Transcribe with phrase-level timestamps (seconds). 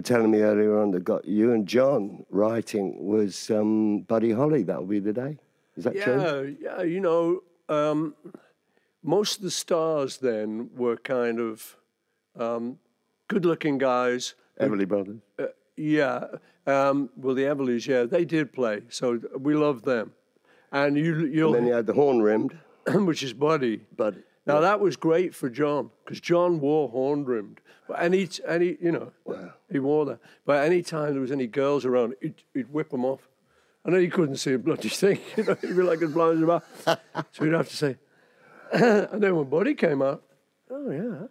[0.00, 4.62] were telling me earlier on that got you and John writing was um, Buddy Holly.
[4.62, 5.36] That'll be the day.
[5.76, 6.56] Is that true?
[6.60, 6.82] Yeah, yeah.
[6.82, 8.14] You know, um,
[9.02, 11.76] most of the stars then were kind of
[12.38, 12.78] um,
[13.28, 14.34] good-looking guys.
[14.58, 15.20] Everly Brothers.
[15.38, 16.24] Uh, yeah.
[16.66, 20.12] Um, well, the Everlys, yeah, they did play, so we love them.
[20.72, 22.56] And you, you'll, And then you had the horn rimmed,
[22.94, 23.82] which is Buddy.
[23.96, 24.14] but
[24.54, 27.60] Now that was great for John because John wore horn rimmed.
[27.90, 29.12] But any, any, you know,
[29.70, 30.20] he wore that.
[30.44, 33.28] But any time there was any girls around, he'd, he'd whip them off.
[33.84, 35.18] I know you couldn't see a bloody thing.
[35.36, 37.26] You know, he'd be like as blind as a bat.
[37.32, 37.96] so he'd have to say.
[38.72, 40.22] and then when Buddy came out,
[40.70, 41.26] oh yeah,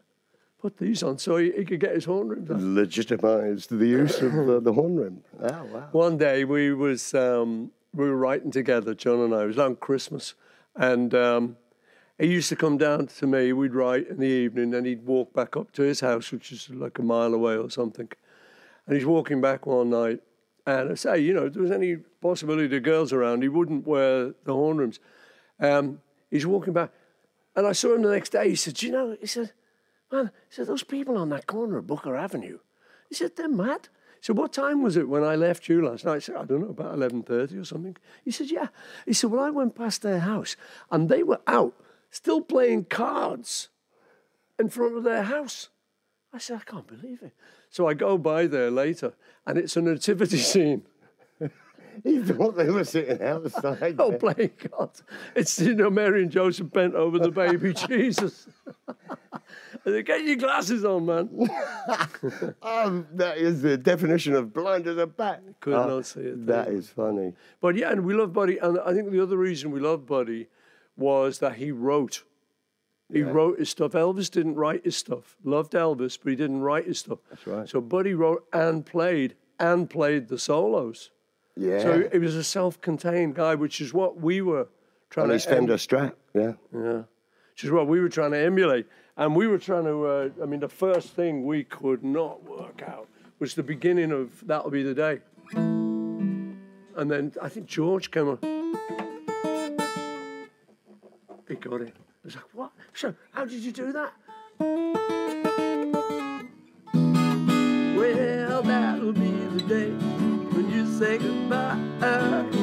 [0.61, 4.33] put these on so he, he could get his horn rimmed legitimised the use of
[4.33, 5.23] uh, the horn rim.
[5.41, 5.87] Oh, wow.
[5.93, 9.43] One day we was um, we were writing together, John and I.
[9.43, 10.33] It was on Christmas,
[10.75, 11.55] and um,
[12.19, 13.53] he used to come down to me.
[13.53, 16.69] We'd write in the evening, and he'd walk back up to his house, which is
[16.69, 18.09] like a mile away or something.
[18.85, 20.21] And he's walking back one night,
[20.67, 23.87] and I say, you know, if there was any possibility of girls around, he wouldn't
[23.87, 24.99] wear the horn rims.
[25.59, 26.91] Um, he's walking back,
[27.55, 28.49] and I saw him the next day.
[28.49, 29.53] He said, you know?" He said,
[30.11, 32.59] "Man, he said those people on that corner of Booker Avenue."
[33.07, 33.87] He said, "They're mad."
[34.19, 36.15] He said, what time was it when I left you last night?
[36.15, 37.95] I said, I don't know, about eleven thirty or something.
[38.25, 38.67] He said, Yeah.
[39.05, 40.57] He said, Well, I went past their house
[40.91, 41.73] and they were out
[42.09, 43.69] still playing cards
[44.57, 45.69] in front of their house.
[46.33, 47.33] I said, I can't believe it.
[47.69, 49.13] So I go by there later
[49.45, 50.83] and it's a nativity scene.
[52.03, 53.95] He thought they were sitting outside.
[53.99, 55.03] Oh, playing cards.
[55.35, 58.47] It's, you know, Mary and Joseph bent over the baby Jesus.
[59.83, 61.49] Said, Get your glasses on, man.
[62.61, 65.43] Um, that is the definition of blind as a bat.
[65.59, 66.45] Could Uh, not see it.
[66.45, 67.33] That is funny.
[67.59, 68.59] But yeah, and we love Buddy.
[68.59, 70.47] And I think the other reason we love Buddy
[70.99, 72.23] was that he wrote.
[73.11, 73.93] He wrote his stuff.
[73.93, 75.35] Elvis didn't write his stuff.
[75.43, 77.17] Loved Elvis, but he didn't write his stuff.
[77.31, 77.67] That's right.
[77.67, 81.09] So Buddy wrote and played and played the solos.
[81.57, 81.79] Yeah.
[81.79, 84.67] So he was a self-contained guy, which is what we were
[85.09, 86.13] trying on to his Fender Strat.
[86.35, 86.53] Yeah.
[86.71, 87.03] yeah,
[87.51, 88.85] which is what we were trying to emulate.
[89.17, 92.83] And we were trying to, uh, I mean, the first thing we could not work
[92.85, 93.07] out
[93.39, 95.19] was the beginning of That'll Be the Day.
[95.55, 96.57] And
[96.95, 99.08] then I think George came on.
[101.61, 101.93] Got it.
[101.93, 102.71] I was like, what?
[102.93, 104.13] So, how did you do that?
[107.97, 109.89] Well, that'll be the day
[110.55, 111.77] when you say goodbye.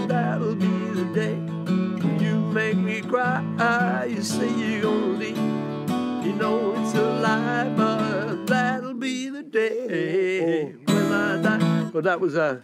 [0.08, 4.06] That'll be the day when you make me cry.
[4.08, 5.36] You say you're gonna leave.
[5.36, 11.90] You know it's a lie, but that'll be the day when I die.
[11.92, 12.62] But that was a.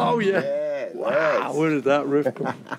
[0.00, 0.64] Oh yeah.
[1.08, 2.78] Yeah, Wow, where did that riff come from?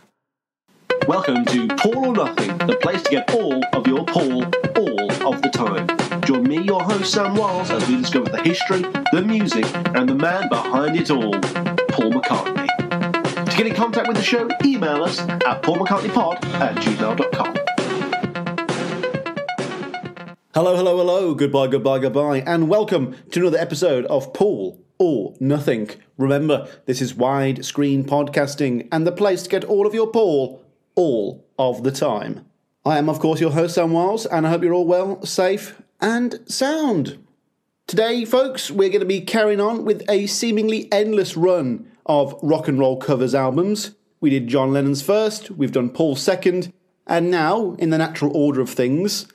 [1.08, 5.42] Welcome to Paul or Nothing, the place to get all of your Paul all of
[5.42, 6.22] the time.
[6.22, 8.82] Join me, your host Sam Wiles, as we discover the history,
[9.12, 11.32] the music, and the man behind it all,
[11.90, 12.68] Paul McCartney.
[13.50, 17.56] To get in contact with the show, email us at paulmccartneypod at gmail.com.
[20.54, 25.90] Hello, hello, hello, goodbye, goodbye, goodbye, and welcome to another episode of Paul or Nothing.
[26.18, 30.62] Remember, this is widescreen podcasting and the place to get all of your Paul
[30.96, 32.46] all of the time.
[32.86, 35.82] I am, of course, your host, Sam Wiles, and I hope you're all well, safe,
[36.02, 37.26] and sound.
[37.88, 42.68] Today, folks, we're going to be carrying on with a seemingly endless run of rock
[42.68, 43.96] and roll covers albums.
[44.20, 46.74] We did John Lennon's first, we've done Paul's second,
[47.08, 49.28] and now, in the natural order of things,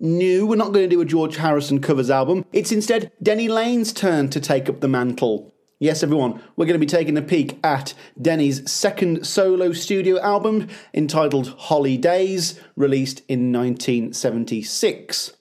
[0.00, 2.44] no, we're not going to do a George Harrison covers album.
[2.52, 5.52] It's instead Denny Laine's turn to take up the mantle.
[5.80, 10.66] Yes, everyone, we're going to be taking a peek at Denny's second solo studio album
[10.92, 15.34] entitled Holly Days, released in 1976.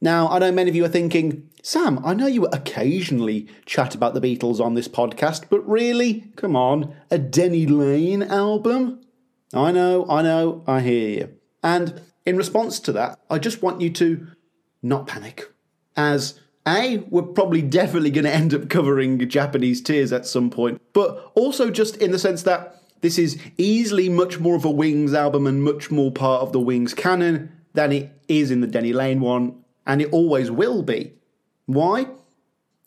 [0.00, 4.14] Now, I know many of you are thinking, Sam, I know you occasionally chat about
[4.14, 6.30] the Beatles on this podcast, but really?
[6.36, 9.00] Come on, a Denny Laine album?
[9.52, 11.34] I know, I know, I hear you.
[11.64, 14.26] And in response to that, I just want you to
[14.82, 15.50] not panic.
[15.96, 20.82] As A, we're probably definitely going to end up covering Japanese tears at some point,
[20.92, 25.14] but also just in the sense that this is easily much more of a Wings
[25.14, 28.92] album and much more part of the Wings canon than it is in the Denny
[28.92, 31.12] Laine one, and it always will be.
[31.66, 32.06] Why?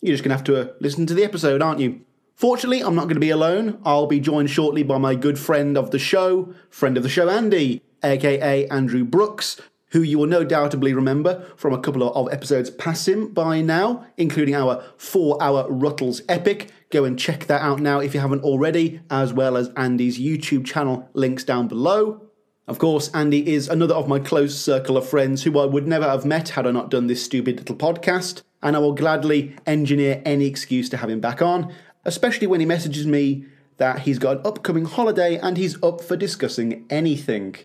[0.02, 2.02] You're just going to have to uh, listen to the episode, aren't you?
[2.36, 3.80] Fortunately, I'm not going to be alone.
[3.84, 7.30] I'll be joined shortly by my good friend of the show, friend of the show,
[7.30, 9.60] Andy, aka Andrew Brooks,
[9.92, 14.06] who you will no doubtably remember from a couple of episodes past him by now,
[14.18, 16.72] including our four hour Ruttles epic.
[16.92, 20.66] Go and check that out now if you haven't already, as well as Andy's YouTube
[20.66, 22.30] channel, links down below.
[22.68, 26.08] Of course, Andy is another of my close circle of friends who I would never
[26.08, 30.22] have met had I not done this stupid little podcast, and I will gladly engineer
[30.24, 31.74] any excuse to have him back on,
[32.06, 33.46] especially when he messages me
[33.78, 37.56] that he's got an upcoming holiday and he's up for discussing anything.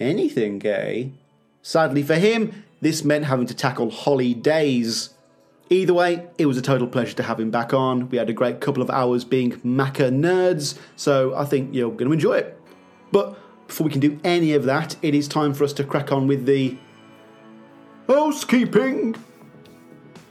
[0.00, 1.12] Anything, gay.
[1.60, 5.10] Sadly for him, this meant having to tackle Holly Days.
[5.68, 8.08] Either way, it was a total pleasure to have him back on.
[8.08, 12.06] We had a great couple of hours being Macca nerds, so I think you're going
[12.06, 12.58] to enjoy it.
[13.12, 13.38] But
[13.68, 16.26] before we can do any of that, it is time for us to crack on
[16.26, 16.76] with the
[18.08, 19.16] housekeeping.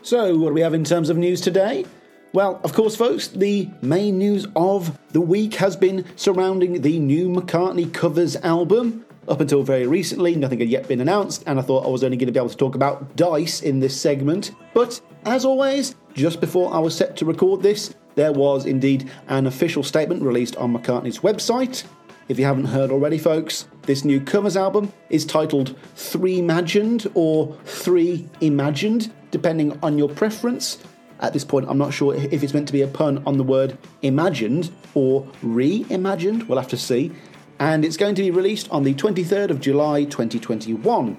[0.01, 1.85] So, what do we have in terms of news today?
[2.33, 7.29] Well, of course, folks, the main news of the week has been surrounding the new
[7.29, 9.05] McCartney covers album.
[9.29, 12.17] Up until very recently, nothing had yet been announced, and I thought I was only
[12.17, 14.53] going to be able to talk about Dice in this segment.
[14.73, 19.45] But as always, just before I was set to record this, there was indeed an
[19.45, 21.83] official statement released on McCartney's website.
[22.27, 27.55] If you haven't heard already, folks, this new covers album is titled Three Imagined or
[27.65, 30.79] Three Imagined, depending on your preference.
[31.19, 33.43] At this point, I'm not sure if it's meant to be a pun on the
[33.43, 36.47] word imagined or reimagined.
[36.47, 37.11] We'll have to see.
[37.59, 41.17] And it's going to be released on the 23rd of July 2021.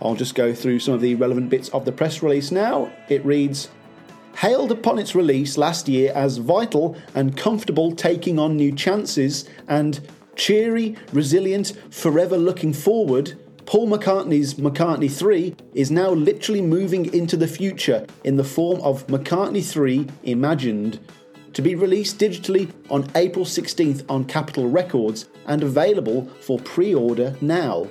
[0.00, 2.90] I'll just go through some of the relevant bits of the press release now.
[3.08, 3.68] It reads
[4.36, 10.00] Hailed upon its release last year as vital and comfortable taking on new chances and
[10.34, 17.48] cheery, resilient, forever looking forward, Paul McCartney's McCartney 3 is now literally moving into the
[17.48, 21.00] future in the form of McCartney 3 Imagined.
[21.54, 27.36] To be released digitally on April 16th on Capitol Records and available for pre order
[27.40, 27.88] now.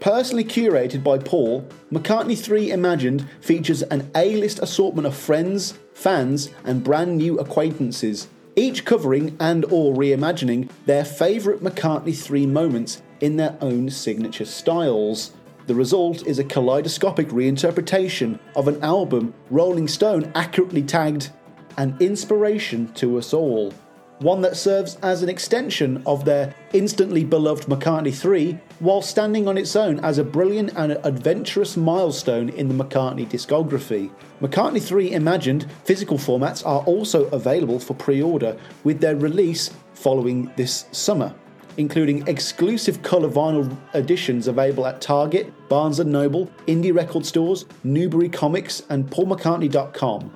[0.00, 6.50] Personally curated by Paul, McCartney 3 Imagined features an A list assortment of friends, fans,
[6.64, 13.36] and brand new acquaintances, each covering and or reimagining their favourite McCartney 3 moments in
[13.36, 15.32] their own signature styles.
[15.66, 21.30] The result is a kaleidoscopic reinterpretation of an album Rolling Stone accurately tagged
[21.78, 23.72] an inspiration to us all.
[24.18, 29.58] One that serves as an extension of their instantly beloved McCartney 3 while standing on
[29.58, 34.10] its own as a brilliant and adventurous milestone in the McCartney discography.
[34.40, 40.50] McCartney 3 Imagined physical formats are also available for pre order with their release following
[40.56, 41.34] this summer
[41.78, 48.30] including exclusive colour vinyl editions available at Target, Barnes & Noble, indie record stores, Newbury
[48.30, 50.30] Comics and paulmccartney.com.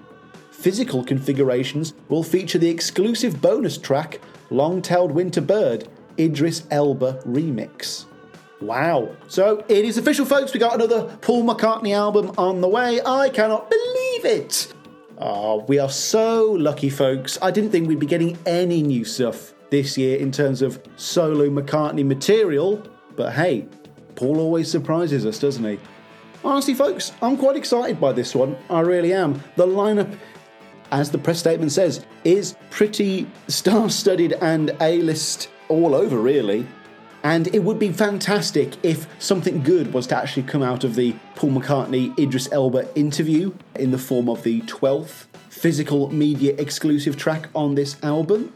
[0.61, 4.21] Physical configurations will feature the exclusive bonus track
[4.51, 8.05] Long-Tailed Winter Bird, Idris Elba remix.
[8.61, 9.17] Wow.
[9.27, 10.53] So it is official, folks.
[10.53, 13.01] We got another Paul McCartney album on the way.
[13.01, 14.75] I cannot believe it.
[15.17, 17.39] Oh, we are so lucky, folks.
[17.41, 21.49] I didn't think we'd be getting any new stuff this year in terms of solo
[21.49, 22.87] McCartney material,
[23.17, 23.67] but hey,
[24.15, 25.81] Paul always surprises us, doesn't he?
[26.43, 28.57] Honestly, folks, I'm quite excited by this one.
[28.71, 29.43] I really am.
[29.57, 30.19] The lineup,
[30.91, 36.67] as the press statement says, is pretty star studded and A list all over, really.
[37.23, 41.15] And it would be fantastic if something good was to actually come out of the
[41.35, 47.49] Paul McCartney Idris Elba interview in the form of the 12th physical media exclusive track
[47.55, 48.55] on this album.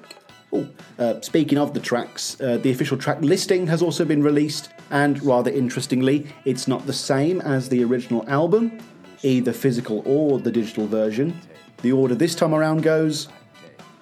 [0.98, 5.22] Uh, speaking of the tracks, uh, the official track listing has also been released, and
[5.22, 8.78] rather interestingly, it's not the same as the original album,
[9.22, 11.38] either physical or the digital version.
[11.82, 13.28] The order this time around goes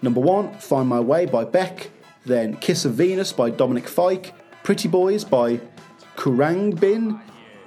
[0.02, 1.90] number one, Find My Way by Beck,
[2.24, 5.60] then Kiss of Venus by Dominic Fike, Pretty Boys by
[6.16, 7.20] Khruangbin,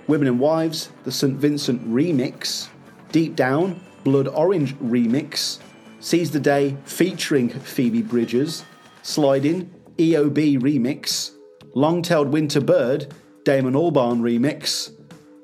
[0.07, 1.35] Women and Wives, the St.
[1.35, 2.69] Vincent remix,
[3.11, 5.59] Deep Down, Blood Orange remix,
[5.99, 8.63] Seize the Day featuring Phoebe Bridgers,
[9.01, 11.31] Sliding, EOB remix,
[11.73, 14.91] Long Tailed Winter Bird, Damon Albarn remix,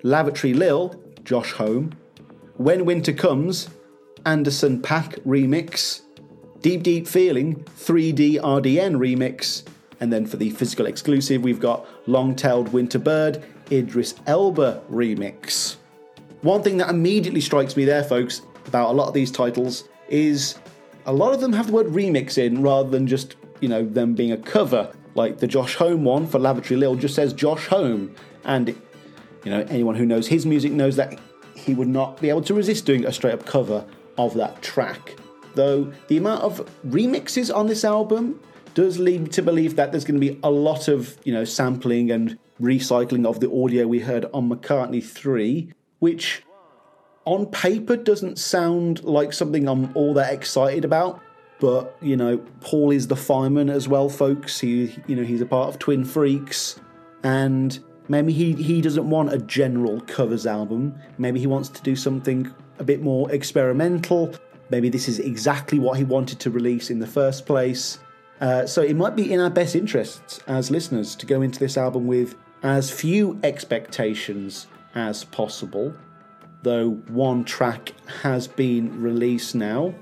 [0.04, 1.92] Lavatory Lil, Josh Homme,
[2.58, 3.70] When Winter Comes,
[4.26, 6.02] Anderson .Paak remix,
[6.62, 9.64] Deep Deep Feeling, 3D RDN remix,
[10.00, 15.76] and then for the physical exclusive, we've got Long Tailed Winter Bird, Idris Elba remix.
[16.42, 20.56] One thing that immediately strikes me there, folks, about a lot of these titles is
[21.06, 24.14] a lot of them have the word remix in rather than just you know, them
[24.14, 24.92] being a cover.
[25.16, 28.14] Like the Josh Homme one for Lavatory Lil just says Josh Homme.
[28.44, 31.20] And, you know, anyone who knows his music knows that
[31.56, 33.86] he would not be able to resist doing a straight up cover
[34.18, 35.16] of that track.
[35.56, 38.40] Though the amount of remixes on this album
[38.74, 41.44] does lead me to believe that there's going to be a lot of, you know,
[41.44, 46.44] sampling and recycling of the audio we heard on McCartney 3, which
[47.26, 51.22] on paper doesn't sound like something I'm all that excited about.
[51.60, 54.60] But you know, Paul is the fireman as well, folks.
[54.60, 56.80] He, you know, he's a part of Twin Freaks.
[57.24, 57.78] and
[58.08, 60.96] maybe he, he doesn't want a general covers album.
[61.18, 64.34] Maybe he wants to do something a bit more experimental.
[64.70, 68.00] Maybe this is exactly what he wanted to release in the first place.
[68.42, 71.78] Uh, so it might be in our best interests as listeners to go into this
[71.78, 75.94] album with as few expectations as possible,
[76.64, 79.94] though one track has been released now.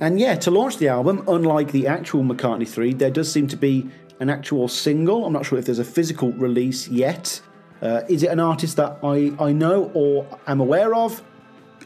[0.00, 3.56] And yeah, to launch the album, unlike the actual McCartney 3, there does seem to
[3.56, 3.88] be
[4.20, 5.26] an actual single.
[5.26, 7.40] I'm not sure if there's a physical release yet.
[7.82, 11.22] Uh, is it an artist that I, I know or am aware of?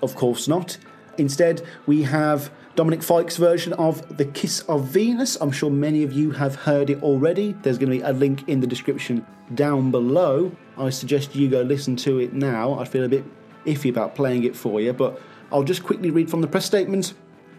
[0.02, 0.78] Of course not.
[1.18, 5.36] Instead, we have Dominic Fike's version of The Kiss of Venus.
[5.40, 7.52] I'm sure many of you have heard it already.
[7.62, 10.54] There's going to be a link in the description down below.
[10.76, 12.78] I suggest you go listen to it now.
[12.78, 13.24] I feel a bit
[13.64, 17.14] iffy about playing it for you, but I'll just quickly read from the press statement.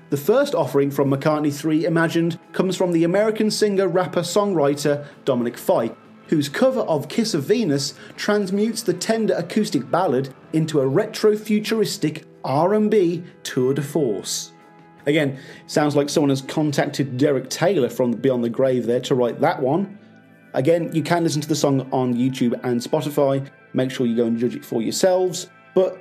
[0.10, 5.58] The first offering from McCartney 3 Imagined comes from the American singer, rapper, songwriter Dominic
[5.58, 5.98] Fike,
[6.28, 13.24] whose cover of Kiss of Venus transmutes the tender acoustic ballad into a retro-futuristic R&B
[13.44, 14.52] tour de force.
[15.06, 19.40] Again, sounds like someone has contacted Derek Taylor from Beyond the Grave there to write
[19.40, 19.98] that one.
[20.54, 23.48] Again, you can listen to the song on YouTube and Spotify.
[23.74, 25.50] Make sure you go and judge it for yourselves.
[25.74, 25.98] But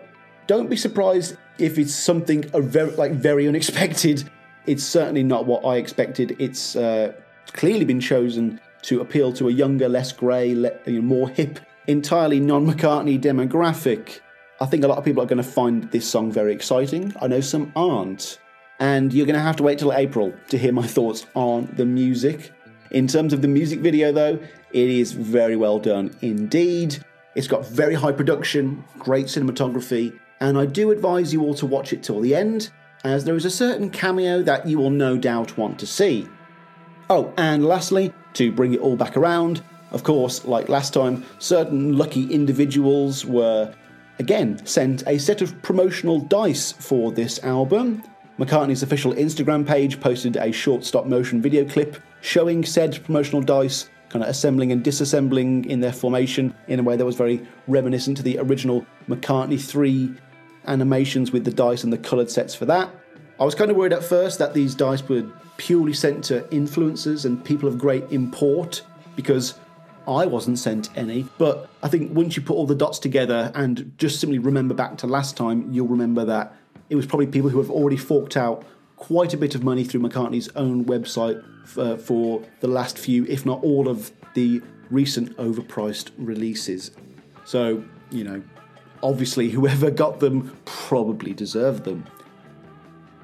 [0.46, 4.28] don't be surprised if it's something very, like very unexpected.
[4.66, 6.36] It's certainly not what I expected.
[6.40, 7.12] It's uh,
[7.52, 10.54] clearly been chosen to appeal to a younger, less grey,
[10.86, 14.20] more hip, entirely non-McCartney demographic.
[14.60, 17.12] I think a lot of people are going to find this song very exciting.
[17.20, 18.38] I know some aren't.
[18.78, 21.84] And you're going to have to wait till April to hear my thoughts on the
[21.84, 22.52] music.
[22.90, 24.38] In terms of the music video, though,
[24.72, 26.98] it is very well done indeed.
[27.34, 31.92] It's got very high production, great cinematography, and I do advise you all to watch
[31.92, 32.70] it till the end,
[33.02, 36.28] as there is a certain cameo that you will no doubt want to see.
[37.08, 39.62] Oh, and lastly, to bring it all back around,
[39.92, 43.72] of course, like last time, certain lucky individuals were
[44.18, 48.02] again sent a set of promotional dice for this album.
[48.38, 53.88] McCartney's official Instagram page posted a short stop motion video clip showing said promotional dice
[54.08, 58.16] kind of assembling and disassembling in their formation in a way that was very reminiscent
[58.16, 60.14] to the original McCartney 3
[60.66, 62.90] animations with the dice and the coloured sets for that.
[63.38, 65.26] I was kind of worried at first that these dice were
[65.56, 68.82] purely sent to influencers and people of great import
[69.14, 69.54] because
[70.08, 71.26] I wasn't sent any.
[71.38, 74.96] But I think once you put all the dots together and just simply remember back
[74.98, 76.54] to last time, you'll remember that
[76.88, 78.64] it was probably people who have already forked out
[78.96, 83.44] quite a bit of money through McCartney's own website for, for the last few, if
[83.44, 86.92] not all, of the recent overpriced releases.
[87.44, 88.42] So, you know,
[89.02, 92.06] obviously, whoever got them probably deserved them.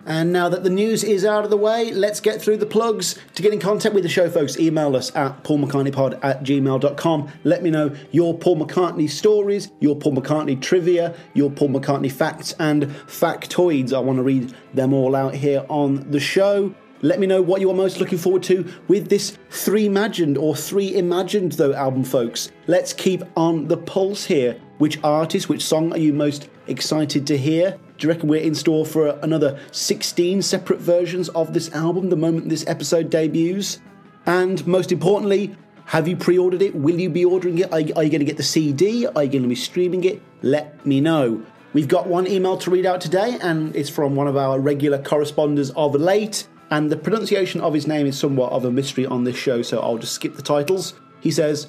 [0.05, 3.19] And now that the news is out of the way, let's get through the plugs.
[3.35, 7.33] To get in contact with the show, folks, email us at paulmccartneypod at gmail.com.
[7.45, 12.55] Let me know your Paul McCartney stories, your Paul McCartney trivia, your Paul McCartney facts
[12.59, 13.93] and factoids.
[13.93, 16.75] I want to read them all out here on the show.
[17.05, 20.55] Let me know what you are most looking forward to with this three imagined or
[20.55, 22.53] three imagined though album, folks.
[22.69, 24.61] Let's keep on the pulse here.
[24.79, 27.79] Which artist, which song are you most excited to hear?
[27.99, 32.17] Do you reckon we're in store for another 16 separate versions of this album the
[32.17, 33.81] moment this episode debuts?
[34.27, 35.55] And most importantly,
[35.87, 36.75] have you pre ordered it?
[36.75, 37.73] Will you be ordering it?
[37.73, 39.07] Are you, are you going to get the CD?
[39.07, 40.23] Are you going to be streaming it?
[40.43, 41.45] Let me know.
[41.73, 45.03] We've got one email to read out today, and it's from one of our regular
[45.03, 46.47] correspondents of late.
[46.71, 49.81] And the pronunciation of his name is somewhat of a mystery on this show, so
[49.81, 50.95] I'll just skip the titles.
[51.21, 51.69] He says,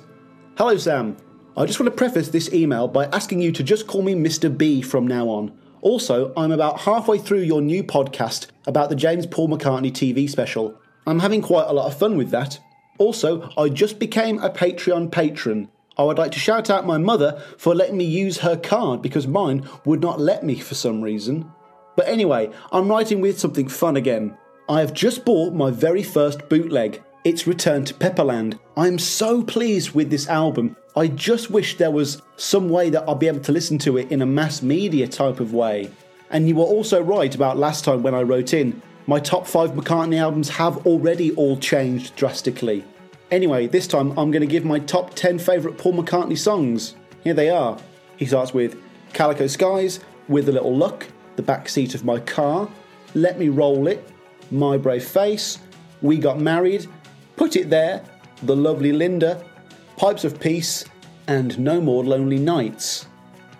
[0.57, 1.17] Hello, Sam.
[1.55, 4.55] I just want to preface this email by asking you to just call me Mr.
[4.55, 5.51] B from now on.
[5.83, 10.79] Also, I'm about halfway through your new podcast about the James Paul McCartney TV special.
[11.05, 12.57] I'm having quite a lot of fun with that.
[12.99, 15.67] Also, I just became a Patreon patron.
[15.97, 19.01] Oh, I would like to shout out my mother for letting me use her card
[19.01, 21.51] because mine would not let me for some reason.
[21.97, 24.37] But anyway, I'm writing with something fun again.
[24.69, 27.03] I have just bought my very first bootleg.
[27.23, 28.59] It's Return to Pepperland.
[28.75, 30.75] I'm so pleased with this album.
[30.93, 34.11] I just wish there was some way that I'd be able to listen to it
[34.11, 35.89] in a mass media type of way.
[36.31, 38.81] And you were also right about last time when I wrote in.
[39.07, 42.83] My top five McCartney albums have already all changed drastically.
[43.31, 46.95] Anyway, this time I'm going to give my top 10 favourite Paul McCartney songs.
[47.23, 47.77] Here they are.
[48.17, 48.75] He starts with
[49.13, 52.67] Calico Skies, With a Little Luck, The Back Seat of My Car,
[53.13, 54.05] Let Me Roll It,
[54.51, 55.59] My Brave Face,
[56.01, 56.85] We Got Married,
[57.35, 58.03] Put It There,
[58.43, 59.43] The Lovely Linda,
[59.97, 60.85] Pipes of Peace,
[61.27, 63.07] and No More Lonely Nights.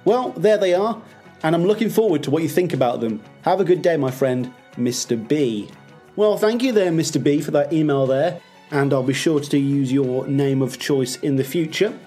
[0.06, 1.02] Well, there they are,
[1.44, 3.22] and I'm looking forward to what you think about them.
[3.42, 5.28] Have a good day, my friend, Mr.
[5.28, 5.70] B.
[6.16, 7.22] Well, thank you there, Mr.
[7.22, 8.40] B, for that email there,
[8.72, 11.98] and I'll be sure to use your name of choice in the future.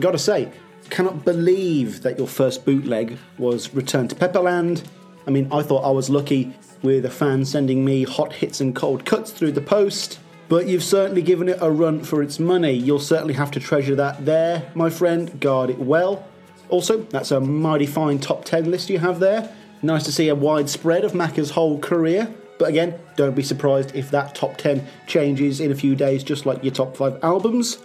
[0.00, 0.50] gotta say,
[0.90, 4.84] cannot believe that your first bootleg was Return to Pepperland.
[5.26, 8.76] I mean, I thought I was lucky with a fan sending me hot hits and
[8.76, 10.18] cold cuts through the post,
[10.54, 12.70] but you've certainly given it a run for its money.
[12.70, 15.40] You'll certainly have to treasure that there, my friend.
[15.40, 16.28] Guard it well.
[16.68, 19.52] Also, that's a mighty fine top 10 list you have there.
[19.82, 22.32] Nice to see a wide spread of Macca's whole career.
[22.56, 26.46] But again, don't be surprised if that top 10 changes in a few days, just
[26.46, 27.78] like your top 5 albums.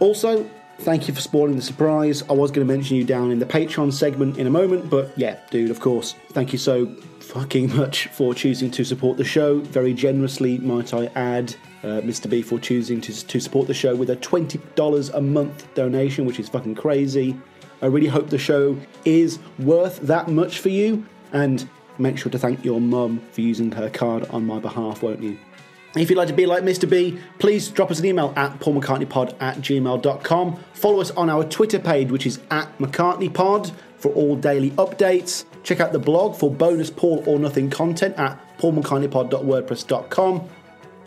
[0.00, 0.44] Also,
[0.80, 2.24] thank you for spoiling the surprise.
[2.28, 5.16] I was going to mention you down in the Patreon segment in a moment, but
[5.16, 6.86] yeah, dude, of course, thank you so
[7.20, 9.60] fucking much for choosing to support the show.
[9.60, 12.28] Very generously, might I add, uh, Mr.
[12.28, 16.40] B for choosing to, to support the show with a $20 a month donation, which
[16.40, 17.38] is fucking crazy.
[17.80, 21.68] I really hope the show is worth that much for you, and
[21.98, 25.38] make sure to thank your mum for using her card on my behalf, won't you?
[25.96, 26.88] If you'd like to be like Mr.
[26.88, 30.64] B, please drop us an email at paulmccartneypod at gmail.com.
[30.74, 35.44] Follow us on our Twitter page, which is at McCartneyPod, for all daily updates.
[35.62, 40.48] Check out the blog for bonus Paul or Nothing content at paulmccartneypod.wordpress.com.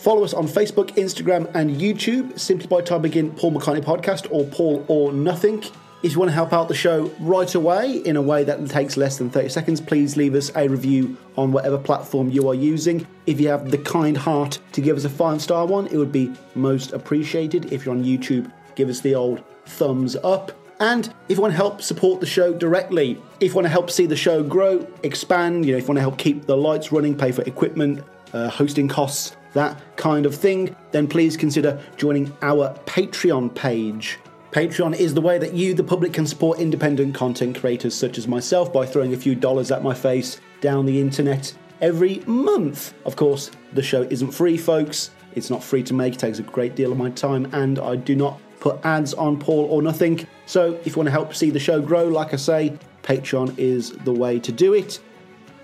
[0.02, 4.46] Follow us on Facebook, Instagram, and YouTube simply by typing in Paul McCartney Podcast or
[4.46, 5.64] Paul or Nothing.
[6.02, 8.98] If you want to help out the show right away in a way that takes
[8.98, 13.06] less than 30 seconds, please leave us a review on whatever platform you are using.
[13.28, 16.12] If you have the kind heart to give us a five star one, it would
[16.12, 17.72] be most appreciated.
[17.72, 20.52] If you're on YouTube, give us the old thumbs up.
[20.80, 23.92] And if you want to help support the show directly, if you want to help
[23.92, 26.92] see the show grow, expand, you know, if you want to help keep the lights
[26.92, 28.04] running, pay for equipment,
[28.34, 34.18] uh, hosting costs, that kind of thing, then please consider joining our Patreon page.
[34.52, 38.28] Patreon is the way that you, the public, can support independent content creators such as
[38.28, 42.94] myself by throwing a few dollars at my face down the internet every month.
[43.06, 45.12] Of course, the show isn't free, folks.
[45.36, 47.96] It's not free to make, it takes a great deal of my time, and I
[47.96, 50.28] do not put ads on Paul or nothing.
[50.46, 53.92] So if you want to help see the show grow, like I say, Patreon is
[53.92, 55.00] the way to do it.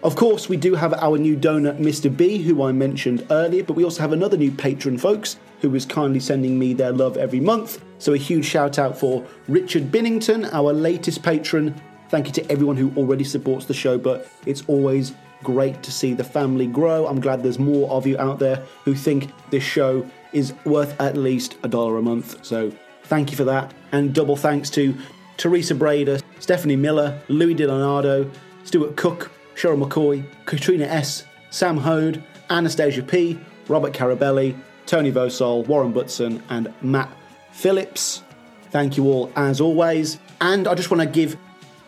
[0.03, 2.15] Of course, we do have our new donor, Mr.
[2.15, 5.85] B, who I mentioned earlier, but we also have another new patron, folks, who is
[5.85, 7.83] kindly sending me their love every month.
[7.97, 11.73] So a huge shout out for Richard Binnington, our latest patron.
[12.09, 16.13] Thank you to everyone who already supports the show, but it's always great to see
[16.13, 17.07] the family grow.
[17.07, 21.17] I'm glad there's more of you out there who think this show is worth at
[21.17, 22.45] least a dollar a month.
[22.45, 22.71] So
[23.05, 23.73] thank you for that.
[23.91, 24.95] And double thanks to
[25.37, 28.31] Teresa Brader, Stephanie Miller, Louis DiLeonardo,
[28.63, 35.91] Stuart Cook, Cheryl McCoy, Katrina S., Sam Hode, Anastasia P., Robert Carabelli, Tony Vosol, Warren
[35.91, 37.09] Butson, and Matt
[37.51, 38.21] Phillips.
[38.69, 40.19] Thank you all as always.
[40.41, 41.35] And I just want to give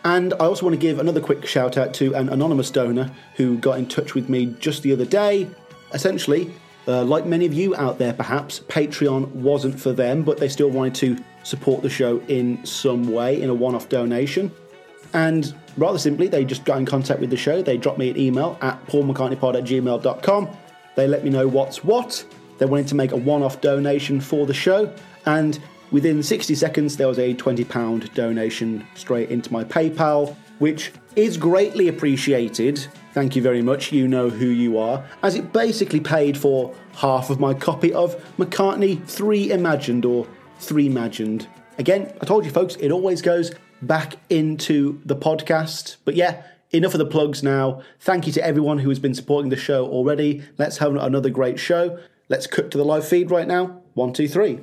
[0.02, 3.58] and I also want to give another quick shout out to an anonymous donor who
[3.58, 5.46] got in touch with me just the other day.
[5.92, 6.50] Essentially,
[6.88, 10.70] uh, like many of you out there, perhaps, Patreon wasn't for them, but they still
[10.70, 14.50] wanted to support the show in some way, in a one off donation.
[15.12, 17.62] And rather simply, they just got in contact with the show.
[17.62, 20.48] They dropped me an email at paulmccartneypod at gmail.com.
[20.96, 22.24] They let me know what's what.
[22.58, 24.92] They wanted to make a one off donation for the show.
[25.26, 25.58] And
[25.90, 31.88] within 60 seconds, there was a £20 donation straight into my PayPal, which is greatly
[31.88, 32.86] appreciated.
[33.12, 37.30] Thank you very much, you know who you are, as it basically paid for half
[37.30, 40.28] of my copy of McCartney 3 Imagined or
[40.58, 41.48] 3 Imagined.
[41.78, 43.52] Again, I told you folks, it always goes
[43.82, 45.96] back into the podcast.
[46.04, 47.82] But yeah, enough of the plugs now.
[47.98, 50.42] Thank you to everyone who has been supporting the show already.
[50.58, 51.98] Let's have another great show.
[52.28, 53.82] Let's cut to the live feed right now.
[53.94, 54.60] One, two, three.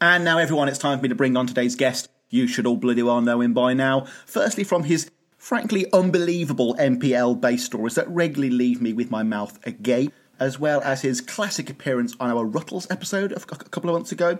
[0.00, 2.08] And now, everyone, it's time for me to bring on today's guest.
[2.30, 4.06] You should all bloody well know him by now.
[4.24, 9.58] Firstly, from his frankly unbelievable MPL based stories that regularly leave me with my mouth
[9.66, 14.12] agape, as well as his classic appearance on our Ruttles episode a couple of months
[14.12, 14.38] ago.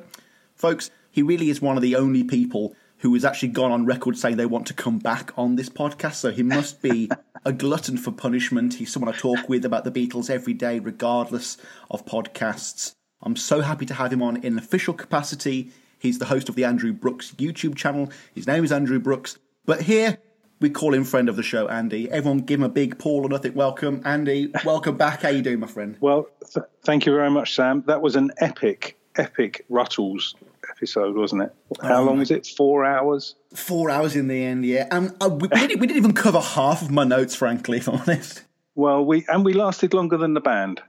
[0.55, 4.17] Folks, he really is one of the only people who has actually gone on record
[4.17, 7.11] saying they want to come back on this podcast, so he must be
[7.45, 8.75] a glutton for punishment.
[8.75, 11.57] He's someone I talk with about the Beatles every day, regardless
[11.91, 12.95] of podcasts.
[13.23, 15.73] I'm so happy to have him on in an official capacity.
[15.99, 18.11] He's the host of the Andrew Brooks YouTube channel.
[18.35, 19.39] His name is Andrew Brooks.
[19.65, 20.19] But here,
[20.61, 22.11] we call him friend of the show, Andy.
[22.11, 24.03] Everyone give him a big Paul or nothing welcome.
[24.05, 25.23] Andy, welcome back.
[25.23, 25.97] How you doing, my friend?
[26.01, 27.83] Well, th- thank you very much, Sam.
[27.87, 30.35] That was an epic, epic Ruttles
[30.81, 31.53] episode, wasn't it?
[31.83, 32.47] How Oh, long was it?
[32.47, 33.35] Four hours?
[33.55, 34.88] Four hours in the end, yeah.
[34.90, 37.88] And uh, we, we, didn't, we didn't even cover half of my notes, frankly, if
[37.88, 38.45] I'm honest.
[38.75, 40.81] Well, we and we lasted longer than the band.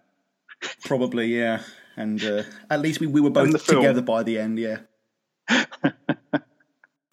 [0.85, 1.61] Probably, yeah.
[1.97, 4.77] And uh, at least we, we were both together by the end, yeah.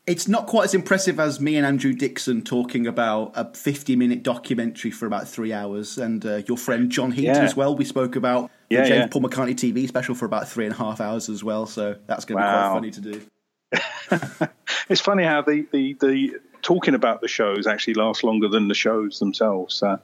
[0.09, 4.23] it's not quite as impressive as me and Andrew Dixon talking about a 50 minute
[4.23, 5.99] documentary for about three hours.
[5.99, 7.43] And uh, your friend John Heat Yeah.
[7.43, 7.77] as well.
[7.77, 9.07] We spoke about the James yeah.
[9.09, 11.67] Paul McCartney TV special for about three and a half hours as well.
[11.67, 14.49] So that's going to be quite funny to do.
[14.89, 18.75] it's funny how the, the, the talking about the shows actually lasts longer than the
[18.75, 19.75] shows themselves.
[19.75, 19.99] So.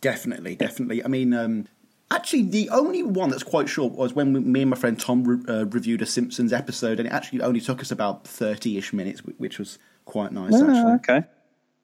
[0.00, 1.04] Definitely, definitely.
[1.04, 1.66] I mean, um,
[2.10, 5.24] actually, the only one that's quite short was when we, me and my friend Tom
[5.24, 9.20] re- uh, reviewed a Simpsons episode, and it actually only took us about thirty-ish minutes,
[9.38, 10.54] which was quite nice.
[10.54, 11.24] Actually, okay.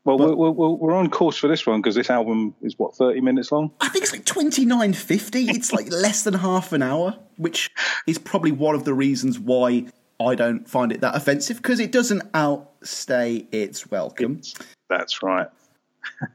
[0.04, 3.20] Well, we're, we're, we're on course for this one because this album is what thirty
[3.20, 3.70] minutes long.
[3.80, 5.48] I think it's like twenty-nine fifty.
[5.48, 7.70] It's like less than half an hour, which
[8.06, 9.86] is probably one of the reasons why
[10.20, 14.40] I don't find it that offensive because it doesn't outstay its welcome.
[14.88, 15.48] That's right.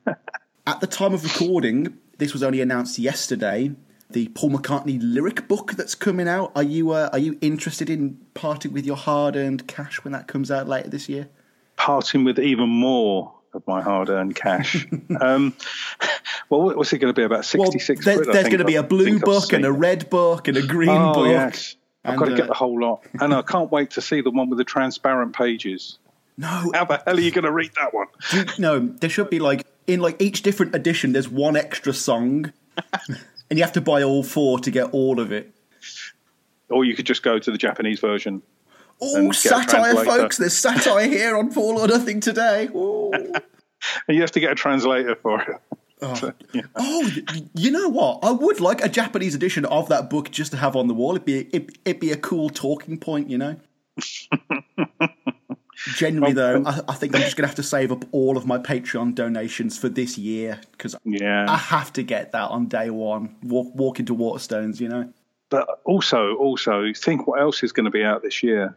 [0.67, 3.71] At the time of recording, this was only announced yesterday.
[4.09, 6.51] The Paul McCartney lyric book that's coming out.
[6.55, 10.49] Are you uh, are you interested in parting with your hard-earned cash when that comes
[10.49, 11.27] out later this year?
[11.75, 14.87] Parting with even more of my hard-earned cash.
[15.21, 15.53] um,
[16.49, 18.05] well, what- what's it going to be about Well, sixty-six?
[18.05, 20.61] there- quid, there's going to be a blue book and a red book and a
[20.65, 21.27] green Oh book.
[21.27, 21.75] yes,
[22.05, 24.21] I've And, got to uh, get the whole lot, and I can't wait to see
[24.21, 25.99] the one with the transparent pages.
[26.37, 28.07] No, How the hell are you going to read that one?
[28.57, 31.13] no, there should be like in like each different edition.
[31.13, 32.51] There's one extra song,
[33.49, 35.53] and you have to buy all four to get all of it.
[36.69, 38.43] Or you could just go to the Japanese version.
[39.01, 40.37] Oh, And get a satire, folks!
[40.37, 42.67] There's satire here on Paul or Nothing today.
[42.67, 43.41] And
[44.09, 45.61] you have to get a translator for it.
[45.99, 46.31] Oh,
[46.75, 47.11] oh,
[47.55, 48.19] you know what?
[48.21, 51.11] I would like a Japanese edition of that book just to have on the wall.
[51.11, 53.55] It'd be it, it'd be a cool talking point, you know.
[55.95, 58.45] Generally, though, um, I, I think I'm just gonna have to save up all of
[58.45, 61.45] my Patreon donations for this year because Yeah.
[61.47, 63.35] I have to get that on day one.
[63.43, 65.11] Walk, walk into Waterstones, you know.
[65.49, 68.75] But also, also think what else is going to be out this year.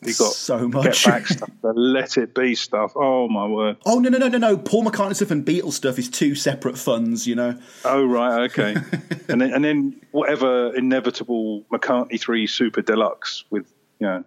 [0.00, 1.04] You got So Get much.
[1.04, 2.92] Back stuff, the Let It Be stuff.
[2.94, 3.78] Oh my word!
[3.84, 4.56] Oh no no no no no!
[4.56, 7.58] Paul McCartney stuff and Beatles stuff is two separate funds, you know.
[7.84, 8.76] Oh right, okay.
[9.28, 13.66] and then and then whatever inevitable McCartney three Super Deluxe with
[13.98, 14.24] you know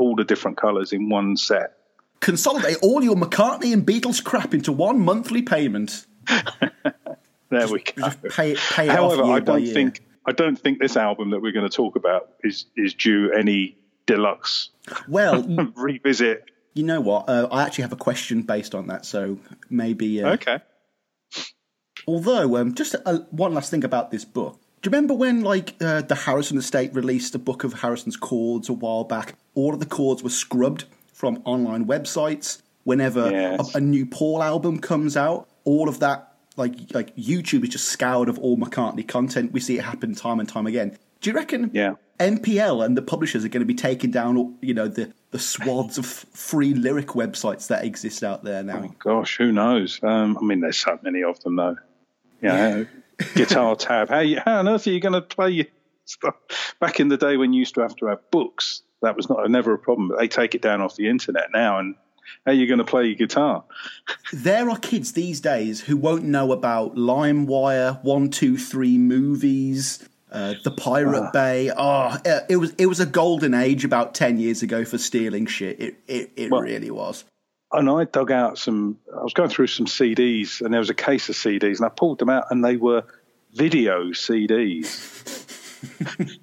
[0.00, 1.74] all the different colours in one set.
[2.20, 6.06] Consolidate all your McCartney and Beatles crap into one monthly payment.
[7.50, 8.02] There we go.
[8.02, 11.66] Just pay pay However, I don't think I don't think this album that we're going
[11.68, 14.68] to talk about is is due any deluxe
[15.08, 15.42] Well,
[15.74, 16.44] revisit.
[16.74, 17.26] you know what?
[17.28, 19.38] Uh, I actually have a question based on that, so
[19.70, 20.22] maybe.
[20.22, 20.58] Uh, Okay.
[22.06, 24.60] Although, um, just uh one last thing about this book.
[24.80, 28.68] Do you remember when, like, uh, the Harrison estate released a book of Harrison's chords
[28.68, 29.34] a while back?
[29.54, 32.62] All of the chords were scrubbed from online websites.
[32.84, 33.74] Whenever Yes.
[33.74, 37.86] a, a new Paul album comes out, all of that, like, like YouTube is just
[37.88, 39.52] scoured of all McCartney content.
[39.52, 40.96] We see it happen time and time again.
[41.20, 41.94] Do you reckon Yeah.
[42.20, 45.98] MPL and the publishers are going to be taking down, you know, the, the swaths
[45.98, 48.92] of free lyric websites that exist out there now?
[49.00, 50.00] Gosh, who knows?
[50.02, 51.76] Um, I mean, there's so many of them, though.
[52.40, 52.86] You know,
[53.34, 54.08] guitar tab.
[54.08, 55.66] How, you, how on earth are you going to play your
[56.04, 56.34] stuff?
[56.80, 59.48] Back in the day when you used to have to have books, that was not
[59.50, 60.08] never a problem.
[60.08, 61.94] But they take it down off the internet now, and
[62.44, 63.64] how are you going to play your guitar?
[64.32, 70.54] There are kids these days who won't know about LimeWire, One Two Three movies, uh,
[70.64, 71.70] the Pirate Bay.
[71.74, 75.46] Oh, uh, it was it was a golden age about ten years ago for stealing
[75.46, 75.80] shit.
[75.80, 77.24] It it, it Well- really was.
[77.72, 78.98] And I dug out some.
[79.14, 81.90] I was going through some CDs, and there was a case of CDs, and I
[81.90, 83.04] pulled them out, and they were
[83.52, 84.86] video CDs.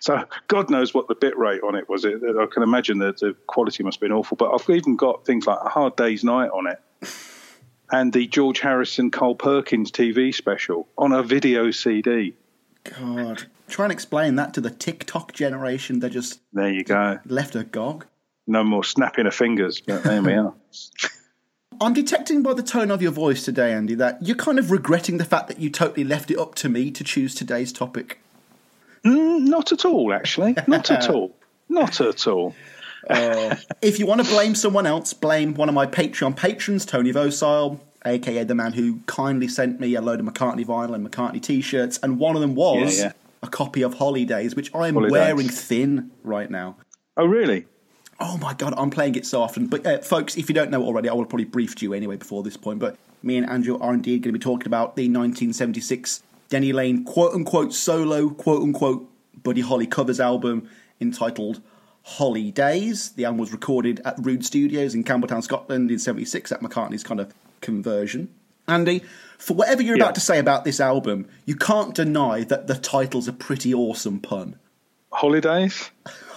[0.00, 2.04] so God knows what the bit rate on it was.
[2.04, 4.36] It, I can imagine that the quality must have been awful.
[4.36, 6.80] But I've even got things like a Hard Day's Night on it,
[7.90, 12.34] and the George Harrison Carl Perkins TV special on a video CD.
[12.84, 15.98] God, try and explain that to the TikTok generation.
[16.00, 17.18] They're just There you go.
[17.26, 18.06] left agog.
[18.46, 19.80] No more snapping of fingers.
[19.80, 20.54] But there we are.
[21.80, 25.18] I'm detecting by the tone of your voice today, Andy, that you're kind of regretting
[25.18, 28.20] the fact that you totally left it up to me to choose today's topic.
[29.04, 30.54] Mm, not at all, actually.
[30.68, 31.34] Not at all.
[31.68, 32.54] Not at all.
[33.80, 37.80] If you want to blame someone else, blame one of my Patreon patrons, Tony Vosile,
[38.06, 41.98] aka the man who kindly sent me a load of McCartney vinyl and McCartney t-shirts,
[42.02, 43.12] and one of them was Yeah, yeah.
[43.42, 45.12] a copy of Holidays, which I am Holidays.
[45.12, 46.76] wearing thin right now.
[47.16, 47.66] Oh, really?
[48.24, 49.66] Oh my god, I'm playing it so often.
[49.66, 52.42] But uh, folks, if you don't know already, I will probably briefed you anyway before
[52.42, 52.78] this point.
[52.78, 57.04] But me and Andrew are indeed going to be talking about the 1976 Denny Laine
[57.04, 59.08] quote unquote solo quote unquote
[59.42, 60.68] Buddy Holly covers album
[61.00, 61.60] entitled
[62.04, 63.10] Holly Days.
[63.12, 67.18] The album was recorded at Rude Studios in Campbeltown, Scotland in 76 at McCartney's kind
[67.20, 68.28] of conversion.
[68.68, 69.02] Andy,
[69.38, 70.04] for whatever you're Yeah.
[70.04, 74.20] about to say about this album, you can't deny that the title's a pretty awesome
[74.20, 74.56] pun.
[75.10, 75.90] Holidays?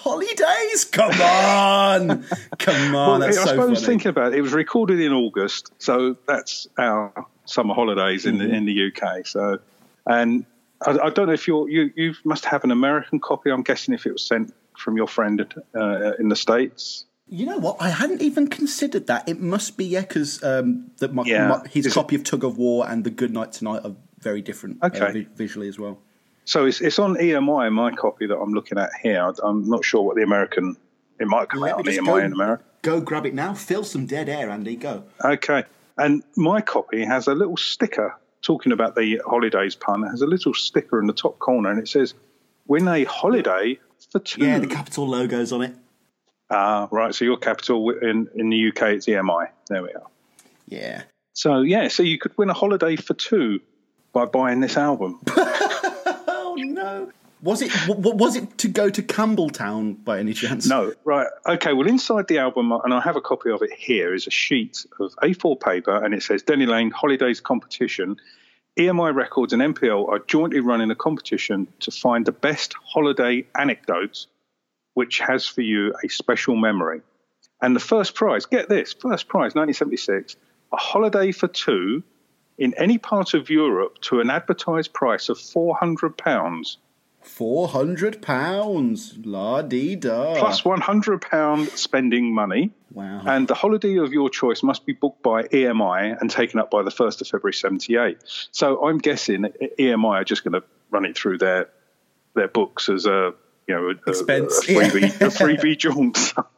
[0.10, 0.86] Holidays?
[0.86, 2.24] Come on!
[2.60, 3.86] Come on, Well, I so suppose funny.
[3.88, 8.48] thinking about it, it was recorded in August, so that's our summer holidays in Mm-hmm.
[8.48, 9.26] the in the UK.
[9.26, 9.60] So,
[10.06, 10.46] and
[10.86, 13.50] I, I don't know if you're you you must have an American copy.
[13.50, 15.42] I'm guessing if it was sent from your friend
[15.76, 17.06] uh, in the states?
[17.28, 17.78] You know what?
[17.80, 19.28] I hadn't even considered that.
[19.28, 21.48] It must be yeah, because um, that my, Yeah.
[21.48, 23.96] my- his Is it- copy of Tug of War and The Good Night Tonight are
[24.20, 25.12] very different uh, Okay.
[25.12, 25.98] vi- visually as well.
[26.46, 29.34] So it's it's on EMI, my copy that I'm looking at here.
[29.44, 30.78] I'm not sure what the American.
[31.20, 32.64] It might come out on EMI go- in America.
[32.82, 33.54] Go grab it now.
[33.54, 34.76] Fill some dead air, Andy.
[34.76, 35.04] Go.
[35.24, 35.64] Okay.
[35.98, 40.04] And my copy has a little sticker talking about the holidays pun.
[40.04, 42.14] It has a little sticker in the top corner and it says,
[42.68, 43.80] win a holiday
[44.12, 44.46] for two.
[44.46, 45.76] Yeah, the capital logo's on it.
[46.52, 47.16] Ah, right.
[47.16, 49.50] So your capital in, in the UK, it's EMI.
[49.68, 50.08] There we are.
[50.68, 51.04] Yeah.
[51.34, 53.62] So, yeah, so you could win a holiday for two
[54.14, 55.22] by buying this album.
[56.58, 57.12] Oh no.
[57.42, 60.68] Was it was it to go to Campbeltown by any chance?
[60.68, 61.28] No, right.
[61.46, 64.32] Okay, well, inside the album, and I have a copy of it here, is a
[64.32, 68.18] sheet of A4 paper, and it says Denny Laine Holidays Competition.
[68.78, 74.28] EMI Records and MPL are jointly running a competition to find the best holiday anecdotes,
[74.96, 77.02] which has for you a special memory.
[77.62, 80.36] And the first prize, get this, first prize, 1976,
[80.74, 82.04] a holiday for two
[82.58, 86.78] in any part of Europe to an advertised price of £400
[87.26, 89.18] Four hundred pounds.
[89.24, 90.36] La dee da.
[90.38, 92.72] plus £100 spending money.
[92.92, 93.24] Wow.
[93.26, 96.84] And the holiday of your choice must be booked by EMI and taken up by
[96.84, 98.20] the 1st of February 78.
[98.52, 99.46] So I'm guessing
[99.80, 101.70] EMI are just going to run it through their
[102.36, 103.34] their books as a
[103.68, 106.34] you know a, Expense, a, a freebie, a freebie jaunt.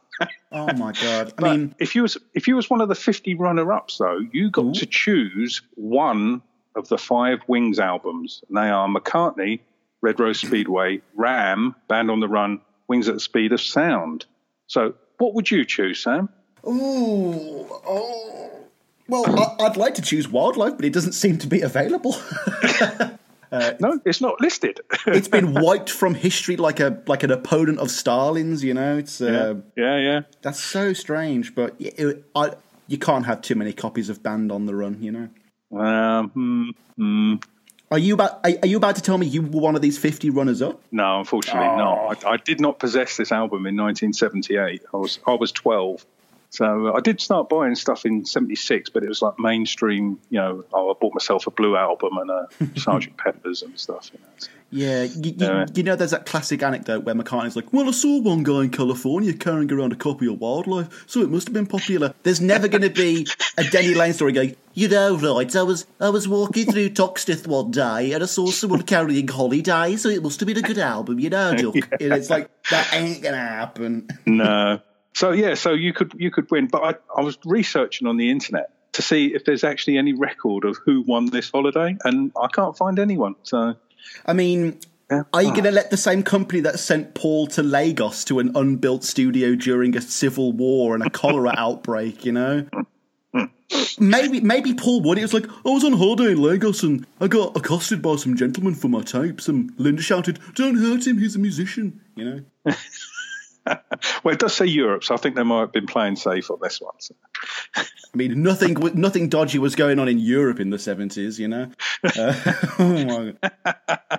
[0.52, 1.32] oh my god.
[1.38, 4.20] I mean, if you was if you was one of the 50 runner ups though,
[4.32, 4.72] you got hmm?
[4.72, 6.42] to choose one
[6.74, 9.60] of the five Wings albums, and they are McCartney,
[10.00, 14.26] Red Rose Speedway, Ram, Band on the Run, Wings at the Speed of Sound.
[14.66, 16.28] So what would you choose, Sam?
[16.66, 18.50] ooh, oh.
[19.08, 19.24] Well,
[19.60, 22.14] I, I'd like to choose wildlife, but it doesn't seem to be available.
[23.52, 24.80] No, it's not listed.
[25.06, 28.62] it's been wiped from history like a like an opponent of Stalin's.
[28.64, 30.20] You know, it's uh, yeah, yeah.
[30.42, 31.54] that's so strange.
[31.54, 32.52] But yeah, it, I,
[32.86, 35.02] you can't have too many copies of Band on the Run.
[35.02, 35.12] You
[35.72, 35.78] know.
[35.78, 36.74] Um.
[37.90, 39.96] Are you about are, are you about to tell me you were one of these
[39.96, 40.82] fifty runners up?
[40.92, 42.24] No, unfortunately not.
[42.24, 44.82] I, I did not possess this album in 1978.
[44.92, 46.04] I was I was 12.
[46.50, 50.18] So uh, I did start buying stuff in '76, but it was like mainstream.
[50.30, 52.48] You know, oh, I bought myself a Blue album and a
[52.80, 54.10] Sergeant Pepper's and stuff.
[54.12, 54.26] You know.
[54.38, 55.66] So- Yeah, you, you, Yeah.
[55.74, 58.70] you know, there's that classic anecdote where McCartney's like, "Well, I saw one guy in
[58.70, 62.66] California carrying around a copy of Wildlife, so it must have been popular." There's never
[62.68, 63.26] going to be
[63.58, 65.54] a Denny Laine story going, "You know, right?
[65.56, 69.96] I was I was walking through Toxteth one day and I saw someone carrying Holiday,
[69.96, 72.92] so it must have been a good album, you know, Duck." And it's like that
[72.94, 74.08] ain't gonna happen.
[74.26, 74.80] no.
[75.18, 78.30] So yeah, so you could you could win, but I, I was researching on the
[78.30, 82.46] internet to see if there's actually any record of who won this holiday, and I
[82.46, 83.34] can't find anyone.
[83.42, 83.74] So
[84.26, 84.78] I mean.
[85.10, 85.24] yeah.
[85.32, 88.52] Are you going to let the same company that sent Paul to Lagos to an
[88.54, 92.24] unbuilt studio during a civil war and a cholera outbreak?
[92.24, 92.68] You know,
[93.98, 95.18] maybe maybe Paul would.
[95.18, 98.36] It was like I was on holiday in Lagos and I got accosted by some
[98.36, 101.18] gentlemen for my tapes, and Linda shouted, "Don't hurt him!
[101.18, 102.24] He's a musician." You
[102.64, 102.74] know.
[104.24, 106.58] well, it does say Europe, so I think they might have been playing safe on
[106.62, 106.94] this one.
[106.98, 107.14] So.
[107.76, 111.38] I mean, nothing nothing dodgy was going on in Europe in the seventies.
[111.38, 111.70] You know.
[112.02, 112.34] Uh,
[112.78, 113.32] oh.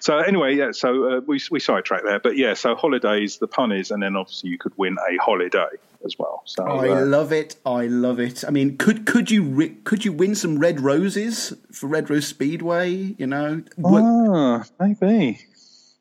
[0.00, 0.70] So anyway, yeah.
[0.72, 2.54] So uh, we we sidetracked there, but yeah.
[2.54, 5.66] So holidays, the pun is, and then obviously you could win a holiday
[6.04, 6.42] as well.
[6.44, 7.56] So I uh, love it.
[7.66, 8.44] I love it.
[8.46, 12.28] I mean, could could you ri- could you win some red roses for Red Rose
[12.28, 13.14] Speedway?
[13.18, 15.40] You know, What- ah, maybe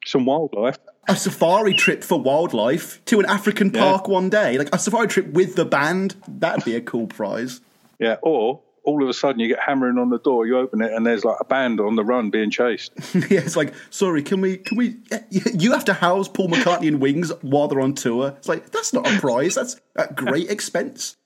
[0.05, 0.77] some wildlife.
[1.07, 5.27] A safari trip for wildlife to an African park one day, like a safari trip
[5.27, 6.15] with the band.
[6.27, 7.61] That'd be a cool prize.
[7.99, 10.91] Yeah, or all of a sudden you get hammering on the door, you open it,
[10.91, 12.91] and there's like a band on the run being chased.
[13.13, 14.97] yeah, it's like, sorry, can we, can we?
[15.31, 18.33] You have to house Paul McCartney and Wings while they're on tour.
[18.37, 19.55] It's like that's not a prize.
[19.55, 21.17] That's at great expense.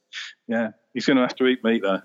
[0.47, 2.01] Yeah, he's going to have to eat meat though.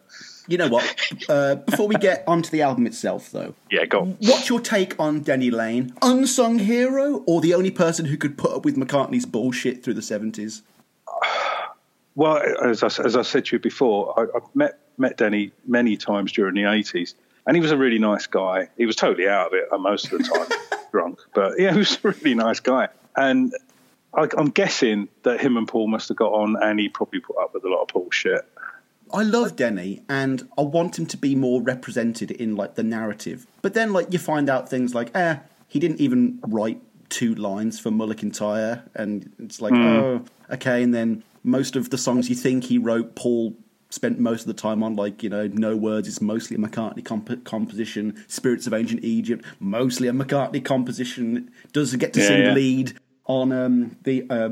[0.49, 0.97] You know what?
[1.29, 4.17] Uh, before we get onto the album itself, though, Yeah, go on.
[4.21, 5.93] what's your take on Denny Laine?
[6.03, 10.03] Unsung hero, or the only person who could put up with McCartney's bullshit through the
[10.03, 10.63] seventies?
[12.15, 15.97] Well, as I, as I said to you before, I, I've met met Denny many
[15.97, 17.15] times during the eighties,
[17.47, 18.69] and he was a really nice guy.
[18.77, 21.99] He was totally out of it most of the time, drunk, but yeah, he was
[22.05, 22.89] a really nice guy.
[23.17, 23.55] And
[24.15, 27.37] I, I'm guessing that him and Paul must have got on, and he probably put
[27.39, 28.43] up with a lot of Paul shit.
[29.15, 33.47] I love Denny and I want him to be more represented in like the narrative.
[33.61, 35.37] But then like you find out things like, eh,
[35.69, 40.83] he didn't even write two lines for Mull of Kintyre and it's like, oh, okay,
[40.83, 43.55] and then most of the songs you think he wrote, Paul
[43.91, 47.05] spent most of the time on like, you know, No Words is mostly a McCartney
[47.05, 52.43] comp- composition, Spirits of Ancient Egypt, mostly a McCartney composition, doesn't get to Yeah, sing
[52.45, 52.53] yeah.
[52.55, 52.99] lead.
[53.27, 54.51] On um, the uh,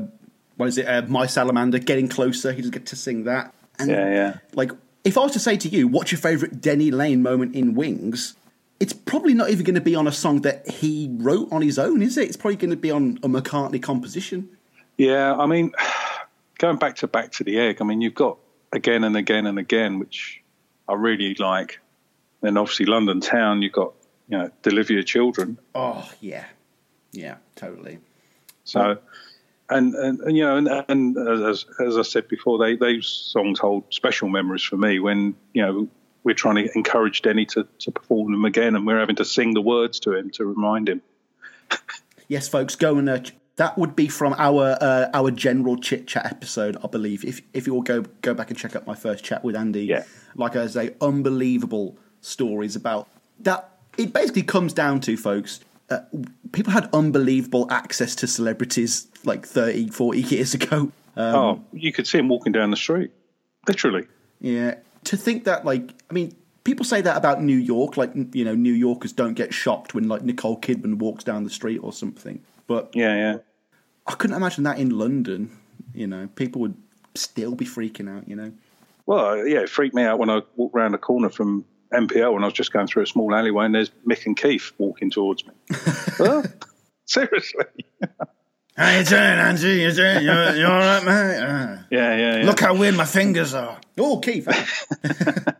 [0.57, 0.87] what is it?
[0.87, 2.51] Uh, My Salamander, getting closer.
[2.51, 3.53] He doesn't get to sing that.
[3.79, 4.37] And Yeah, yeah.
[4.53, 4.71] like,
[5.03, 8.35] if I was to say to you, what's your favourite Denny Laine moment in Wings?
[8.79, 11.77] It's probably not even going to be on a song that he wrote on his
[11.77, 12.27] own, is it?
[12.27, 14.49] It's probably going to be on a McCartney composition.
[14.97, 15.71] Yeah, I mean,
[16.59, 18.37] going back to Back to the Egg, I mean, you've got
[18.71, 20.41] again and again and again, which
[20.87, 21.79] I really like.
[22.41, 23.93] Then obviously London Town, you've got,
[24.27, 25.57] you know, Deliver Your Children.
[25.75, 26.45] Oh yeah,
[27.11, 27.99] yeah, totally.
[28.63, 28.97] So,
[29.69, 33.59] and, and, and you know, and, and as, as I said before, they those songs
[33.59, 35.87] hold special memories for me when, you know,
[36.23, 39.53] we're trying to encourage Denny to, to perform them again and we're having to sing
[39.53, 41.01] the words to him to remind him.
[42.27, 43.19] Yes, folks, go and uh,
[43.55, 47.25] that would be from our uh, our general chit chat episode, I believe.
[47.25, 49.85] If if you all go go back and check out my first chat with Andy,
[49.85, 50.03] Yeah.
[50.35, 53.07] like I say, unbelievable stories about
[53.39, 53.69] that.
[53.97, 55.59] It basically comes down to, folks,
[55.91, 55.99] uh,
[56.53, 60.91] people had unbelievable access to celebrities like 30, 40 years ago.
[61.17, 63.11] Um, oh, you could see him walking down the street,
[63.67, 64.07] literally.
[64.39, 64.75] Yeah.
[65.05, 68.55] To think that, like, I mean, people say that about New York, like, you know,
[68.55, 72.41] New Yorkers don't get shocked when, like, Nicole Kidman walks down the street or something.
[72.67, 73.37] But Yeah, yeah.
[74.07, 75.57] I couldn't imagine that in London.
[75.93, 76.75] You know, people would
[77.15, 78.53] still be freaking out, you know.
[79.05, 82.43] Well, yeah, it freaked me out when I walked around the corner from MPL and
[82.43, 85.45] I was just going through a small alleyway and there's Mick and Keith walking towards
[85.45, 85.53] me.
[86.19, 86.43] well,
[87.05, 87.65] seriously.
[88.77, 89.67] How you doing, Angie?
[89.81, 90.23] You doing?
[90.23, 91.37] You, you all right, mate?
[91.37, 92.45] Uh, Yeah, yeah, yeah.
[92.45, 93.79] Look how weird my fingers are.
[93.97, 94.47] Oh, Keith.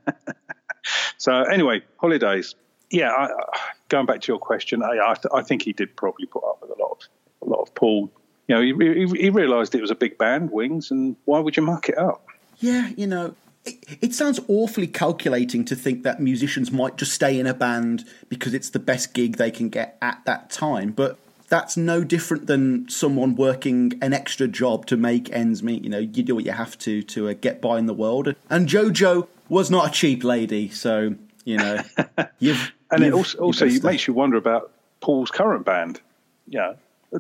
[1.17, 2.55] So anyway, holidays.
[2.89, 5.95] Yeah, I, I- going back to your question, I, I, th- I think he did
[5.95, 8.09] probably put up with a lot of a lot of Paul.
[8.47, 11.55] You know, he, he, he realised it was a big band, Wings, and why would
[11.55, 12.25] you muck it up?
[12.59, 17.39] yeah, you know, it, it sounds awfully calculating to think that musicians might just stay
[17.39, 20.91] in a band because it's the best gig they can get at that time.
[20.91, 21.17] But
[21.49, 25.83] that's no different than someone working an extra job to make ends meet.
[25.83, 28.33] You know, you do what you have to to uh, get by in the world.
[28.49, 31.81] And JoJo was not a cheap lady, so you know,
[32.39, 34.71] you've And it you've- also, you've also it makes you wonder about
[35.01, 35.99] Paul's current band.
[36.47, 36.73] Yeah,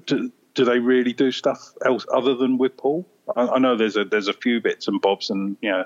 [0.05, 3.05] do, do they really do stuff else other than with Paul?
[3.35, 5.85] I, I know there's a there's a few bits and bobs, and you know,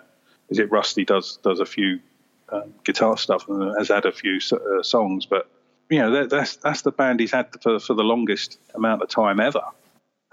[0.49, 1.99] is it Rusty does does a few
[2.49, 5.49] um, guitar stuff and has had a few uh, songs, but
[5.89, 9.09] you know that, that's that's the band he's had for for the longest amount of
[9.09, 9.63] time ever.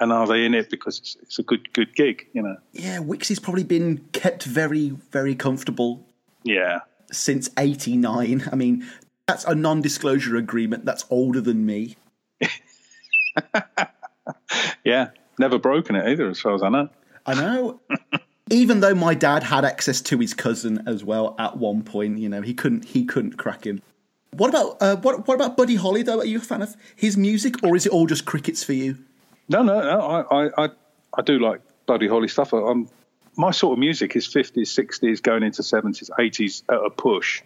[0.00, 2.26] And are they in it because it's, it's a good good gig?
[2.32, 6.04] You know, Yeah, Wixie's probably been kept very, very comfortable
[6.42, 6.80] yeah.
[7.12, 8.48] since 89.
[8.50, 8.84] I mean,
[9.28, 11.96] that's a non disclosure agreement that's older than me.
[14.84, 16.88] Yeah, never broken it either, as far as I know.
[17.24, 17.80] I know.
[18.50, 22.28] Even though my dad had access to his cousin as well at one point, you
[22.28, 23.82] know, he couldn't he couldn't crack him.
[24.32, 26.20] What about uh, what what about Buddy Holly though?
[26.20, 28.98] Are you a fan of his music or is it all just crickets for you?
[29.48, 30.00] No, no, no.
[30.00, 30.68] I, I, I,
[31.18, 32.54] I do like Buddy Holly stuff.
[32.54, 32.88] I, I'm,
[33.36, 37.42] my sort of music is 50s, 60s, going into 70s, 80s at a push.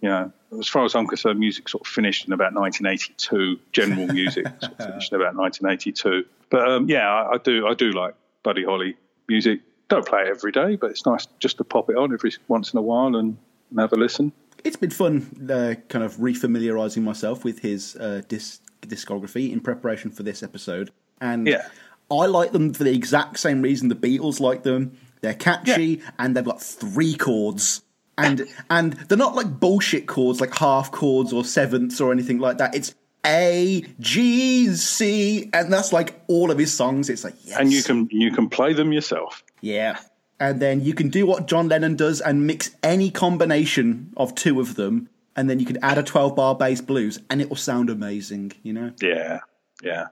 [0.00, 3.60] You know, as far as I'm concerned, music sort of finished in about 1982.
[3.72, 6.24] General music sort of finished in about 1982.
[6.48, 8.96] But um, yeah, I, I do, I do like Buddy Holly
[9.28, 9.60] music.
[9.90, 12.72] Don't play it every day, but it's nice just to pop it on every once
[12.72, 13.36] in a while and,
[13.70, 14.32] and have a listen.
[14.64, 20.10] It's been fun, uh, kind of refamiliarizing myself with his uh, disc- discography in preparation
[20.10, 21.66] for this episode, and Yeah.
[22.10, 24.96] I like them for the exact same reason the Beatles like them.
[25.20, 27.82] They're catchy and they've got three chords.
[28.18, 32.58] And and they're not like bullshit chords like half chords or sevenths or anything like
[32.58, 32.74] that.
[32.74, 37.08] It's A G C and that's like all of his songs.
[37.08, 37.58] It's like yes.
[37.58, 39.44] And you can you can play them yourself.
[39.60, 39.98] Yeah.
[40.38, 44.58] And then you can do what John Lennon does and mix any combination of two
[44.60, 47.56] of them, and then you can add a 12 bar bass blues, and it will
[47.56, 48.92] sound amazing, you know?
[49.02, 49.40] Yeah,
[49.82, 50.06] yeah.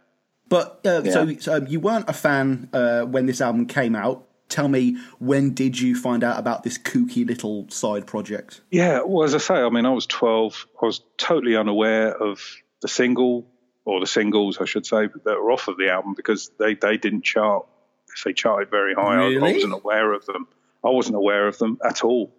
[0.49, 4.25] But uh, so, so you weren't a fan uh, when this album came out.
[4.49, 8.63] Tell me, when did you find out about this kooky little side project?
[8.71, 10.67] Yeah, well, as I say, I mean, I was 12.
[10.83, 12.41] I was totally unaware of
[12.81, 13.47] the single,
[13.85, 16.97] or the singles, I should say, that were off of the album because they, they
[16.97, 17.66] didn't chart.
[18.15, 20.49] If they charted very high, I, I wasn't aware of them.
[20.85, 22.33] I wasn't aware of them at all.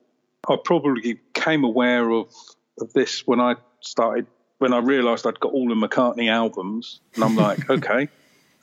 [0.47, 2.33] I probably became aware of,
[2.79, 7.23] of this when I started, when I realised I'd got all the McCartney albums, and
[7.23, 8.09] I'm like, okay,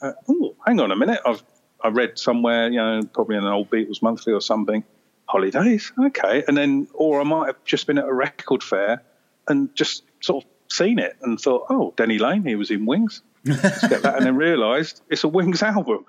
[0.00, 1.20] uh, ooh, hang on a minute.
[1.24, 1.42] I've
[1.82, 4.82] I read somewhere, you know, probably in an old Beatles monthly or something,
[5.26, 9.02] holidays, okay, and then or I might have just been at a record fair
[9.46, 13.22] and just sort of seen it and thought, oh, Denny Laine, he was in Wings.
[13.44, 16.06] Let's get that, and then realised it's a Wings album.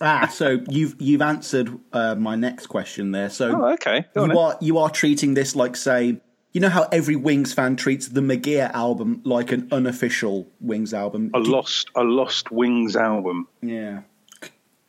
[0.00, 3.30] Ah, so you've you've answered uh, my next question there.
[3.30, 6.20] So oh, okay, go you are you are treating this like say
[6.52, 11.30] you know how every Wings fan treats the McGear album like an unofficial Wings album.
[11.34, 13.48] A Do- lost, a lost Wings album.
[13.62, 14.02] yeah.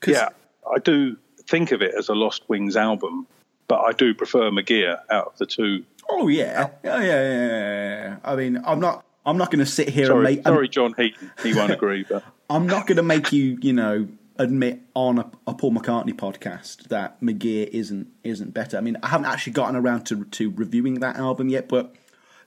[0.05, 0.29] Yeah,
[0.71, 3.25] I do think of it as a Lost Wings album,
[3.67, 5.83] but I do prefer McGear out of the two.
[6.07, 6.69] Oh yeah.
[6.83, 8.17] Yeah, yeah, yeah, yeah, yeah.
[8.23, 9.03] I mean, I'm not.
[9.25, 10.43] I'm not going to sit here and make.
[10.43, 11.31] Sorry, John Heaton.
[11.41, 15.31] He won't agree, but I'm not going to make you, you know, admit on a,
[15.47, 18.77] a Paul McCartney podcast that McGear isn't isn't better.
[18.77, 21.93] I mean, I haven't actually gotten around to to reviewing that album yet, but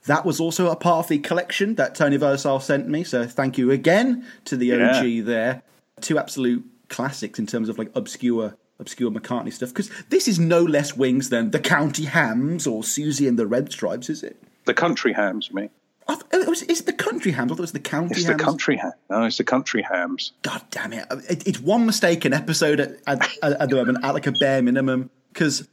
[0.05, 3.03] that was also a part of the collection that Tony Versal sent me.
[3.03, 5.21] So thank you again to the OG Yeah.
[5.23, 5.61] there.
[6.01, 9.69] Two absolute classics in terms of like obscure obscure McCartney stuff.
[9.69, 13.71] Because this is no less wings than the County Hams or Susie and the Red
[13.71, 14.37] Stripes, is it?
[14.65, 15.67] the country hams, me.
[16.15, 17.51] Th- it was, is it the Country Hams?
[17.51, 18.37] I thought it was the County It's Hams.
[18.37, 18.91] the country ham.
[19.09, 20.31] No, it's the country hams.
[20.41, 21.05] God damn it.
[21.29, 24.61] it it's one mistake an episode at, at, at, the moment, at like a bare
[24.61, 25.09] minimum.
[25.31, 25.67] Because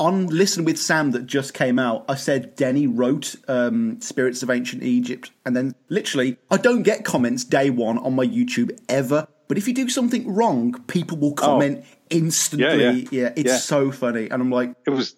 [0.00, 4.48] on Listen with Sam that just came out, I said Denny wrote um, Spirits of
[4.50, 5.30] Ancient Egypt.
[5.44, 9.28] And then literally, I don't get comments day one on my YouTube ever.
[9.46, 12.66] But if you do something wrong, people will comment instantly.
[12.66, 12.90] Oh.
[12.92, 13.32] Yeah, yeah.
[13.36, 13.56] it's Yeah.
[13.58, 14.30] so funny.
[14.30, 15.16] And I'm like, It was.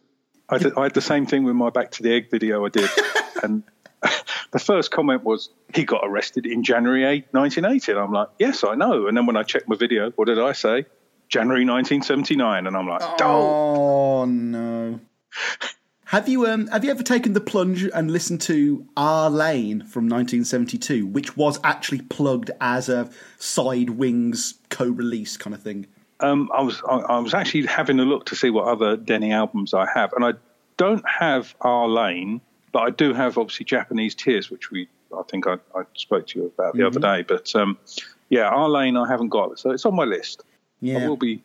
[0.48, 2.68] I, did, I had the same thing with my back to the egg video I
[2.68, 2.88] did,
[3.42, 3.62] and
[4.52, 7.92] the first comment was he got arrested in January 8, 1980.
[7.92, 9.06] And I'm like, yes, I know.
[9.06, 10.86] And then when I checked my video, what did I say?
[11.28, 13.16] January 1979, and I'm like, oh,
[14.16, 15.00] Oh no.
[16.06, 20.08] Have you um have you ever taken the plunge and listened to Our Lane from
[20.08, 25.86] 1972, which was actually plugged as a side wings co-release kind of thing?
[26.20, 29.32] Um, I was I, I was actually having a look to see what other Denny
[29.32, 30.34] albums I have, and I
[30.76, 32.40] don't have Our Lane,
[32.76, 36.38] but I do have obviously Japanese Tears, which we I think I, I spoke to
[36.38, 37.22] you about the other day.
[37.22, 37.78] But um,
[38.28, 40.42] yeah, Our Lane I haven't got, so it's on my list.
[40.44, 40.52] I
[40.82, 41.08] Yeah.
[41.08, 41.42] will be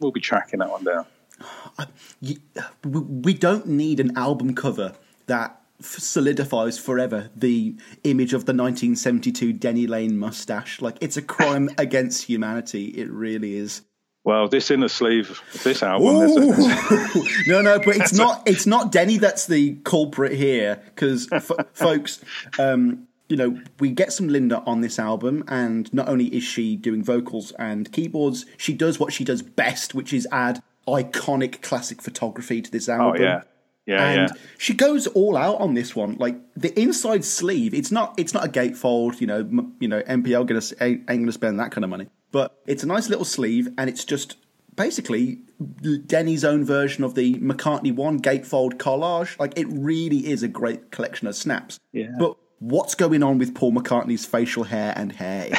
[0.00, 1.04] we'll be tracking that one down.
[2.22, 2.38] You-
[2.84, 4.94] we don't need an album cover
[5.26, 10.80] that solidifies forever the image of the 1972 Denny Laine mustache.
[10.80, 12.86] Like it's a crime against humanity.
[12.86, 13.82] It really is.
[14.24, 16.28] Well, this inner sleeve, this album,
[17.48, 18.42] no, no, but it's not.
[18.46, 22.24] It's not Denny that's the culprit here, because f- folks,
[22.56, 26.76] um, you know, we get some Linda on this album, and not only is she
[26.76, 32.00] doing vocals and keyboards, she does what she does best, which is add iconic classic
[32.00, 33.06] photography to this album.
[33.06, 33.22] oh album.
[33.22, 33.42] yeah,
[33.86, 34.42] yeah, and yeah.
[34.56, 36.14] she goes all out on this one.
[36.20, 39.20] Like the inside sleeve, it's not it's not a gatefold.
[39.20, 42.06] You know, m- you know, MPL gonna ain't, ain't gonna spend that kind of money.
[42.32, 44.36] But it's a nice little sleeve, and it's just
[44.74, 45.42] basically
[46.06, 49.38] Denny's own version of the McCartney One gatefold collage.
[49.38, 51.78] Like it really is a great collection of snaps.
[51.92, 52.10] Yeah.
[52.18, 55.50] But what's going on with Paul McCartney's facial hair and hair?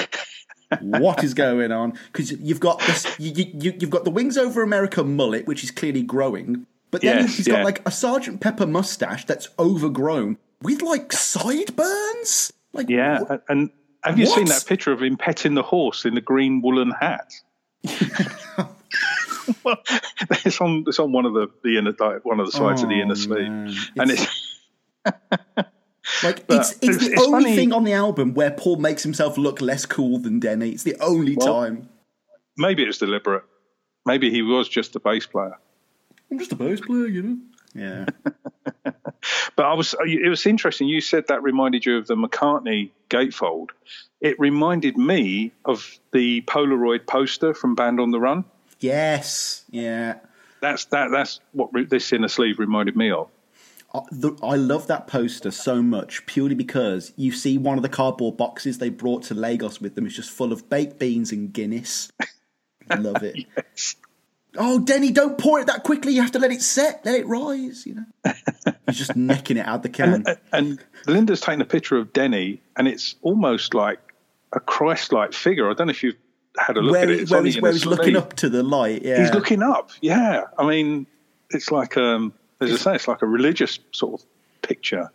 [0.82, 1.94] what is going on?
[2.12, 5.72] Because you've got this, you, you, you've got the Wings Over America mullet, which is
[5.72, 7.56] clearly growing, but then Yes, he's yeah.
[7.56, 12.52] got like a Sergeant Pepper mustache that's overgrown with like sideburns.
[12.72, 13.70] Like Yeah, and
[14.04, 17.34] have you seen that picture of him petting the horse in the green woolen hat?
[19.64, 19.78] well,
[20.46, 21.94] it's on it's on one of the the inner
[22.24, 23.76] one of the sides of the Oh, inner sleeve, man.
[23.98, 24.60] and It's-
[25.06, 28.52] it's like but it's it's, it's- the it's only funny- thing on the album where
[28.52, 30.70] Paul makes himself look less cool than Denny.
[30.72, 31.90] It's the only Well- time.
[32.58, 33.44] maybe it's deliberate.
[34.06, 35.58] Maybe he was just a bass player.
[36.30, 37.38] I'm just a bass player, you know.
[37.76, 38.06] Yeah.
[39.56, 40.88] But I was uh, it was interesting.
[40.88, 43.70] You said that reminded you of the McCartney gatefold.
[44.20, 48.46] It reminded me of the Polaroid poster from Band on the Run.
[48.80, 49.64] yes.
[49.70, 50.16] Yeah.
[50.62, 51.10] That's that.
[51.12, 53.30] That's what this inner sleeve reminded me of.
[53.94, 57.90] I, the, I love that poster so much purely because you see one of the
[57.90, 61.52] cardboard boxes they brought to Lagos with them is just full of baked beans and
[61.54, 62.12] Guinness.
[62.98, 63.46] love it.
[63.56, 63.96] Yes.
[64.58, 66.14] Oh, Denny, don't pour it that quickly.
[66.14, 67.86] You have to let it set, let it rise.
[67.86, 68.34] You know,
[68.88, 70.26] he's just necking it out the can.
[70.52, 74.00] And Linda's taken a picture of Denny, and it's almost like
[74.54, 75.70] a Christ-like figure.
[75.70, 76.18] I don't know if you've
[76.58, 77.22] had a look where at it.
[77.22, 79.02] It's where he's, where he's looking up to the light.
[79.04, 79.90] Yeah, He's looking up.
[80.02, 81.08] Yeah, I mean,
[81.50, 84.28] it's like um, as I say, it's like a religious sort of
[84.62, 85.10] picture.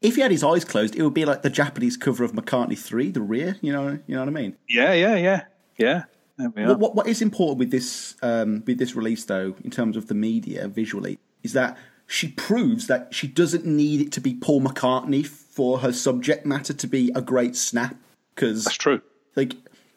[0.00, 2.76] If he had his eyes closed, it would be like the Japanese cover of McCartney
[2.76, 3.56] Three, the rear.
[3.60, 4.56] You know, you know what I mean.
[4.68, 5.44] Yeah, yeah, yeah,
[5.76, 6.04] yeah.
[6.38, 6.68] There we are.
[6.68, 10.08] What, what, what is important with this um, with this release, though, in terms of
[10.08, 11.76] the media visually, is that
[12.06, 16.72] she proves that she doesn't need it to be Paul McCartney for her subject matter
[16.72, 17.96] to be a great snap.
[18.34, 19.02] Because That's true.
[19.36, 19.54] like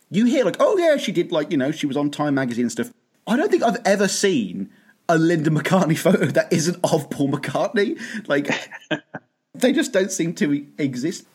[0.10, 2.66] you hear like, oh yeah, she did like you know she was on Time magazine
[2.66, 2.92] and stuff.
[3.28, 4.70] I don't think I've ever seen
[5.08, 8.00] a Linda McCartney photo that isn't of Paul McCartney.
[8.28, 8.50] Like
[9.54, 11.26] they just don't seem to exist.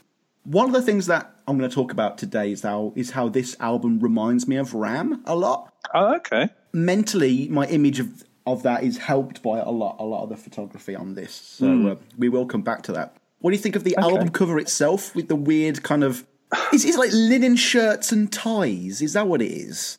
[0.50, 3.28] One of the things that I'm going to talk about today is how is how
[3.28, 5.72] this album reminds me of Ram a lot.
[5.94, 6.48] Oh, okay.
[6.72, 10.36] Mentally, my image of of that is helped by a lot, a lot of the
[10.36, 11.32] photography on this.
[11.32, 13.14] So uh, we will come back to that.
[13.38, 16.26] What do you think of the album cover itself with the weird kind of?
[16.72, 19.00] Is it like linen shirts and ties?
[19.02, 19.98] Is that what it is?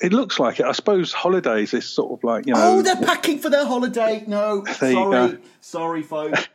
[0.00, 0.64] It looks like it.
[0.64, 2.78] I suppose holidays is sort of like you know.
[2.78, 4.24] Oh, they're packing for their holiday.
[4.26, 6.48] No, sorry, sorry, folks.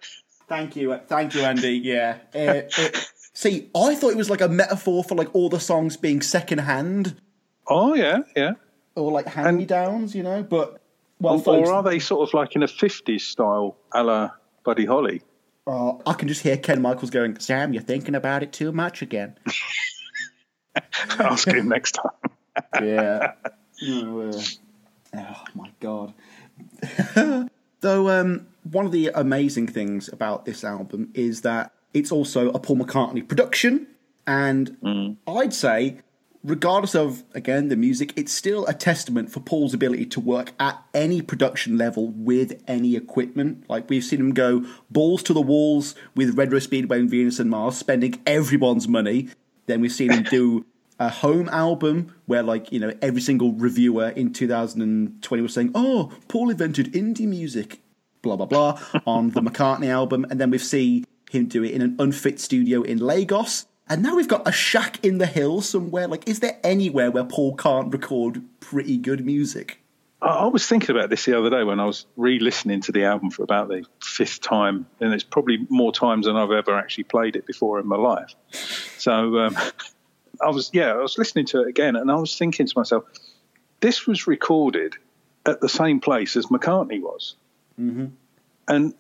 [0.48, 1.78] thank you, thank you, Andy.
[1.78, 2.18] Yeah.
[2.36, 2.89] Uh, uh,
[3.36, 7.21] see, I thought it was like a metaphor for like all the songs being secondhand
[7.67, 8.53] oh yeah, yeah.
[8.95, 10.41] or like hand me downs, you know.
[10.41, 10.81] But
[11.19, 14.31] well, Or, folks, or are they sort of like in a '50s style, a la
[14.63, 15.21] Buddy Holly?
[15.67, 19.01] uh, I can just hear Ken Michaels going, "Sam, you're thinking about it too much
[19.03, 19.36] again."
[21.19, 22.83] Ask him next time.
[22.83, 23.33] yeah.
[23.81, 24.31] Oh,
[25.13, 26.13] oh my god.
[27.81, 32.60] Though um, one of the amazing things about this album is that it's also a
[32.60, 33.88] Paul McCartney production,
[34.28, 35.16] and mm.
[35.26, 36.00] I'd say,
[36.43, 40.84] regardless of again the music, it's still a testament for Paul's ability to work at
[40.93, 43.68] any production level with any equipment.
[43.70, 47.39] Like we've seen him go balls to the walls with Red Rose Speedway and Venus
[47.39, 49.30] and Mars, spending everyone's money.
[49.66, 50.66] Then we've seen him do
[51.00, 56.10] a home album where like you know every single reviewer in 2020 was saying oh
[56.30, 57.82] paul invented indie music
[58.22, 61.81] blah blah blah on the mccartney album and then we've seen him do it in
[61.81, 66.07] an unfit studio in lagos and now we've got a shack in the hills somewhere
[66.07, 69.79] like is there anywhere where paul can't record pretty good music
[70.25, 73.29] I, was thinking about this the other day when I was re-listening to the album
[73.29, 77.36] for about the fifth time, and it's probably more times than I've ever actually played
[77.36, 78.33] it before in my life.
[78.97, 79.57] So um,
[80.41, 83.03] I was, yeah, I was listening to it again, and I was thinking to myself,
[83.81, 84.95] this was recorded
[85.45, 87.36] at the same place as McCartney was,
[87.79, 88.07] mm-hmm.
[88.67, 88.95] and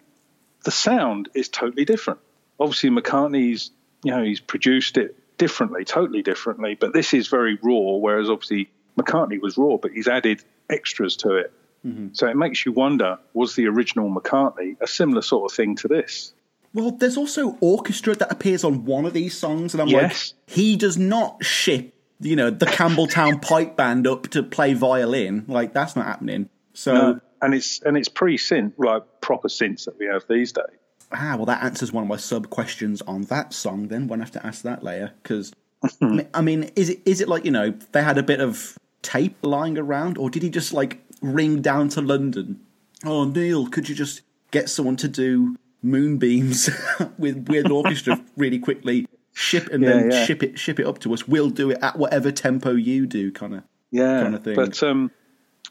[0.63, 2.19] the sound is totally different.
[2.59, 3.71] Obviously, McCartney's,
[4.03, 8.69] you know, he's produced it differently, totally differently, but this is very raw, whereas obviously
[8.97, 11.51] McCartney was raw, but he's added extras to it.
[11.85, 12.09] Mm-hmm.
[12.13, 15.87] So it makes you wonder was the original McCartney a similar sort of thing to
[15.87, 16.33] this?
[16.73, 20.33] well there's also orchestra that appears on one of these songs and i'm Yes.
[20.45, 25.45] like he does not ship you know the campbeltown pipe band up to play violin
[25.47, 27.19] like that's not happening so No.
[27.41, 30.65] And it's and it's pre synth, like proper synths that we have these days.
[31.11, 33.87] Ah, well, that answers one of my sub questions on that song.
[33.87, 35.53] Then when I have to ask that later, because
[36.33, 39.35] I mean, is it is it like you know they had a bit of tape
[39.43, 42.59] lying around, or did he just like ring down to London?
[43.05, 46.69] Oh, Neil, could you just get someone to do moonbeams
[47.17, 49.07] with with an orchestra really quickly?
[49.33, 50.25] Ship and then Yeah, yeah.
[50.25, 51.27] ship it ship it up to us.
[51.27, 53.63] We'll do it at whatever tempo you do, kind of.
[53.91, 54.55] Yeah, kind of thing.
[54.55, 55.11] but um,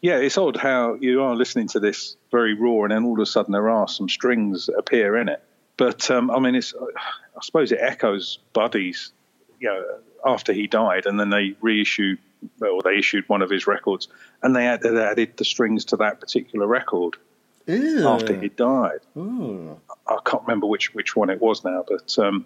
[0.05, 3.21] yeah, it's odd how you are listening to this very raw, and then all of
[3.21, 5.43] a sudden there are some strings that appear in it.
[5.79, 9.13] But um, I mean, it's I suppose it echoes Buddy's,
[9.61, 9.83] you know,
[10.23, 12.19] after he died, and then they reissued,
[12.59, 14.09] well, they issued one of his records,
[14.43, 17.17] and they added, they added the strings to that particular record
[18.07, 19.01] after he died.
[20.07, 22.45] I can't remember which which one it was now, but um,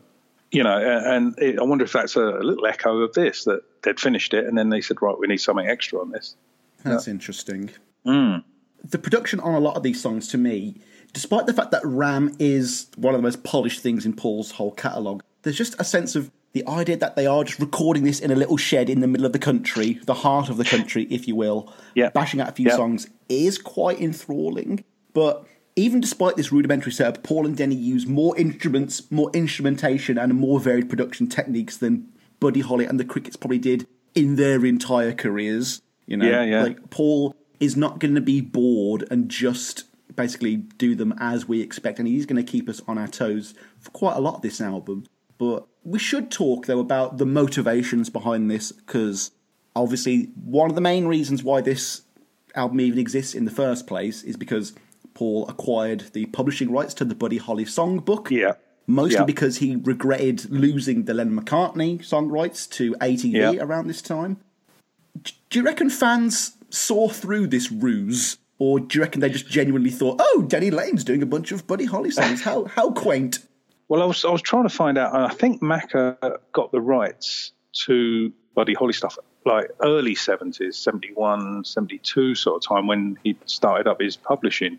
[0.52, 3.98] you know, and it, I wonder if that's a, little echo of this that they'd
[3.98, 6.36] finished it, and then they said, right, we need something extra on this.
[6.84, 7.70] That's interesting.
[8.04, 8.36] Hmm.
[8.84, 10.80] The production on a lot of these songs, to me,
[11.12, 14.70] despite the fact that Ram is one of the most polished things in Paul's whole
[14.72, 18.30] catalogue, there's just a sense of the idea that they are just recording this in
[18.30, 21.28] a little shed in the middle of the country, the heart of the country, if
[21.28, 22.08] you will, Yeah.
[22.10, 22.76] bashing out a few Yeah.
[22.76, 24.84] songs, is quite enthralling.
[25.12, 25.44] But
[25.76, 30.58] even despite this rudimentary setup, Paul and Denny use more instruments, more instrumentation, and more
[30.58, 32.08] varied production techniques than
[32.40, 35.82] Buddy Holly and the Crickets probably did in their entire careers.
[36.08, 36.62] You know, Yeah, yeah.
[36.64, 39.84] like Paul is not going to be bored and just
[40.16, 43.54] basically do them as we expect, and he's going to keep us on our toes
[43.78, 45.04] for quite a lot of this album.
[45.38, 49.30] But we should talk though about the motivations behind this, because
[49.76, 52.02] obviously one of the main reasons why this
[52.54, 54.72] album even exists in the first place is because
[55.14, 58.30] Paul acquired the publishing rights to the Buddy Holly songbook.
[58.30, 58.54] Yeah.
[58.86, 59.24] Mostly Yeah.
[59.24, 63.62] because he regretted losing the Lennon McCartney song rights to ATV Yeah.
[63.62, 64.38] around this time.
[65.22, 68.38] Do you reckon fans saw through this ruse?
[68.60, 71.66] Or do you reckon they just genuinely thought, oh, Denny Laine's doing a bunch of
[71.66, 72.42] Buddy Holly songs?
[72.42, 73.38] How, how quaint.
[73.88, 76.80] Well, I was I was trying to find out, and I think Macca got the
[76.80, 77.52] rights
[77.86, 79.16] to Buddy Holly stuff
[79.46, 84.78] like early 70s, 71, 72 sort of time when he started up his publishing.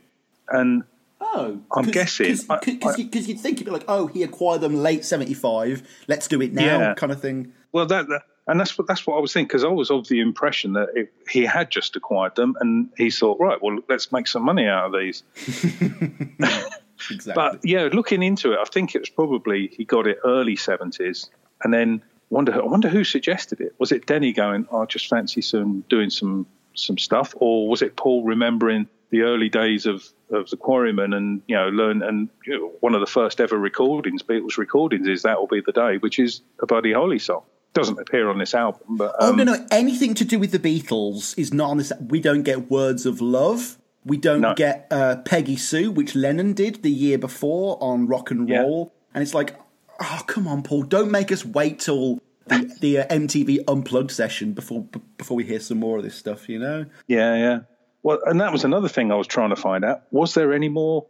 [0.50, 0.84] And
[1.22, 2.38] Oh, I'm guessing.
[2.66, 6.54] Because you'd think it'd be like, oh, he acquired them late 75, let's do it
[6.54, 6.94] now, Yeah.
[6.96, 7.54] kind of thing.
[7.72, 10.08] well, that, that and that's what that's what I was thinking because I was of
[10.08, 14.12] the impression that it, he had just acquired them, and he thought, right, well, let's
[14.12, 15.24] make some money out of these.
[17.12, 17.34] Exactly.
[17.34, 21.30] But yeah, looking into it, I think it was probably he got it early seventies,
[21.64, 23.74] and then wonder I wonder who suggested it.
[23.80, 24.68] Was it Denny going?
[24.72, 26.46] "Oh, I just fancy some doing some
[26.76, 31.42] some stuff, or was it Paul remembering the early days of, of the Quarrymen and
[31.48, 35.24] you know learn and you know, one of the first ever recordings, Beatles recordings, is
[35.24, 37.44] "That Will Be the Day," which is a Buddy Holly song.
[37.74, 40.60] Doesn't appear on this album, but oh um, no, no, anything to do with the
[40.60, 41.94] Beatles is not on this.
[42.00, 43.78] We don't get words of love.
[44.06, 44.56] We don't No.
[44.56, 48.62] get uh, Peggy Sue, which Lennon did the year before on Rock and Yeah.
[48.62, 49.56] Roll, and it's like,
[50.00, 54.54] oh come on, Paul, don't make us wait till the, the uh, MTV Unplugged session
[54.54, 56.50] before b- before we hear some more of this stuff.
[56.50, 56.86] You know?
[57.08, 57.60] Yeah, yeah.
[58.02, 60.04] Well, and that was another thing I was trying to find out.
[60.12, 61.06] Was there any more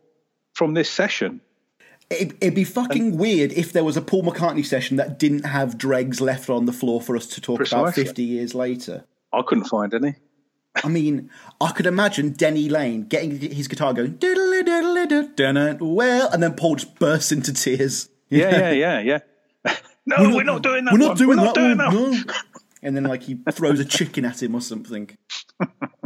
[0.53, 1.39] from this session?
[2.09, 5.77] It, it'd be fucking weird if there was a Paul McCartney session that didn't have
[5.77, 9.05] dregs left on the floor for us to talk about 50 years later.
[9.31, 10.15] I couldn't find any.
[10.83, 11.29] I mean,
[11.59, 16.41] I could imagine Denny Laine getting his guitar going, "Doodle doodle doo, dun, well, and
[16.41, 18.09] then Paul just bursts into tears.
[18.29, 19.19] Yeah, yeah, yeah,
[19.65, 19.75] yeah.
[20.05, 20.93] no, we're not, doing that.
[20.93, 21.17] We're not one.
[21.17, 22.11] doing we're that doing one.
[22.11, 22.27] that.
[22.27, 22.33] No.
[22.81, 25.09] And then, like, he throws a chicken at him or something.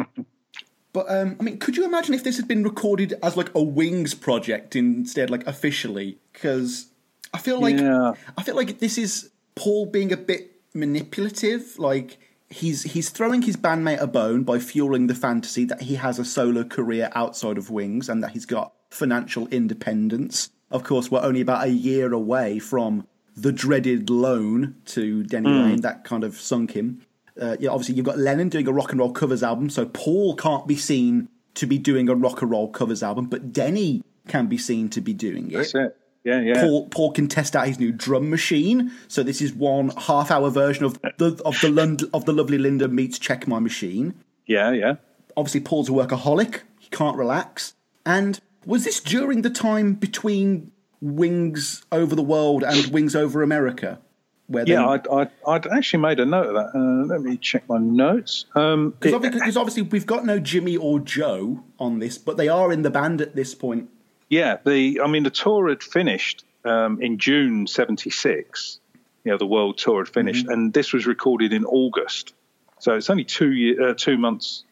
[0.94, 3.62] But um, I mean, could you imagine if this had been recorded as like a
[3.62, 6.20] Wings project instead, like officially?
[6.32, 6.88] Because
[7.34, 8.14] I feel like Yeah.
[8.38, 11.80] I feel like this is Paul being a bit manipulative.
[11.80, 12.20] Like
[12.50, 16.26] he's he's throwing his bandmate a bone by fueling the fantasy that he has a
[16.26, 20.52] solo career outside of Wings and that he's got financial independence.
[20.70, 25.82] Of course, we're only about a year away from the dreaded loan to Denny Laine
[25.82, 27.02] that kind of sunk him.
[27.40, 30.36] Uh, yeah, obviously you've got Lennon doing a rock and roll covers album, so Paul
[30.36, 34.48] can't be seen to be doing a rock and roll covers album, but Denny can
[34.48, 35.58] be seen to be doing it.
[35.58, 35.98] That's it.
[36.24, 36.62] Yeah, yeah.
[36.62, 38.92] Paul Paul can test out his new drum machine.
[39.08, 42.88] So this is one half hour version of the of the of the lovely Linda
[42.88, 44.14] meets Check My Machine.
[44.46, 44.96] Yeah, yeah.
[45.36, 46.62] Obviously, Paul's a workaholic.
[46.80, 47.74] He can't relax.
[48.06, 50.72] And was this during the time between
[51.02, 54.00] Wings Over the World and Wings Over America?
[54.48, 56.78] Where Yeah, I'd, I'd, I'd actually made a note of that.
[56.78, 58.46] Uh, let me check my notes.
[58.56, 62.50] Um, because it- obviously, obviously we've got no Jimmy or Joe on this, but they
[62.50, 63.90] are in the band at this point.
[64.30, 68.80] yeah, the I mean the tour had finished um, in June '76.
[69.24, 72.34] You know, the world tour had finished, and this was recorded in August.
[72.80, 74.66] So it's only two year, uh, two months,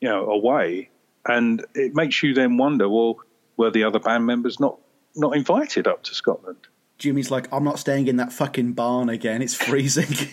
[0.00, 0.88] you know, away,
[1.26, 3.18] and it makes you then wonder: well,
[3.58, 4.78] were the other band members not
[5.14, 6.56] not invited up to Scotland?
[7.00, 9.42] Jimmy's like, I'm not staying in that fucking barn again.
[9.42, 10.06] It's freezing.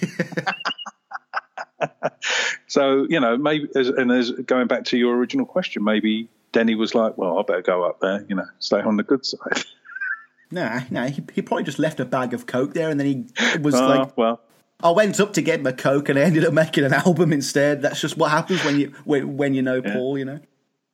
[2.67, 6.75] So you know, maybe as, and as going back to your original question, maybe Denny
[6.75, 9.63] was like, "Well, I better go up there, you know, stay on the good side."
[10.49, 11.07] Nah, nah.
[11.07, 13.89] He, he probably just left a bag of coke there, and then he was Uh,
[13.89, 14.39] like, well,
[14.81, 17.81] "I went up to get my coke, and I ended up making an album instead."
[17.81, 20.17] That's just what happens when you when, when you know Paul.
[20.17, 20.39] You know.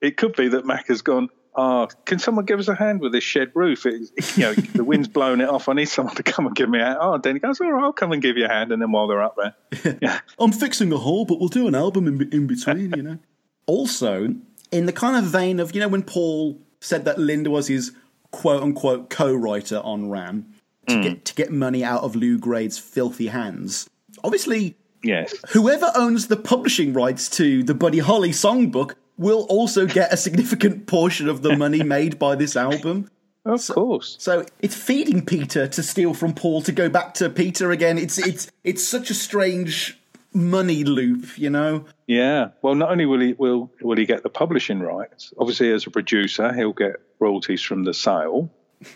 [0.01, 1.29] it could be that Mac has gone.
[1.55, 3.85] Oh, can someone give us a hand with this shed roof?
[3.85, 5.69] It, you know, the wind's blowing it off.
[5.69, 6.97] I need someone to come and give me a hand.
[6.99, 8.71] Oh, Danny goes, all right, I'll come and give you a hand.
[8.71, 11.75] And then while they're up there, yeah, I'm fixing a hole, but we'll do an
[11.75, 12.93] album in, in between.
[12.95, 13.19] You know.
[13.67, 14.35] also,
[14.71, 17.91] in the kind of vein of you know when Paul said that Linda was his
[18.31, 20.47] quote unquote co-writer on Ram
[20.87, 21.03] to mm.
[21.03, 23.89] get to get money out of Lew Grade's filthy hands.
[24.23, 30.11] Obviously, yes, whoever owns the publishing rights to the Buddy Holly songbook will also get
[30.13, 33.09] a significant portion of the money made by this album.
[33.45, 34.15] of course.
[34.19, 37.97] So it's feeding Peter to steal from Paul to go back to Peter again.
[37.97, 39.99] It's it's it's such a strange
[40.33, 41.85] money loop, you know.
[42.07, 42.49] Yeah.
[42.63, 45.31] Well, not only will he will will he get the publishing rights.
[45.37, 48.49] Obviously, as a producer, he'll get royalties from the sale,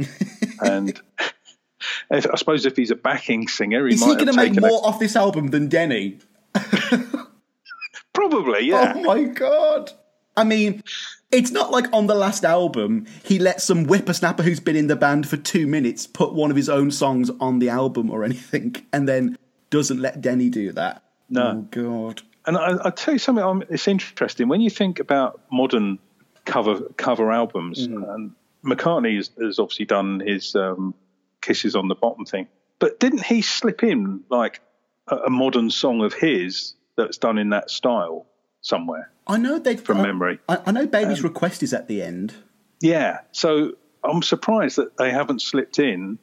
[0.62, 1.00] and.
[2.10, 4.50] If, I suppose if he's a backing singer, he Is might he going to make
[4.54, 6.18] taken a- more off this album than Denny?
[8.14, 8.94] Probably, yeah.
[8.96, 9.92] Oh my god!
[10.38, 10.84] I mean,
[11.32, 14.96] it's not like on the last album he let some whippersnapper who's been in the
[14.96, 18.76] band for two minutes put one of his own songs on the album or anything,
[18.94, 19.38] and then
[19.70, 21.04] doesn't let Denny do that.
[21.30, 21.48] No.
[21.48, 22.22] Oh god.
[22.46, 23.64] And I, I'll tell you something.
[23.70, 26.00] It's interesting when you think about modern
[26.46, 27.86] cover cover albums.
[27.86, 28.32] And
[28.64, 30.94] McCartney has, has obviously done his um,
[31.42, 32.48] "Kisses on the Bottom" thing,
[32.80, 34.62] but didn't he slip in like
[35.08, 38.28] a, a modern song of his that's done in that style
[38.68, 39.12] somewhere?
[39.26, 40.40] I know they From I- memory.
[40.48, 42.34] I, I know Baby's request is at the end.
[42.82, 43.20] Yeah.
[43.32, 46.20] So I'm surprised that they haven't slipped in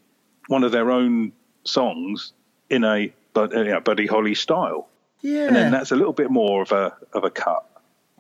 [0.48, 1.32] one of their own
[1.64, 2.32] songs
[2.70, 4.88] in a but uh, Buddy Holly style,
[5.20, 5.48] Yeah.
[5.48, 7.66] and then that's a little bit more of a of a cut.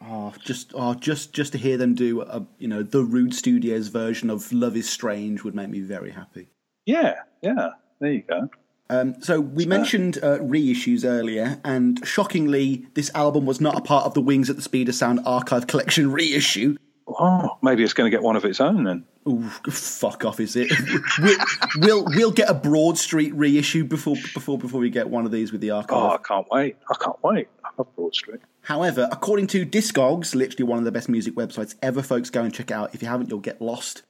[0.02, 3.88] Oh, just oh, just just to hear them do a you know the Rude Studios
[3.88, 6.48] version of "Love Is Strange" would make me very happy.
[6.84, 7.70] Yeah, yeah.
[8.00, 8.50] There you go.
[8.90, 14.04] Um, so we mentioned uh, reissues earlier, and shockingly, this album was not a part
[14.04, 16.76] of the Wings at the Speed of Sound archive collection reissue.
[17.06, 19.04] Oh, maybe it's going to get one of its own then.
[19.28, 20.70] Ooh, fuck off, is it?
[21.18, 21.36] we'll,
[21.76, 25.50] we'll we'll get a Broad Street reissue before before before we get one of these
[25.50, 25.96] with the archive.
[25.96, 26.76] Oh, I can't wait.
[26.90, 27.48] I can't wait.
[27.64, 28.40] I love Broad Street.
[28.62, 32.52] However, according to Discogs, literally one of the best music websites ever, folks, go and
[32.52, 32.94] check it out.
[32.94, 34.02] If you haven't, you'll get lost.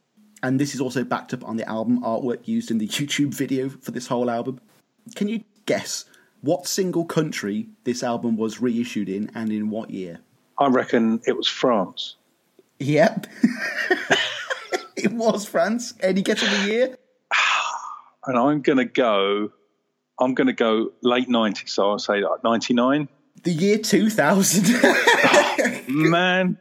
[0.45, 3.71] And this is also backed up on the album artwork used in the YouTube video
[3.71, 4.61] for this whole album.
[5.17, 6.05] Can you guess
[6.43, 10.21] what single country this album was reissued in and in what year?
[10.59, 12.17] I reckon it was France.
[12.79, 13.27] Yep.
[14.97, 15.95] it was France.
[16.01, 16.99] Any guess of the year?
[18.27, 19.53] And I'm going to go,
[20.19, 21.69] I'm going to go late 90s.
[21.69, 23.07] So I'll say like 99.
[23.43, 24.65] The year 2000.
[25.89, 26.57] Man,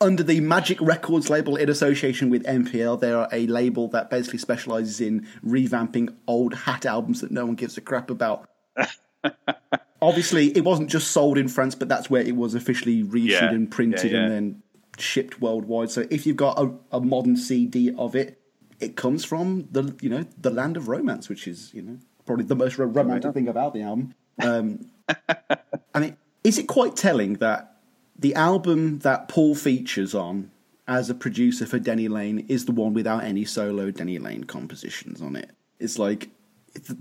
[0.00, 4.38] Under the Magic Records label in association with MPL, they are a label that basically
[4.38, 8.48] specializes in revamping old hat albums that no one gives a crap about.
[10.02, 13.50] Obviously, it wasn't just sold in France, but that's where it was officially reissued Yeah,
[13.50, 14.24] and printed yeah, yeah.
[14.24, 14.62] and then
[14.98, 15.90] shipped worldwide.
[15.90, 18.38] So if you've got a, a modern CD of it,
[18.80, 22.44] it comes from the you know the land of romance, which is you know probably
[22.44, 24.14] the most romantic thing about the album.
[24.42, 24.90] Um,
[25.94, 27.75] I mean, is it quite telling that
[28.18, 30.50] the album that Paul features on
[30.88, 35.20] as a producer for Denny Laine is the one without any solo Denny Laine compositions
[35.20, 35.50] on it?
[35.80, 36.30] It's like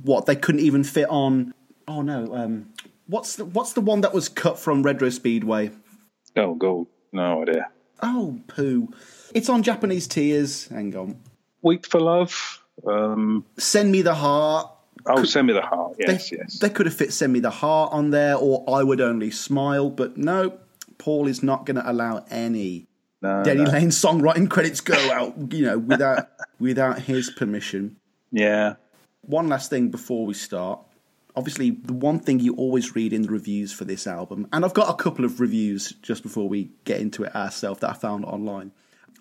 [0.03, 1.53] what they couldn't even fit on.
[1.87, 2.73] Oh no, um,
[3.07, 5.71] what's the, what's the one that was cut from Red Rose Speedway?
[6.37, 7.69] oh, God, no idea.
[8.01, 8.89] Oh, poo!
[9.33, 10.67] It's on Japanese Tears.
[10.67, 11.19] Hang on.
[11.61, 12.61] Weep for Love.
[12.85, 14.69] Um, Send me the heart.
[15.05, 15.95] oh, Send Me the Heart.
[15.97, 16.59] They, Yes, yes.
[16.59, 19.89] they could have fit Send Me the Heart on there or I Would Only Smile,
[19.89, 20.57] but no,
[20.97, 22.87] Paul is not going to allow any
[23.21, 23.71] no, Denny no.
[23.71, 26.29] Laine songwriting credits go out, you know, without
[26.59, 27.97] without his permission.
[28.31, 28.75] Yeah.
[29.21, 30.79] One last thing before we start.
[31.35, 34.73] Obviously, the one thing you always read in the reviews for this album, and I've
[34.73, 38.23] got a couple of reviews just before we get into it ourselves that I found
[38.23, 38.71] online.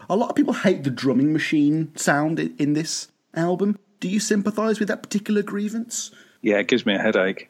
[0.09, 3.79] A lot of people hate the drumming machine sound in, in this album.
[3.99, 6.13] Do you sympathise with that particular grievance?
[6.41, 7.49] Yeah, it gives me a headache.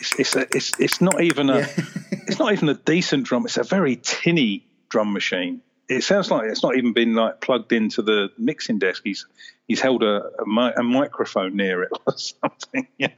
[0.00, 1.58] It's it's a, it's, it's not even a
[2.10, 3.44] it's not even a decent drum.
[3.44, 5.62] It's a very tinny drum machine.
[5.88, 9.02] It sounds like it's not even been like plugged into the mixing desk.
[9.04, 9.26] He's
[9.68, 12.88] he's held a a, mi- a microphone near it or something.
[12.98, 13.08] Yeah.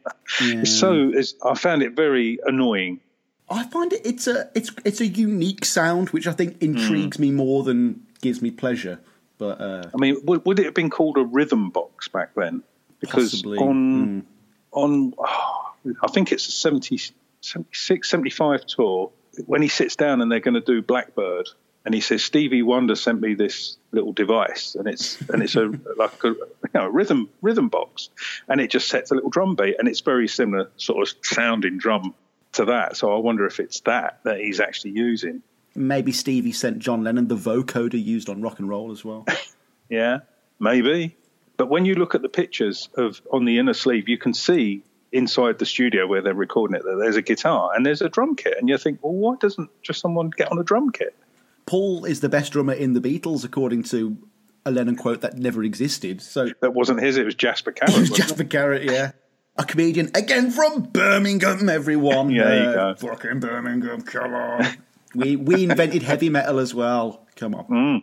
[0.41, 3.01] It's so it's, I found it very annoying.
[3.49, 7.31] I find it it's a it's it's a unique sound which I think intrigues me
[7.31, 9.01] more than gives me pleasure.
[9.39, 12.63] But uh, I mean, would, would it have been called a rhythm box back then?
[13.01, 14.27] Because Possibly, on
[14.73, 15.68] on oh,
[16.03, 16.99] I think it's a 70,
[17.41, 19.13] 76, 75 tour
[19.47, 21.49] when he sits down and they're going to do Blackbird
[21.85, 25.73] and he says Stevie Wonder sent me this little device and it's and it's a
[25.97, 28.11] like a you know, a rhythm rhythm box
[28.49, 31.79] and it just sets a little drum beat and it's very similar sort of sounding
[31.79, 32.15] drum
[32.53, 32.97] to that.
[32.97, 35.43] So I wonder if it's that that he's actually using.
[35.75, 39.27] maybe Stevie sent John Lennon the vocoder used on rock and roll as well.
[39.91, 40.19] Yeah,
[40.61, 41.17] maybe.
[41.57, 44.83] But when you look at the pictures of on the inner sleeve, you can see
[45.13, 48.37] inside the studio where they're recording it that there's a guitar and there's a drum
[48.37, 51.15] kit, and you think, well, why doesn't just someone get on a drum kit?
[51.67, 54.17] Paul is the best drummer in the Beatles, according to
[54.65, 56.21] a Lennon quote that never existed.
[56.23, 57.97] So That wasn't his; it was Jasper Carrott.
[57.97, 59.13] it was Jasper Carrott, yeah.
[59.57, 62.31] A comedian again from Birmingham, everyone.
[62.31, 63.09] Yeah, there you Uh, go.
[63.09, 64.67] Fucking Birmingham, come on.
[65.15, 67.27] we we invented heavy metal as well.
[67.37, 67.67] Come on.
[67.67, 68.03] Mm.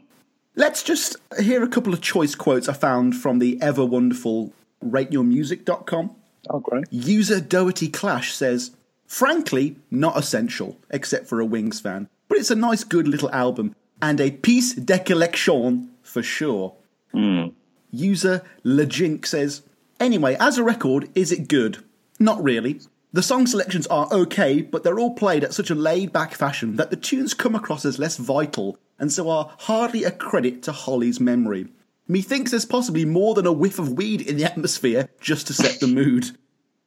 [0.58, 4.54] Let's just hear a couple of choice quotes I found from the ever wonderful
[4.84, 6.16] rateyourmusic.com.
[6.46, 6.52] it?
[6.54, 6.86] Oh, great!
[6.92, 8.72] User Doherty Clash says,
[9.08, 12.10] Frankly, not essential, except for a Wings fan.
[12.28, 16.74] But it's a nice, good little album, and a piece de collection for sure.
[17.12, 17.48] Hmm.
[17.92, 19.62] User Lejink says,
[20.00, 21.84] Anyway, as a record, is it good?
[22.20, 22.82] Not really.
[23.14, 26.76] The song selections are okay, but they're all played at such a laid back fashion
[26.76, 30.74] that the tunes come across as less vital, and so are hardly a credit to
[30.74, 31.68] Holly's memory.
[32.08, 35.80] Methinks there's possibly more than a whiff of weed in the atmosphere just to set
[35.80, 36.32] the mood.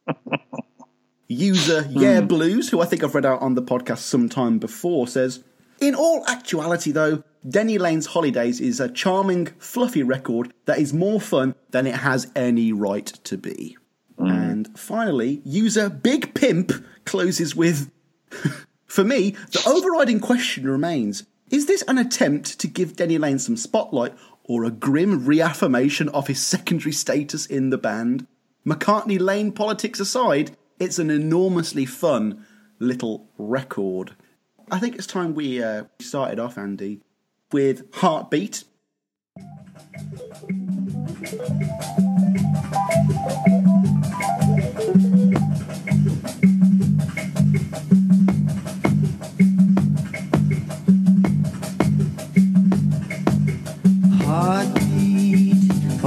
[1.27, 1.99] User hmm.
[1.99, 5.43] Yeah Blues, who I think I've read out on the podcast sometime before, says
[5.79, 11.21] In all actuality, though, Denny Laine's Holidays is a charming, fluffy record that is more
[11.21, 13.77] fun than it has any right to be.
[14.17, 14.27] Hmm.
[14.27, 16.71] And finally, user Big Pimp
[17.05, 17.91] closes with
[18.89, 23.57] For me, the overriding question remains is this an attempt to give Denny Laine some
[23.57, 24.13] spotlight
[24.49, 28.25] or a grim reaffirmation of his secondary status in the band?
[28.65, 32.45] McCartney Laine politics aside, it's an enormously fun
[32.79, 34.15] little record.
[34.71, 37.01] I think it's time we uh, started off, Andy,
[37.51, 38.63] with Heartbeat.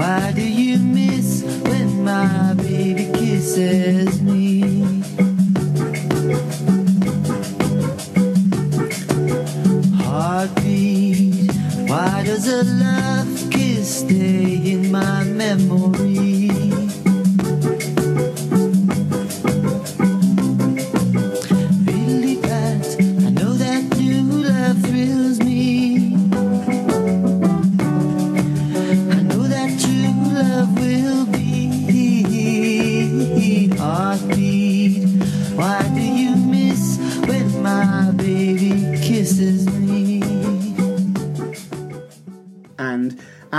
[0.03, 4.63] Why do you miss when my baby kisses me?
[10.03, 11.53] Heartbeat,
[11.89, 16.12] why does a love kiss stay in my memory?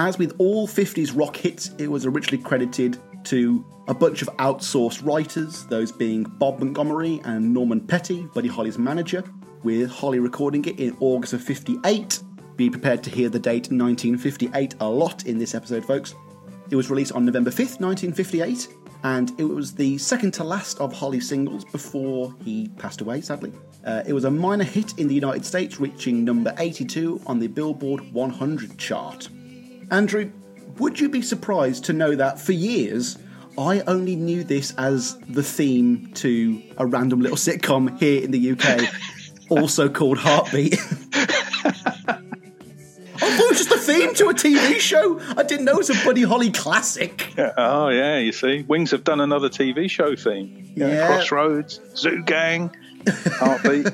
[0.04, 5.06] As with all 50s rock hits, it was originally credited to a bunch of outsourced
[5.06, 9.24] writers, those being Bob Montgomery and Norman Petty, Buddy Holly's manager,
[9.64, 12.22] with Holly recording it in August of 58.
[12.58, 16.16] Be prepared to hear the date 1958 a lot in this episode, folks.
[16.70, 18.68] It was released on November 5th, 1958,
[19.04, 23.54] and it was the second to last of Holly's singles before he passed away, sadly.
[23.86, 27.48] Uh, it was a minor hit in the United States, reaching number 82 on the
[27.48, 29.30] Billboard 100 chart.
[29.94, 30.32] Andrew,
[30.80, 33.20] would you be surprised to know that for years
[33.60, 38.52] I only knew this as the theme to a random little sitcom here in the
[38.54, 38.90] UK,
[39.50, 40.74] also called Heartbeat?
[40.74, 40.78] I
[42.08, 42.22] thought
[43.22, 45.20] oh, it was just the theme to a TV show.
[45.38, 47.32] I didn't know it was a Buddy Holly classic.
[47.38, 50.74] Oh yeah, you see, Wings have done another TV show theme.
[50.76, 51.06] Know, Yeah.
[51.06, 52.76] Crossroads, Zoo Gang,
[53.08, 53.88] Heartbeat.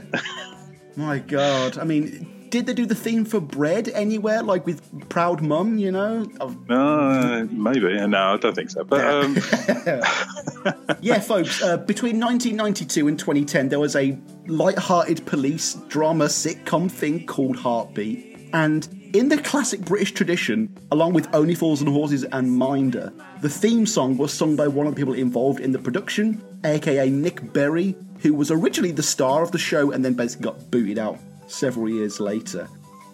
[0.96, 1.78] My God.
[1.78, 5.92] I mean, did they do the theme for Bread anywhere, like with Proud Mum, you
[5.92, 6.26] know?
[6.40, 8.08] Uh, maybe.
[8.08, 8.84] No, I don't think so.
[8.84, 9.36] But um,
[11.02, 17.26] Yeah, folks, uh, between 1992 and 2010, there was a light-hearted police drama sitcom thing
[17.26, 18.50] called Heartbeat.
[18.52, 23.50] And in the classic British tradition, along with Only Fools and Horses and Minder, the
[23.50, 27.54] theme song was sung by one of the people involved in the production, aka Nick
[27.54, 31.20] Berry, who was originally the star of the show and then basically got booted out
[31.50, 32.68] several years later.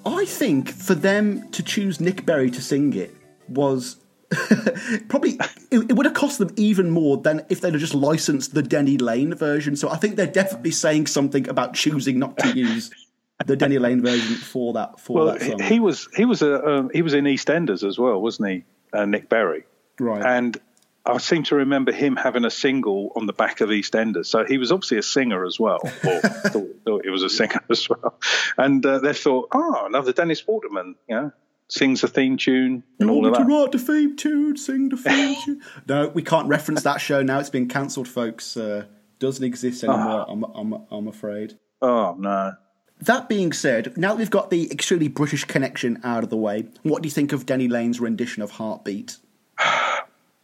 [0.05, 3.15] I think for them to choose Nick Berry to sing it
[3.47, 3.97] was
[5.07, 5.39] probably
[5.71, 8.97] it, would have cost them even more than if they'd have just licensed the Denny
[8.97, 9.75] Laine version.
[9.75, 12.91] So I think they're definitely saying something about choosing not to use
[13.45, 15.59] the Denny Laine version for that for well, that song.
[15.59, 18.63] he was he was a um, he was in EastEnders as well, wasn't he?
[18.93, 19.63] Uh, Nick Berry.
[19.99, 20.25] right.
[20.25, 20.57] And
[21.05, 24.25] I seem to remember him having a single on the back of EastEnders.
[24.25, 25.89] So he was obviously a singer as well, or
[26.21, 28.19] thought, thought he was a singer as well.
[28.57, 31.31] And uh, they thought, oh, another Dennis Waterman, you know,
[31.67, 35.35] sings a theme tune and all of to write the theme tune, sing the theme
[35.45, 35.61] tune.
[35.87, 37.39] No, we can't reference that show now.
[37.39, 38.55] It's been cancelled, folks.
[38.57, 38.85] Uh,
[39.19, 40.25] doesn't exist anymore.
[40.27, 41.57] I'm, I'm, I'm afraid.
[41.81, 42.53] Oh no,
[43.01, 46.67] That being said, now that we've got the extremely British connection out of the way,
[46.83, 49.17] what do you think of Denny Laine's rendition of Heartbeat?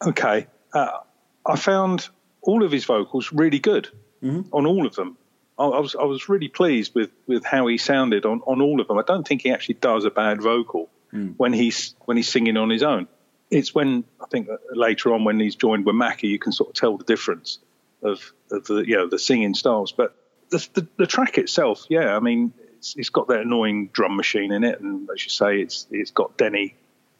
[0.06, 0.48] Okay.
[0.74, 1.00] Uh,
[1.46, 2.10] I found
[2.42, 3.90] all of his vocals really good
[4.24, 4.54] mm-hmm.
[4.54, 5.18] on all of them.
[5.58, 8.82] I, I was I was really pleased with, with how he sounded on, on all
[8.82, 8.98] of them.
[8.98, 11.30] I don't think he actually does a bad vocal hmm.
[11.38, 13.08] when he's when he's singing on his own.
[13.50, 16.70] It's when I think uh, later on when he's joined with Mackie, you can sort
[16.70, 17.60] of tell the difference
[18.02, 19.92] of, of the you know the singing styles.
[19.92, 20.16] But
[20.50, 24.52] the, the, the track itself, yeah, I mean, it's, it's got that annoying drum machine
[24.52, 26.76] in it, and as you say, it's it's got Denny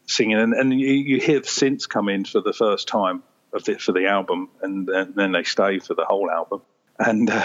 [0.06, 3.22] singing, and, and you, you hear the synths come in for the first time
[3.52, 6.62] of the, for the album, and, then then they stay for the whole album,
[6.98, 7.44] and uh,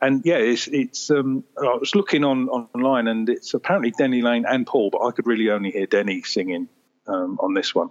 [0.00, 1.10] and yeah, it's it's.
[1.10, 5.12] Um, I was looking on online, and it's apparently Denny Laine and Paul, but I
[5.12, 6.68] could really only hear Denny singing
[7.06, 7.90] um, on this one.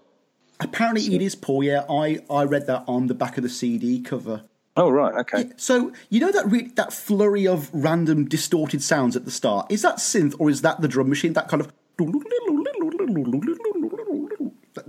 [0.60, 1.64] Apparently, it is Paul.
[1.64, 4.44] Yeah, I, I read that on the back of the CD cover.
[4.78, 5.52] Oh right, okay.
[5.58, 9.72] So you know that re- that flurry of random distorted sounds at the start.
[9.72, 11.34] Is that synth or is that the drum machine?
[11.34, 11.72] That kind of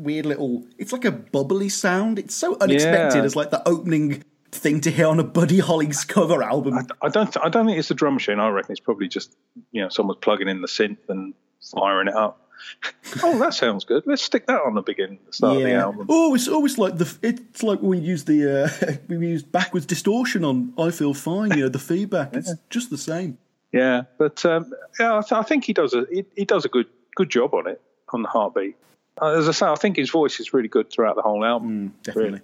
[0.03, 0.65] weird little.
[0.79, 2.19] It's like a bubbly sound.
[2.19, 3.25] It's so unexpected Yeah.
[3.25, 6.79] as like the opening thing to hear on a Buddy Holly's cover album.
[7.01, 7.37] I don't.
[7.43, 8.39] I don't think it's a drum machine.
[8.41, 9.35] I reckon it's probably just
[9.71, 11.35] you know someone's plugging in the synth and
[11.75, 12.39] firing it up.
[13.25, 14.05] oh, that sounds good.
[14.07, 16.07] Let's stick that on the beginning, the start of the album.
[16.09, 17.13] Oh, it's always like the.
[17.23, 21.51] It's like when we use the uh, we use backwards distortion on "I Feel Fine."
[21.53, 22.35] You know, the feedback.
[22.35, 23.39] It's just the same.
[23.73, 26.69] Yeah, but um, yeah, I, th- I think he does a he, he does a
[26.69, 26.87] good
[27.17, 27.81] good job on it
[28.13, 28.77] on the heartbeat.
[29.21, 31.95] Uh, as I say, I think his voice is really good throughout the whole album.
[32.03, 32.41] Definitely.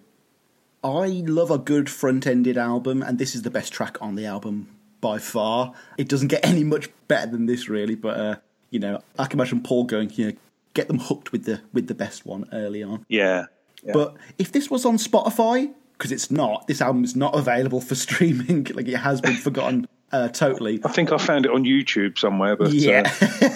[0.85, 4.69] I love a good front-ended album, and this is the best track on the album
[5.01, 5.73] by far.
[5.97, 7.95] It doesn't get any much better than this, really.
[7.95, 8.37] But uh,
[8.71, 10.33] you know, I can imagine Paul going, you know,
[10.75, 13.05] get them hooked with the with the best one early on.
[13.09, 13.47] Yeah,
[13.83, 13.93] yeah.
[13.93, 17.95] But if this was on Spotify, because it's not, this album is not available for
[17.95, 18.65] streaming.
[18.75, 20.81] like it has been forgotten uh, totally.
[20.85, 22.57] I think I found it on YouTube somewhere.
[22.57, 23.13] But Yeah.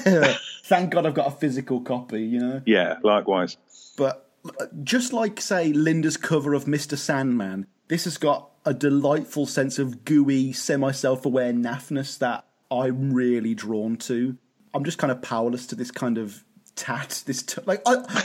[0.06, 0.34] uh,
[0.72, 2.22] Thank God I've got a physical copy.
[2.22, 2.62] You know.
[2.64, 3.58] yeah, likewise.
[3.98, 6.96] But uh, just like, say, Linda's cover of Mr.
[6.96, 13.12] Sandman, this has got a delightful sense of gooey, semi self aware naffness that I'm
[13.12, 14.38] really drawn to.
[14.72, 16.42] I'm just kind of powerless to this kind of
[16.74, 17.22] tat.
[17.26, 18.24] This t- like I,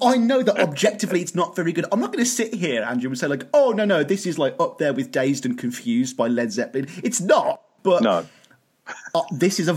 [0.00, 1.84] I know that objectively it's not very good.
[1.90, 4.38] I'm not going to sit here, Andrew, and say like, oh no, no, this is
[4.38, 6.86] like up there with Dazed and Confused by Led Zeppelin.
[7.02, 7.60] It's not.
[7.82, 8.24] But No.
[9.16, 9.76] uh, this is a.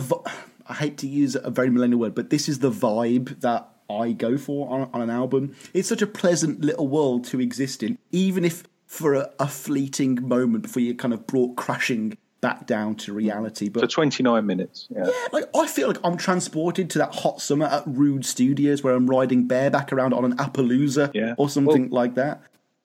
[0.68, 4.12] I hate to use a very millennial word, but this is the vibe that I
[4.14, 5.56] go for on, on an album.
[5.74, 10.28] It's such a pleasant little world to exist in, even if for a, a fleeting
[10.28, 13.70] moment before you're kind of brought crashing back down to reality.
[13.70, 14.88] But For But 29 minutes.
[14.90, 15.06] Yeah.
[15.06, 18.96] yeah, like I feel like I'm transported to that hot summer at Rude Studios where
[18.96, 21.36] I'm riding bareback around on an Appaloosa Yeah.
[21.38, 22.42] or something like that.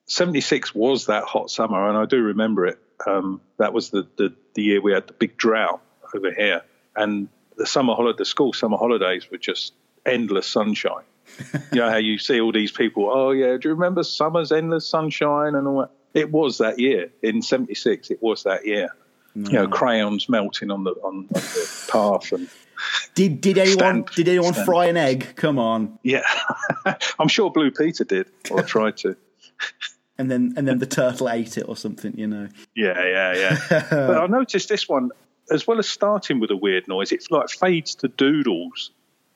[0.07, 2.79] 76 was that hot summer, and I do remember it.
[3.07, 5.81] Um, that was the, the, the year we had the big drought
[6.15, 6.63] over here,
[6.95, 9.73] and the summer holiday, the school summer holidays were just
[10.05, 11.05] endless sunshine.
[11.73, 14.89] you know how you see all these people, oh yeah, do you remember summer's endless
[14.89, 15.91] sunshine and all that?
[16.15, 18.89] It was that year in 76, it was that year.
[19.35, 22.49] You know, crayons melting on the on, on the path and
[23.15, 24.65] Did did anyone Stand- did anyone stand.
[24.65, 25.35] fry an egg?
[25.37, 25.99] Come on.
[26.03, 26.23] yeah,
[27.19, 29.15] I'm sure Blue Peter did or tried to.
[30.17, 32.49] And then and then the turtle ate it or something, you know.
[32.75, 33.35] Yeah, yeah,
[33.71, 33.87] yeah.
[33.91, 35.11] but I noticed this one,
[35.51, 38.91] as well as starting with a weird noise, it's like fades to doodles,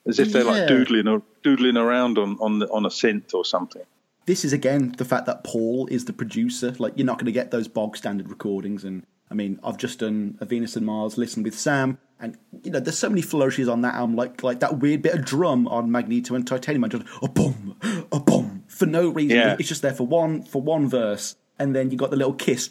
[0.06, 0.50] as if they're Yeah.
[0.52, 3.82] like doodling or doodling around on on, the, on a synth or something.
[4.26, 6.74] this is again the fact that Paul is the producer.
[6.78, 8.84] Like you're not going to get those bog standard recordings.
[8.84, 12.70] And I mean, I've just done a Venus and Mars listen with Sam, and you
[12.72, 15.66] know, there's so many flourishes on that album, like like that weird bit of drum
[15.68, 17.76] on Magneto and Titanium, just a boom,
[18.12, 19.36] a boom for no reason.
[19.36, 19.56] Yeah.
[19.58, 22.70] It's just there for one for one verse, and then you got the little kiss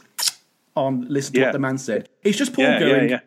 [0.75, 1.45] on listen to Yeah.
[1.47, 2.07] what the man said.
[2.23, 3.19] It's just Paul yeah, going, yeah.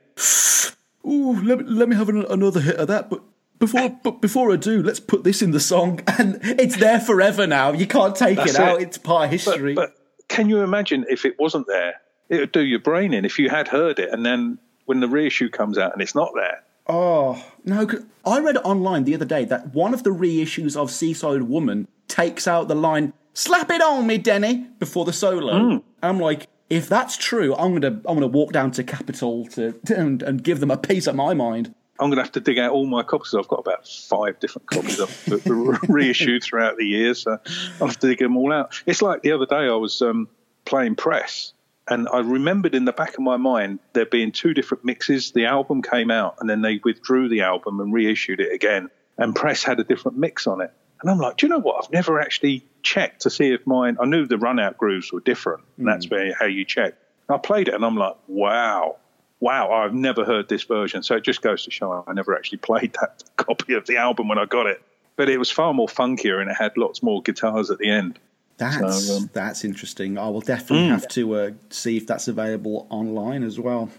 [1.06, 3.10] Ooh, let me, let me have an, another hit of that.
[3.10, 3.22] But
[3.58, 7.46] before but before I do, let's put this in the song, and it's there forever
[7.46, 7.72] now.
[7.72, 8.80] You can't take That's it out.
[8.80, 8.88] it.
[8.88, 9.74] It's part of history.
[9.74, 9.94] but
[10.28, 12.00] can you imagine if it wasn't there?
[12.28, 15.08] It would do your brain in if you had heard it, and then when the
[15.08, 16.62] reissue comes out and it's not there.
[16.86, 17.88] oh no!
[18.24, 22.46] I read online the other day that one of the reissues of Seaside Woman takes
[22.48, 25.58] out the line "Slap it on me, Denny" before the solo.
[25.58, 25.76] Hmm.
[26.02, 26.48] I'm like.
[26.70, 30.60] If that's true, I'm gonna I'm gonna walk down to Capitol to and, and give
[30.60, 31.74] them a piece of my mind.
[32.00, 33.32] I'm going to have to dig out all my copies.
[33.32, 34.98] I've got about five different copies
[35.46, 37.22] were reissued throughout the years.
[37.22, 37.38] So
[37.80, 38.82] I'll have to dig them all out.
[38.86, 40.26] It's like the other day I was um,
[40.64, 41.52] playing press
[41.88, 45.32] and I remembered in the back of my mind there being two different mixes.
[45.32, 48.90] The album came out and then they withdrew the album and reissued it again.
[49.18, 50.72] And press had a different mix on it.
[51.02, 51.84] And I'm like, do you know what?
[51.84, 55.20] I've never actually checked to see if mine, I knew the run out grooves were
[55.20, 55.64] different.
[55.76, 56.94] And that's where how you check.
[57.28, 58.96] I played it and I'm like, wow,
[59.40, 61.02] wow, I've never heard this version.
[61.02, 64.28] So it just goes to show I never actually played that copy of the album
[64.28, 64.82] when I got it.
[65.16, 68.18] But it was far more funkier and it had lots more guitars at the end.
[68.56, 70.18] That's So, um, that's interesting.
[70.18, 73.90] I will definitely have to uh, see if that's available online as well.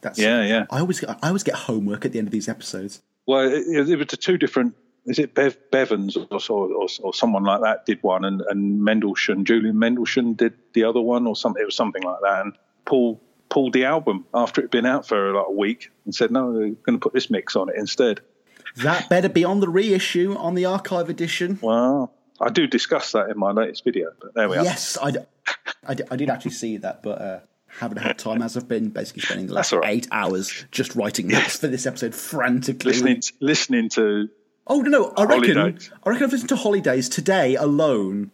[0.00, 0.66] That's Yeah, yeah.
[0.70, 3.02] I always get, I always get homework at the end of these episodes.
[3.26, 4.74] Well, it, it was two different.
[5.04, 8.82] Is it Bev Bevans or, so- or, or someone like that did one, and, and
[8.84, 11.60] Mendelsohn, Julian Mendelsohn did the other one, or something.
[11.60, 12.42] It was something like that.
[12.42, 12.52] And
[12.84, 16.30] Paul pulled the album after it had been out for like a week and said,
[16.30, 18.20] "No, we're going to put this mix on it instead."
[18.76, 21.58] That better be on the reissue on the archive edition.
[21.60, 24.64] Well, I do discuss that in my latest video, but there we are.
[24.64, 25.18] Yes, I, d-
[25.86, 27.40] I, d- I did actually see that, but uh,
[27.78, 29.96] haven't had time as I've been basically spending the last right.
[29.96, 32.92] eight hours just writing notes for this episode frantically.
[32.92, 34.28] Listening, listening to
[34.72, 35.12] Oh no, no!
[35.18, 35.90] I reckon Holidays.
[36.02, 38.30] I reckon I've listened to Holidays today alone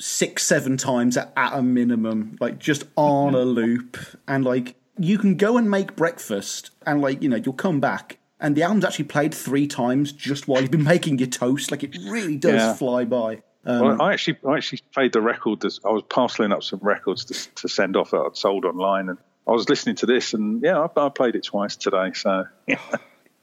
[0.00, 3.96] six, seven times at, at a minimum, like just on a loop.
[4.26, 8.18] And like you can go and make breakfast, and like you know you'll come back,
[8.40, 11.70] and the album's actually played three times just while you've been making your toast.
[11.70, 12.74] Like it really does Yeah.
[12.74, 13.42] fly by.
[13.64, 15.64] Um, well, I actually, I actually played the record.
[15.84, 19.18] I was parceling up some records to, to send off that I'd sold online, and
[19.46, 22.10] I was listening to this, and yeah, I, I played it twice today.
[22.12, 22.80] So yeah,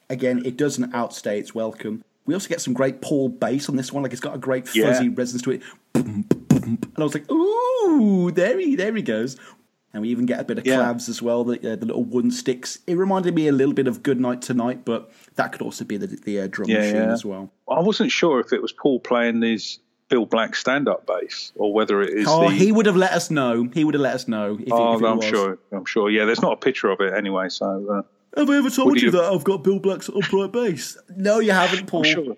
[0.09, 2.03] Again, it doesn't outstay its welcome.
[2.25, 4.03] We also get some great Paul bass on this one.
[4.03, 5.09] Like it's got a great fuzzy Yeah.
[5.13, 5.61] resonance to it.
[5.95, 9.37] And I was like, ooh, there he, there he goes.
[9.93, 10.77] And we even get a bit of Yeah.
[10.79, 12.79] clavs as well, the, uh, the little wooden sticks.
[12.87, 15.97] It reminded me a little bit of Good Night Tonight, but that could also be
[15.97, 17.11] the, the uh, drum Yeah, machine yeah.
[17.13, 17.51] as well.
[17.69, 22.01] I wasn't sure if it was Paul playing his Bill Black stand-up bass or whether
[22.01, 22.55] it is Oh, the.
[22.55, 23.69] he would have let us know.
[23.73, 25.57] He would have let us know if, oh, it, if I'm sure.
[25.71, 26.09] I'm sure.
[26.09, 28.01] Yeah, there's not a picture of it anyway, so uh,
[28.35, 30.97] Have I ever told you you- that I've got Bill Black's upright bass?
[31.15, 32.05] No, you haven't, Paul.
[32.05, 32.35] I'm sure.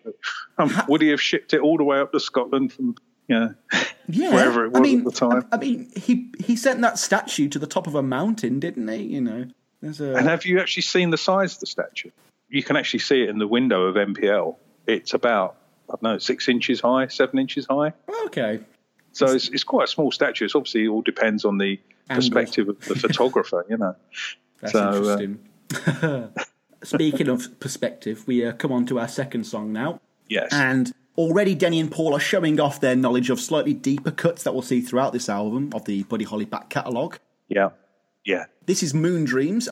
[0.57, 2.95] Um, would he have shipped it all the way up to Scotland from?
[3.27, 3.49] Yeah,
[4.07, 5.47] Yeah, wherever it was I mean, at the time.
[5.51, 8.87] I, I mean, he he sent that statue to the top of a mountain, didn't
[8.87, 8.97] he?
[9.03, 9.47] You know,
[9.81, 12.11] there's a And have you actually seen the size of the statue?
[12.49, 14.57] You can actually see it in the window of MPL.
[14.85, 15.55] It's about,
[15.89, 17.93] I don't know, six inches high, seven inches high.
[18.27, 18.59] okay.
[19.13, 20.45] So it's, it's quite a small statue.
[20.45, 21.79] It's obviously all depends on the
[22.09, 22.15] Angle.
[22.21, 23.95] perspective of the photographer, you know.
[24.61, 25.39] That's So, uh, interesting.
[26.84, 29.99] Speaking of perspective, we uh, come on to our second song now.
[30.30, 30.49] Yes.
[30.51, 34.53] And already Denny and Paul are showing off their knowledge of slightly deeper cuts that
[34.53, 37.20] we'll see throughout this album of the Buddy Holly back catalogue.
[37.47, 37.70] yeah.
[38.24, 38.45] Yeah.
[38.66, 39.70] This is Moon Dreams.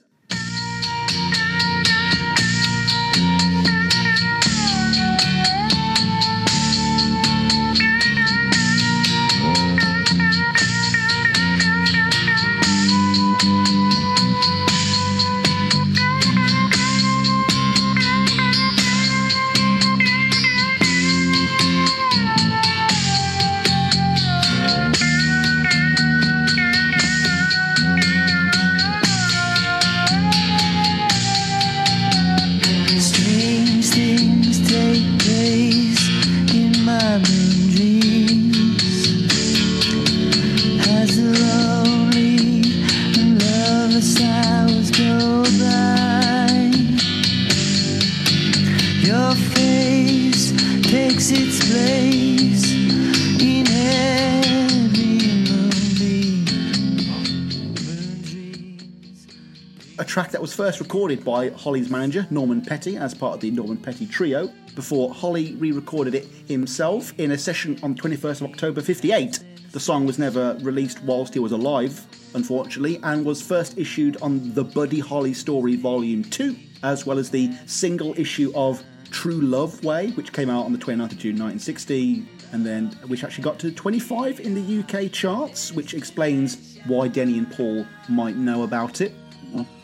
[60.56, 65.14] First recorded by Holly's manager, Norman Petty, as part of the Norman Petty Trio, before
[65.14, 69.40] Holly re recorded it himself in a session on 21st of October 58.
[69.72, 74.54] The song was never released whilst he was alive, unfortunately, and was first issued on
[74.54, 79.84] the Buddy Holly Story Volume 2, as well as the single issue of True Love
[79.84, 83.58] Way, which came out on the 29th of June 1960, and then which actually got
[83.60, 89.02] to 25 in the UK charts, which explains why Denny and Paul might know about
[89.02, 89.14] it.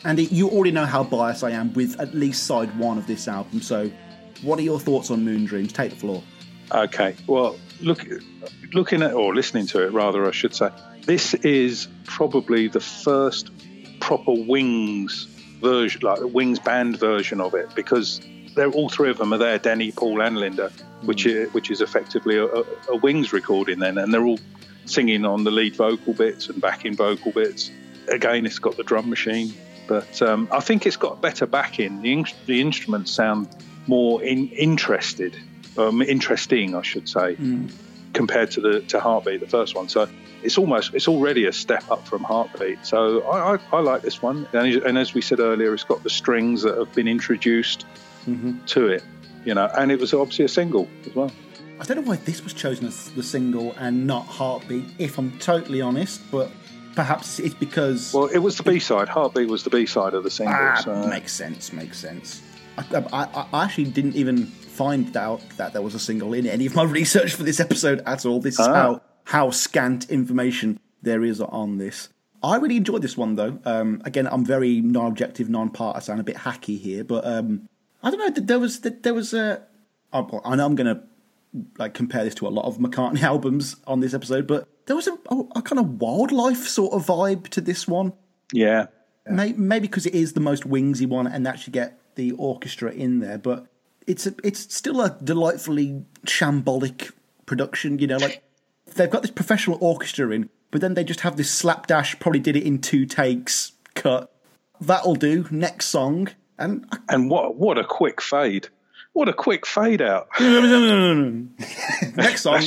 [0.04, 3.28] Andy, you already know how biased I am with at least side one of this
[3.28, 3.90] album, so
[4.42, 5.72] what are your thoughts on Moon Dreams?
[5.72, 6.22] Take the floor.
[6.72, 7.14] Okay.
[7.26, 8.06] Well, look,
[8.72, 10.70] looking at or listening to it, rather, I should say,
[11.04, 13.50] this is probably the first
[14.00, 15.24] proper Wings
[15.60, 18.20] version, like Wings band version of it, because
[18.54, 20.70] they're all three of them are there: Denny, Paul, and Linda,
[21.04, 21.30] which hmm.
[21.30, 24.38] is which is effectively a, a Wings recording then, and they're all
[24.86, 27.70] singing on the lead vocal bits and backing vocal bits.
[28.08, 29.52] Again, it's got the drum machine,
[29.86, 32.02] but um, I think it's got better backing.
[32.02, 33.48] The, in- the instruments sound
[33.86, 35.36] more in- interested,
[35.78, 37.36] um, interesting, I should say,
[38.12, 39.88] compared to the to Heartbeat, the first one.
[39.88, 40.08] So
[40.42, 42.84] it's almost it's already a step up from Heartbeat.
[42.84, 46.02] So I, I, I like this one, and, and as we said earlier, it's got
[46.02, 47.86] the strings that have been introduced
[48.66, 49.02] to it,
[49.44, 51.30] you know, and it was obviously a single as well.
[51.80, 55.38] I don't know why this was chosen as the single and not Heartbeat, if I'm
[55.38, 56.50] totally honest, but
[56.94, 58.12] perhaps it's because.
[58.12, 59.08] Well, it was the B side.
[59.08, 60.54] Heartbeat was the B side of the single.
[60.56, 61.06] Ah, so.
[61.06, 62.42] makes sense, makes sense.
[62.78, 66.66] I, I, I actually didn't even find out that there was a single in any
[66.66, 68.40] of my research for this episode at all.
[68.40, 68.72] This is Ah.
[68.72, 72.08] how, how scant information there is on this.
[72.42, 73.58] I really enjoyed this one though.
[73.66, 77.68] Um, again, I'm very non-objective, non-partisan, a bit hacky here, but um,
[78.02, 78.42] I don't know.
[78.42, 79.62] There was there was a.
[80.12, 81.02] I well, I know I'm going to
[81.78, 85.06] like compare this to a lot of McCartney albums on this episode, but there was
[85.08, 88.12] a, a, a kind of wildlife sort of vibe to this one.
[88.52, 88.86] Yeah.
[89.26, 93.20] May- Maybe because it is the most wingsy one, and actually get the orchestra in
[93.20, 93.38] there.
[93.38, 93.66] But
[94.06, 97.12] it's a, it's still a delightfully shambolic
[97.46, 97.98] production.
[97.98, 98.42] You know, like
[98.94, 102.18] they've got this professional orchestra in, but then they just have this slapdash.
[102.18, 103.72] Probably did it in two takes.
[103.94, 104.32] Cut.
[104.80, 105.46] That'll do.
[105.50, 106.28] Next song.
[106.58, 108.68] And And what what a quick fade!
[109.12, 110.28] What a quick fade out.
[112.16, 112.62] next song.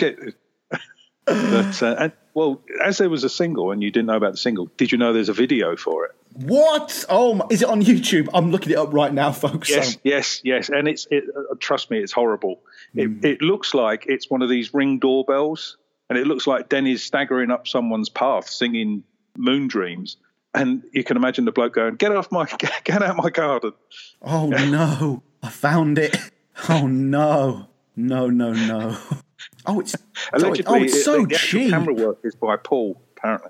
[1.26, 4.38] But uh, and, well, as there was a single and you didn't know about the
[4.38, 6.12] single, did you know there's a video for it?
[6.34, 7.06] What?
[7.08, 8.28] Oh, my, is it on YouTube?
[8.34, 9.70] I'm looking it up right now, folks.
[9.70, 10.70] Yes, Um, yes, yes.
[10.70, 12.62] And it's it, uh, trust me, it's horrible.
[12.96, 15.78] It, it looks like it's one of these ring doorbells,
[16.10, 19.04] and it looks like Denny's staggering up someone's path singing
[19.38, 20.18] "Moon Dreams."
[20.56, 22.46] And you can imagine the bloke going, "Get off my,
[22.84, 23.74] get out my garden."
[24.22, 26.16] Oh no, I found it.
[26.70, 28.98] Oh no, no, no, no.
[29.66, 29.96] Oh, it's
[30.32, 31.70] Allegedly, oh, it's it- so the actual cheap.
[31.72, 33.50] camera work is by Paul, apparently.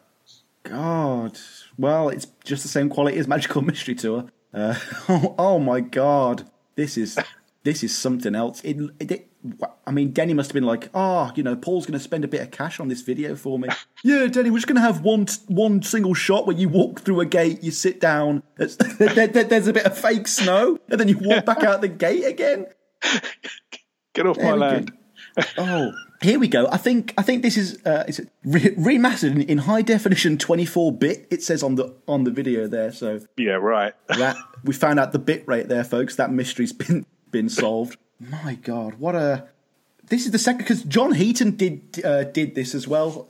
[0.64, 1.38] God.
[1.78, 4.26] Well, it's just the same quality as Magical Mystery Tour.
[4.54, 4.76] Uh,
[5.10, 7.18] oh, oh my God, this is
[7.64, 8.62] this is something else.
[8.64, 9.28] It, it, it-
[9.86, 12.28] I mean, Denny must have been like, "Oh, you know, Paul's going to spend a
[12.28, 13.68] bit of cash on this video for me."
[14.04, 17.20] yeah, Denny, we're just going to have one one single shot where you walk through
[17.20, 18.68] a gate, you sit down, there,
[19.28, 22.26] there- there's a bit of fake snow, and then you walk back out the gate
[22.26, 22.68] again.
[24.14, 24.58] Get off my There go.
[24.60, 24.94] land.
[25.58, 25.92] Oh,
[26.22, 26.68] here we go.
[26.72, 30.38] I think I think this is uh, is it re- remastered in, in high definition
[30.38, 31.28] 24 bit.
[31.32, 32.92] It says on the on the video there.
[32.92, 33.94] So Yeah, right.
[34.10, 36.16] that we found out the bit rate there, folks.
[36.18, 37.98] That mystery's been been solved.
[38.30, 39.48] My God, what a!
[40.06, 43.24] This is the second because John Heaton did uh, did this as well.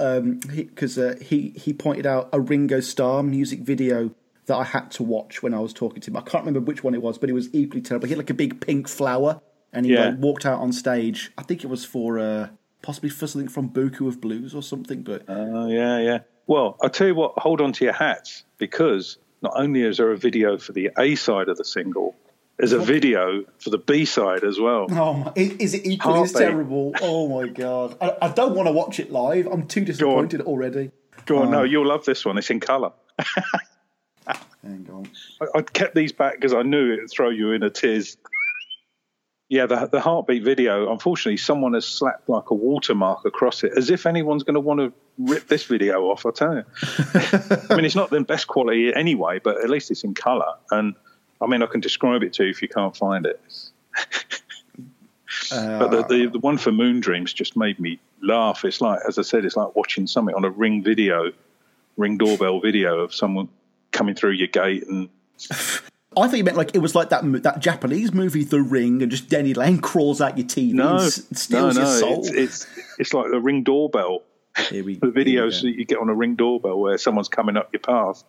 [0.55, 4.11] Because uh, he he pointed out a Ringo Starr music video
[4.45, 6.17] that I had to watch when I was talking to him.
[6.17, 8.07] I can't remember which one it was, but it was equally terrible.
[8.07, 9.39] He had like a big pink flower
[9.71, 10.09] and he Yeah.
[10.09, 11.31] like, walked out on stage.
[11.37, 12.49] I think it was for uh,
[12.81, 15.01] possibly for something from Beaucoups of Blues or something.
[15.01, 16.19] But Oh, yeah, yeah.
[16.45, 20.11] Well, I'll tell you what, hold on to your hats because not only is there
[20.11, 22.13] a video for the A side of the single,
[22.57, 24.87] there's a video for the B side as well.
[24.91, 26.93] oh, my, is, it equally as terrible?
[27.01, 27.97] Oh my god!
[27.99, 29.47] I, I don't want to watch it live.
[29.47, 30.91] I'm too disappointed already.
[31.25, 31.51] Go on, Oh.
[31.51, 32.37] no, um, you'll love this one.
[32.37, 32.91] It's in colour.
[34.63, 35.09] Hang on.
[35.41, 38.17] I, I kept these back because I knew it would throw you in a tiz.
[39.49, 43.89] Yeah, the, the heartbeat video, unfortunately, someone has slapped like a watermark across it, as
[43.89, 46.63] if anyone's going to want to rip this video off, I tell you.
[47.69, 50.53] I mean, it's not the best quality anyway, but at least it's in colour.
[50.71, 50.95] And
[51.43, 53.41] I mean, I can describe it to you if you can't find it.
[55.49, 58.63] but the, the, the one for Moon Dreams just made me laugh.
[58.65, 61.31] It's like, as I said, it's like watching something on a ring video,
[61.97, 63.49] ring doorbell video of someone
[63.91, 65.09] coming through your gate and
[66.15, 69.09] I thought you meant like it was like that that Japanese movie, The Ring, and
[69.09, 72.19] just Denny Laine crawls out your TV No, and s- steals no, your soul.
[72.19, 72.67] It's, it's
[72.99, 74.21] it's like the ring doorbell.
[74.69, 75.67] Here we- The here we videos go.
[75.69, 78.23] that you get on a ring doorbell where someone's coming up your path.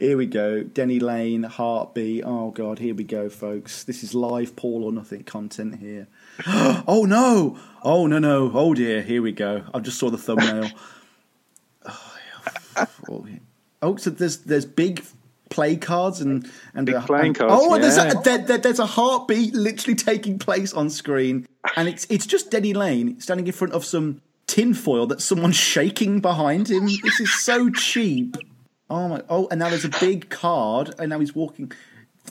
[0.00, 0.62] Here we go.
[0.64, 2.24] Denny Laine, Heartbeat.
[2.26, 3.84] Oh, God, here we go, folks.
[3.84, 6.08] This is live Paul or Nothing content here.
[6.46, 7.58] oh, no.
[7.82, 8.50] Oh, no, no.
[8.52, 9.02] Oh, dear.
[9.02, 9.62] Here we go.
[9.72, 10.68] I just saw the thumbnail.
[11.88, 13.38] oh, yeah.
[13.82, 13.96] oh.
[13.96, 15.04] So there's there's big
[15.48, 18.58] play cards and and Big a- playing and- cards, Oh, and there's a, there, there-
[18.58, 21.46] there's a heartbeat literally taking place on screen,
[21.76, 26.20] and it's it's just Denny Laine standing in front of some tinfoil that someone's shaking
[26.20, 26.86] behind him.
[26.86, 28.36] This is so cheap.
[28.88, 29.22] Oh my!
[29.28, 31.72] Oh, and now there's a big card, and now he's walking.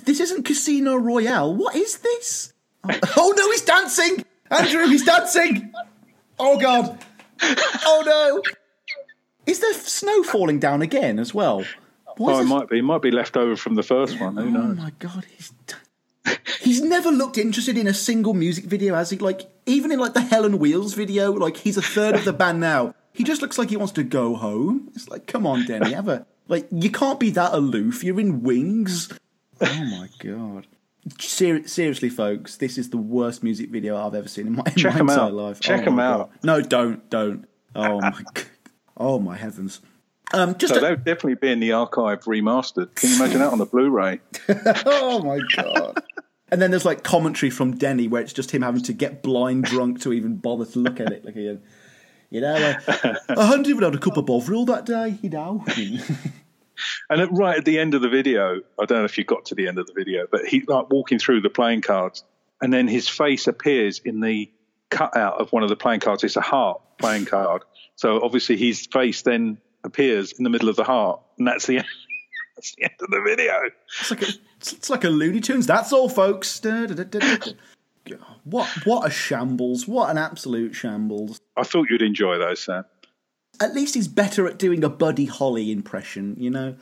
[0.06, 1.54] This isn't Casino Royale.
[1.54, 2.54] What is this?
[2.84, 4.88] Oh, oh no, he's dancing, Andrew.
[4.88, 5.74] He's dancing.
[6.40, 7.04] Oh god.
[7.42, 8.42] Oh no.
[9.46, 11.64] Is there snow falling down again as well?
[12.18, 12.80] Why Oh, it might be.
[12.80, 14.38] It might be left over from the first one.
[14.38, 14.78] Who Oh knows?
[14.78, 15.52] my god, he's
[16.62, 19.18] he's never looked interested in a single music video, has he?
[19.18, 22.60] Like even in like the Helen Wheels video, like he's a third of the band
[22.60, 22.96] now.
[23.14, 24.90] He just looks like he wants to go home.
[24.96, 28.04] It's like, come on, Denny, have a like you can't be that aloof.
[28.04, 29.12] You're in Wings.
[29.62, 30.68] Oh my god.
[31.20, 34.74] Ser- seriously, folks, this is the worst music video I've ever seen in my, in
[34.76, 35.34] Check my entire out.
[35.34, 35.60] life.
[35.60, 36.18] Check oh 'em my out.
[36.32, 36.44] God.
[36.44, 37.46] No, don't, don't.
[37.76, 38.44] Oh my, g-
[38.98, 39.82] oh my heavens.
[40.34, 42.96] Um, just So a- would definitely be in the archive remastered.
[42.96, 44.20] Can you imagine that on the Blu-ray?
[44.86, 46.02] Oh my god.
[46.52, 49.64] And then there's like commentary from Denny where it's just him having to get blind
[49.66, 51.26] drunk to even bother to look at it.
[51.26, 51.36] Like,
[52.30, 52.56] you know,
[52.88, 55.66] uh, I hadn't even had a cup of Bovril that day, you know.
[57.10, 59.46] And at, right at the end of the video, I don't know if you got
[59.46, 62.24] to the end of the video, but he like walking through the playing cards,
[62.62, 64.52] and then his face appears in the
[64.90, 66.24] cutout of one of the playing cards.
[66.24, 67.64] It's a heart playing card,
[67.96, 71.78] so obviously his face then appears in the middle of the heart, and that's the
[71.78, 71.88] end.
[72.56, 73.54] That's the end of the video.
[74.00, 74.28] It's like a,
[74.62, 75.68] it's, like a Looney Tunes.
[75.68, 76.58] That's all, folks.
[76.62, 77.38] Da, da, da.
[78.44, 79.88] What what a shambles!
[79.88, 81.40] What an absolute shambles!
[81.58, 82.86] I thought you'd enjoy those, Sam.
[83.60, 86.36] At least he's better at doing a Buddy Holly impression.
[86.40, 86.76] You know.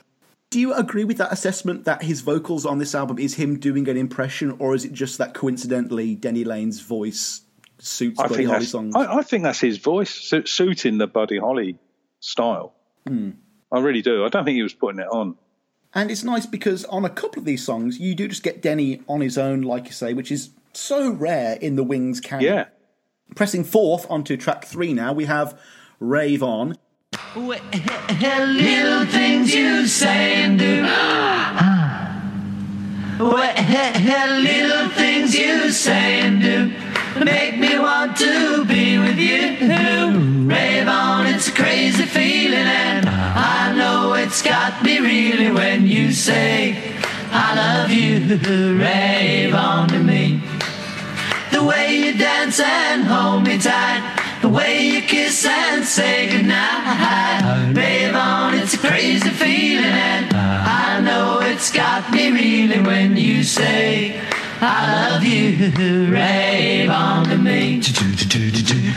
[0.50, 3.90] Do you agree with that assessment that his vocals on this album is him doing
[3.90, 7.42] an impression, or is it just that coincidentally Denny Laine's voice
[7.80, 8.96] suits I Buddy Holly songs?
[8.96, 11.80] I, I think that's his voice su- suiting the Buddy Holly
[12.20, 12.76] style.
[13.08, 13.32] Hmm.
[13.72, 14.24] I really do.
[14.24, 15.36] I don't think he was putting it on.
[15.96, 19.02] And it's nice because on a couple of these songs, you do just get Denny
[19.08, 22.46] on his own, like you say, which is so rare in the Wings canon.
[22.46, 22.66] Yeah.
[23.36, 25.60] Pressing fourth onto track three now, we have
[26.00, 26.78] Rave On.
[27.36, 30.84] Little things you say and do.
[33.20, 36.74] Well, little things you say and do
[37.24, 39.58] make me want to be with you.
[40.48, 46.12] Rave on, it's a crazy feeling, and I know it's got me really when you
[46.12, 46.76] say,
[47.32, 48.38] I love you.
[48.80, 50.42] Rave on to me.
[51.54, 54.02] The way you dance and hold me tight.
[54.42, 57.76] The way you kiss and say goodnight.
[57.76, 59.86] Rave on, oh, it's a crazy feeling.
[59.86, 64.20] And I know it's got me reeling when you say,
[64.62, 66.12] I love you.
[66.12, 67.82] Rave on to me.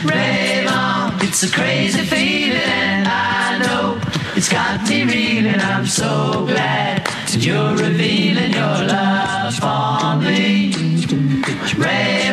[0.03, 2.57] Rave on, it's a crazy feeling.
[2.59, 4.01] And I know
[4.35, 5.61] it's got me reeling.
[5.61, 10.73] I'm so glad you're revealing your love for me.
[11.77, 12.26] Rave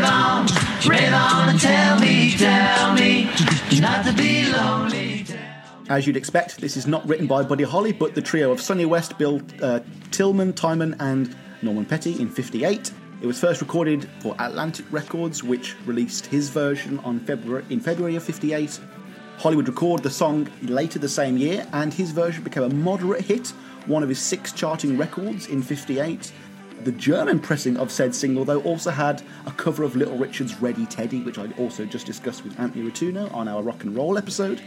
[5.88, 8.84] As you'd expect, this is not written by Buddy Holly, but the trio of Sonny
[8.84, 12.92] West, Bill uh, Tilghman, Timon, and Norman Petty in 58.
[13.22, 18.16] It was first recorded for Atlantic Records, which released his version on February in February
[18.16, 18.78] of 58.
[19.38, 23.48] Hollywood recorded the song later the same year, and his version became a moderate hit,
[23.86, 26.32] one of his six charting records in 58.
[26.82, 30.86] The German pressing of said single, though, also had a cover of Little Richard's Ready
[30.86, 34.60] Teddy, which I also just discussed with Anthony Rotuno on our rock and roll episode.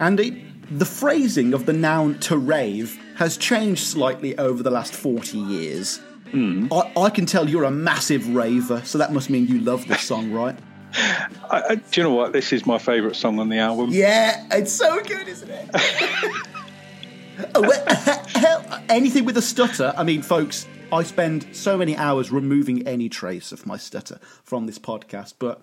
[0.00, 5.36] Andy, the phrasing of the noun to rave has changed slightly over the last 40
[5.38, 5.98] years.
[6.30, 6.68] Hmm.
[6.72, 10.02] I, I can tell you're a massive raver, so that must mean you love this
[10.02, 10.56] song, right?
[10.94, 12.32] I, I, do you know what?
[12.32, 13.90] This is my favourite song on the album.
[13.90, 15.68] Yeah, it's so good, isn't it?
[17.54, 19.92] oh, well, anything with a stutter.
[19.96, 24.66] I mean, folks, I spend so many hours removing any trace of my stutter from
[24.66, 25.62] this podcast, but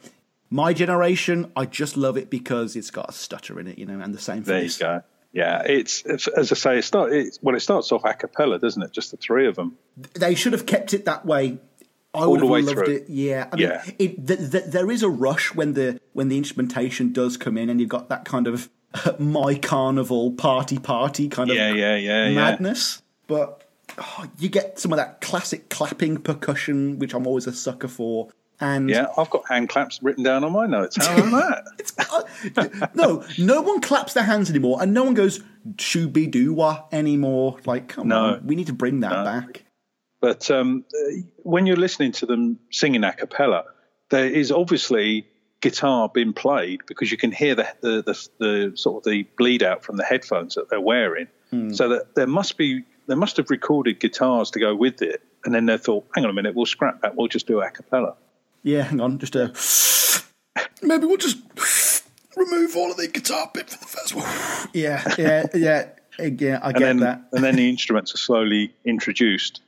[0.49, 3.99] my generation, I just love it because it's got a stutter in it, you know,
[3.99, 5.03] and the same There you go.
[5.31, 7.13] Yeah, it's, it's as I say, it start.
[7.13, 8.91] It's, well, it starts off a cappella, doesn't it?
[8.91, 9.77] Just the three of them.
[10.15, 11.59] They should have kept it that way.
[12.15, 12.95] I All would the have loved through.
[12.95, 13.05] it.
[13.09, 13.83] Yeah, I mean, Yeah.
[13.99, 17.69] It, th- th- there is a rush when the when the instrumentation does come in,
[17.69, 18.67] and you've got that kind of
[19.19, 22.33] my carnival party party kind of Yeah, yeah, yeah, yeah.
[22.33, 23.03] madness.
[23.27, 23.68] But
[23.99, 28.29] oh, you get some of that classic clapping percussion, which I'm always a sucker for.
[28.61, 30.97] And Yeah, I've got hand claps written down on my notes.
[30.97, 32.25] How about that?
[32.57, 35.41] uh, no, no one claps their hands anymore, and no one goes
[35.75, 37.57] shooby doo wah anymore.
[37.65, 38.33] Like, come No.
[38.35, 39.23] on, we need to bring that No.
[39.23, 39.63] back.
[40.21, 40.83] But um,
[41.43, 43.63] when you're listening to them singing a cappella,
[44.09, 45.27] there is obviously
[45.61, 49.63] guitar being played because you can hear the, the, the, the sort of the bleed
[49.63, 51.27] out from the headphones that they're wearing.
[51.71, 55.53] So that there must be they must have recorded guitars to go with it, and
[55.53, 58.15] then they thought, hang on a minute, we'll scrap that, we'll just do a cappella.
[58.63, 59.51] Yeah, hang on, just a.
[60.81, 61.37] Maybe we'll just
[62.37, 64.25] remove all of the guitar bit for the first one.
[64.73, 65.87] Yeah, yeah, yeah,
[66.19, 66.59] yeah.
[66.61, 67.21] I And get then that.
[67.33, 69.61] and then the instruments are slowly introduced.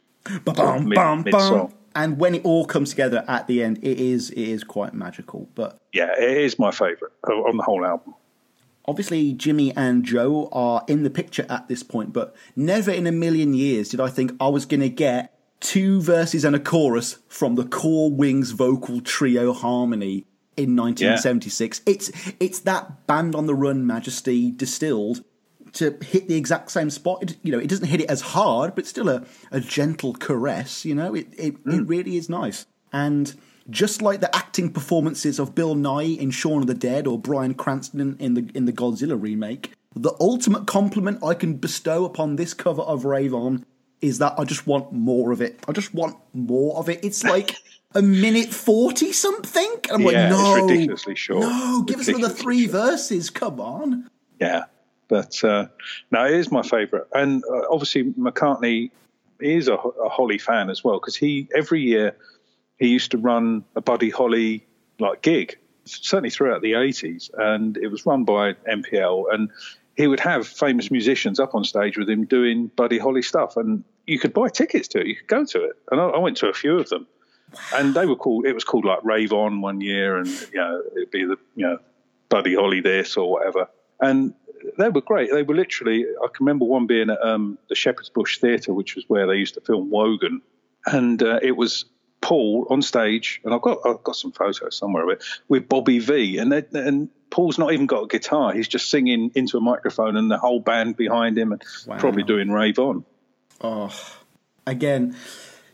[0.45, 1.73] Bum, mid- bum, bum.
[1.95, 5.49] And when it all comes together at the end, it is it is quite magical.
[5.55, 8.13] But Yeah, it is my favourite on the whole album.
[8.85, 12.13] Obviously, Jimmy and Joe are in the picture at this point.
[12.13, 16.01] But never in a million years did I think I was going to get two
[16.01, 20.25] verses and a chorus from the Core Wings vocal trio harmony
[20.57, 21.81] in 1976.
[21.85, 25.23] It's it's that band on the run majesty distilled
[25.73, 27.23] to hit the exact same spot.
[27.23, 30.83] It, you know, it doesn't hit it as hard, but still a, a gentle caress.
[30.83, 31.89] You know, it it, it mm.
[31.89, 32.65] really is nice.
[32.91, 33.33] And
[33.69, 37.53] just like the acting performances of Bill Nighy in Shaun of the Dead or Bryan
[37.53, 42.53] Cranston in the in the Godzilla remake, the ultimate compliment I can bestow upon this
[42.53, 43.65] cover of Rave On
[44.01, 45.59] is that I just want more of it.
[45.67, 47.03] I just want more of it.
[47.03, 47.55] It's like
[47.93, 49.79] a minute forty something.
[49.91, 51.41] And I'm Yeah, like, it's ridiculously short.
[51.41, 53.29] No, give us another three verses.
[53.29, 54.09] Come on.
[54.39, 54.63] Yeah,
[55.07, 55.67] but uh,
[56.09, 58.89] no, it is my favourite, and uh, obviously McCartney
[59.39, 62.15] is a, a Holly fan as well because he every year
[62.81, 64.65] he used to run a Buddy Holly
[64.99, 69.51] like gig, certainly throughout the eighties, and it was run by MPL, and
[69.95, 73.83] he would have famous musicians up on stage with him doing Buddy Holly stuff, and
[74.07, 76.37] you could buy tickets to it, you could go to it, and I, I went
[76.37, 77.07] to a few of them.
[77.75, 78.45] And they were called.
[78.45, 81.67] It was called like Rave On one year, and you know it'd be the you
[81.67, 81.77] know
[82.29, 83.67] Buddy Holly this or whatever.
[83.99, 84.33] And
[84.77, 85.31] they were great.
[85.31, 86.05] They were literally.
[86.23, 89.35] I can remember one being at um, the Shepherd's Bush Theatre, which was where they
[89.35, 90.41] used to film Wogan,
[90.85, 91.85] and uh, it was
[92.21, 95.99] Paul on stage, and I've got I've got some photos somewhere of it with Bobby
[95.99, 98.53] Vee, and they, and Paul's not even got a guitar.
[98.53, 101.63] He's just singing into a microphone, and the whole band behind him, and
[101.99, 103.05] probably doing Rave On.
[103.61, 104.17] Oh,
[104.67, 105.15] Again,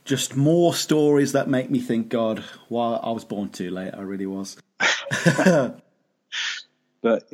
[0.06, 3.94] just more stories that make me think, God, well, I was born too late.
[3.94, 4.58] I really was.
[7.02, 7.32] But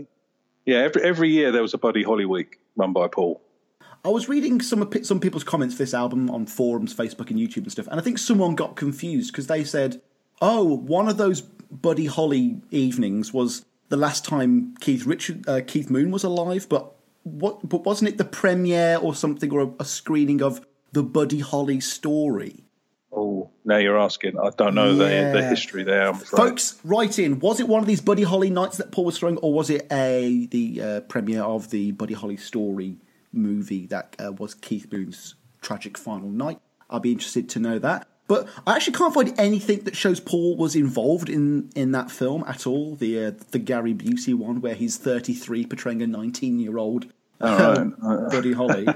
[0.66, 3.42] yeah, every every year there was a Buddy Holly week run by Paul.
[4.06, 7.64] I was reading some some people's comments for this album on forums, Facebook, and YouTube
[7.64, 10.02] and stuff, and I think someone got confused because they said,
[10.42, 15.90] "Oh, one of those Buddy Holly evenings was the last time Keith Richard uh, Keith
[15.90, 16.94] Moon was alive, but
[17.24, 17.68] what?
[17.68, 21.80] But wasn't it the premiere or something or a, a screening of the Buddy Holly
[21.80, 22.66] story?"
[23.16, 24.38] Oh, now you're asking.
[24.40, 25.32] I don't know Yeah.
[25.32, 26.14] the the history there.
[26.14, 27.40] Folks, write in.
[27.40, 29.88] Was it one of these Buddy Holly nights that Paul was throwing, or was it
[29.92, 32.98] a the uh, premiere of the Buddy Holly story
[33.34, 36.60] movie that uh, was Keith Moon's tragic final night?
[36.90, 38.08] I'll be interested to know that.
[38.28, 42.46] But I actually can't find anything that shows Paul was involved in, in that film
[42.48, 42.96] at all.
[42.96, 47.08] The uh, the Gary Busey one, where he's 33 portraying a 19 year old
[47.40, 48.88] Buddy Holly.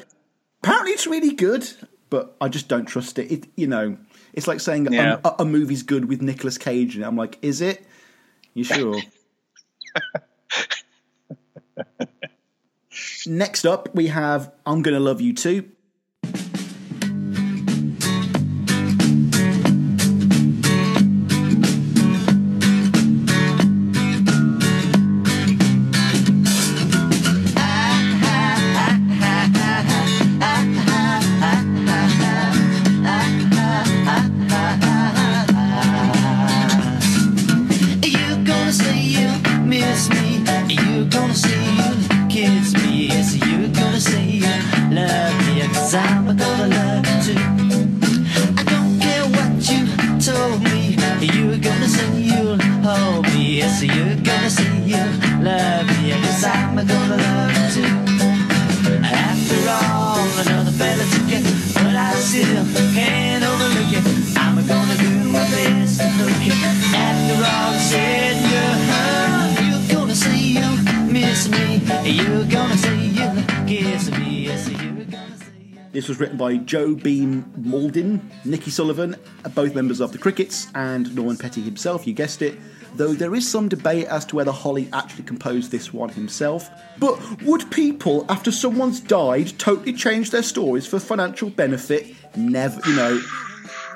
[0.64, 1.70] Apparently, it's really good,
[2.10, 3.32] but I just don't trust it.
[3.32, 3.98] it you know,
[4.34, 5.20] it's like saying Yeah.
[5.26, 7.06] a, a movie's good with Nicolas Cage in it.
[7.06, 7.86] I'm like, is it?
[8.54, 9.00] You sure?
[13.26, 15.72] Next up, we have I'm Gonna Love You Too.
[78.78, 79.16] Sullivan,
[79.56, 82.60] both members of the Crickets, and Norman Petty himself, you guessed it.
[82.94, 86.70] Though there is some debate as to whether Holly actually composed this one himself.
[87.00, 92.14] But would people, after someone's died, totally change their stories for financial benefit?
[92.36, 93.20] Never, you know,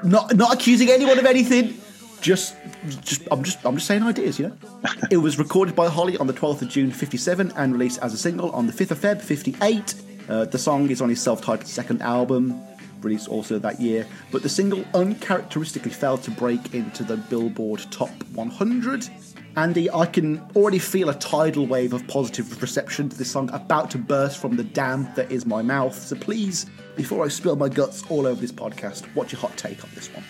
[0.04, 1.78] not not accusing anyone of anything.
[2.22, 2.56] Just,
[3.02, 4.58] just, I'm just, I'm just saying ideas, you know.
[5.12, 8.18] it was recorded by Holly on the 12th of June '57 and released as a
[8.18, 9.94] single on the 5th of Feb '58.
[10.28, 12.60] Uh, the song is on his self-titled second album,
[13.04, 14.08] released also that year.
[14.32, 19.10] But the single uncharacteristically failed to break into the Billboard Top 100.
[19.58, 23.92] Andy, I can already feel a tidal wave of positive reception to this song about
[23.92, 25.96] to burst from the dam that is my mouth.
[25.96, 29.84] So please, before I spill my guts all over this podcast, what's your hot take
[29.84, 30.24] on this one?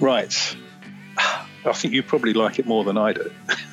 [0.00, 0.56] Right.
[1.64, 3.30] I think you probably like it more than I do.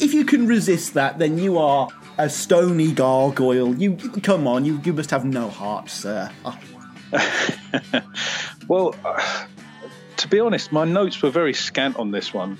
[0.00, 3.74] If you can resist that, then you are a stony gargoyle.
[3.74, 6.30] You come on, you, you must have no heart, sir.
[6.44, 6.58] Oh,
[8.68, 9.46] Well, uh,
[10.16, 12.58] to be honest, my notes were very scant on this one.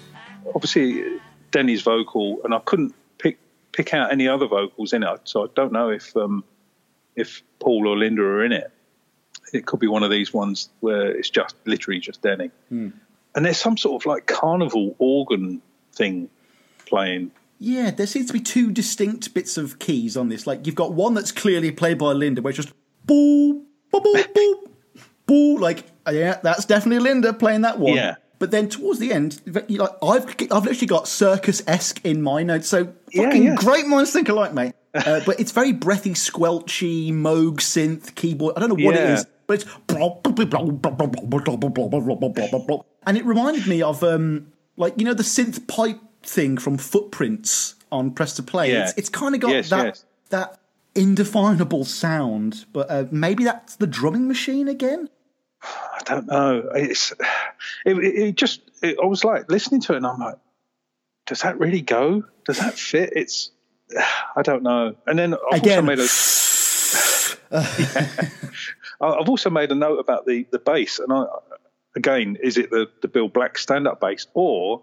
[0.55, 1.19] Obviously,
[1.51, 3.39] Denny's vocal, and I couldn't pick
[3.73, 6.45] pick out any other vocals in it, so I don't know if um,
[7.17, 8.71] if Paul or Linda are in it.
[9.53, 12.51] It could be one of these ones where it's just literally just Denny,
[13.35, 15.63] and there's some sort of like carnival organ
[15.93, 16.29] thing
[16.87, 17.31] playing.
[17.65, 20.47] Yeah, there seems to be two distinct bits of keys on this.
[20.47, 22.75] Like you've got one that's clearly played by Linda, where it's just
[23.07, 24.69] boop, boop, boop, boop,
[25.27, 25.61] boop.
[25.61, 27.95] Like yeah, that's definitely Linda playing that one.
[27.95, 28.17] Yeah.
[28.39, 32.43] But then towards the end, you like I've I've literally got circus esque in my
[32.43, 32.69] notes.
[32.69, 33.55] So Yeah, fucking yeah.
[33.55, 34.75] great minds think alike, mate.
[34.95, 38.55] Uh, but it's very breathy, squelchy, Moog synth keyboard.
[38.57, 39.15] I don't know what it Yeah.
[39.15, 39.67] is, but it's
[43.07, 47.75] and it reminded me of um like you know the synth pipe thing from Footprints
[47.93, 48.73] on Press to Play.
[48.73, 48.85] Yeah.
[48.85, 50.05] It's, it's kind of got Yes, that yes.
[50.31, 50.59] that
[50.95, 55.09] indefinable sound, but uh, maybe that's the drumming machine again.
[55.63, 56.71] I don't know.
[56.75, 57.13] It's
[57.87, 58.61] it, it, just.
[58.83, 60.37] It, I was like listening to it, and I'm like,
[61.27, 62.25] does that really go?
[62.45, 63.13] Does that fit?
[63.17, 63.51] It's.
[64.37, 64.95] I don't know.
[65.07, 65.79] And then I've Again.
[65.79, 66.07] also made a.
[69.01, 71.25] I- I've also made a note about the the bass, and I
[71.97, 74.83] again, is it the the Bill Black stand up bass, or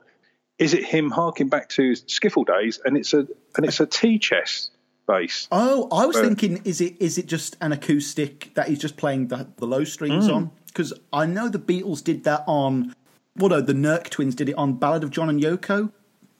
[0.61, 3.27] is it him harking back to his skiffle days, and it's a
[3.57, 4.71] and it's a tea chest
[5.07, 5.47] bass?
[5.51, 8.95] Oh, I was Uh, thinking, is it is it just an acoustic that he's just
[8.95, 10.35] playing the, the low strings Mm.
[10.35, 10.51] on?
[10.67, 12.93] Because I know the Beatles did that on.
[13.35, 15.91] Well, no, the Nerk twins did it on Ballad of John and Yoko.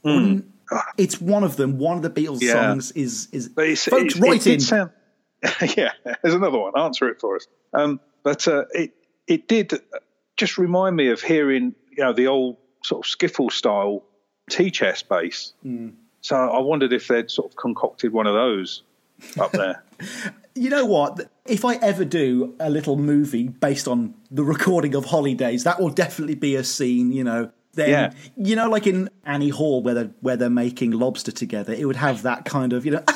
[0.06, 0.44] Mm,
[0.98, 1.78] It's one of them.
[1.80, 2.42] One of the Beatles.
[2.42, 2.54] Yeah.
[2.54, 3.50] songs is is.
[3.50, 4.60] But it's, folks, it's, write it in.
[4.62, 4.92] sound.
[5.76, 5.92] yeah,
[6.22, 6.74] there's another one.
[6.78, 7.48] Answer it for us.
[7.74, 8.94] Um, but uh, it
[9.28, 9.74] it did
[10.38, 14.04] just remind me of hearing you know the old sort of skiffle style
[14.52, 15.54] tea chest bass.
[15.64, 15.90] Hmm.
[16.22, 18.84] So I wondered if they'd sort of concocted one of those
[19.40, 19.84] up there.
[20.54, 21.32] You know what?
[21.46, 25.90] If I ever do a little movie based on the recording of Holidays, that will
[25.92, 27.14] definitely be a scene.
[27.14, 28.12] You know, then Yeah.
[28.36, 31.96] you know, like in Annie Hall, where they're where they're making lobster together, it would
[31.96, 33.04] have that kind of you know,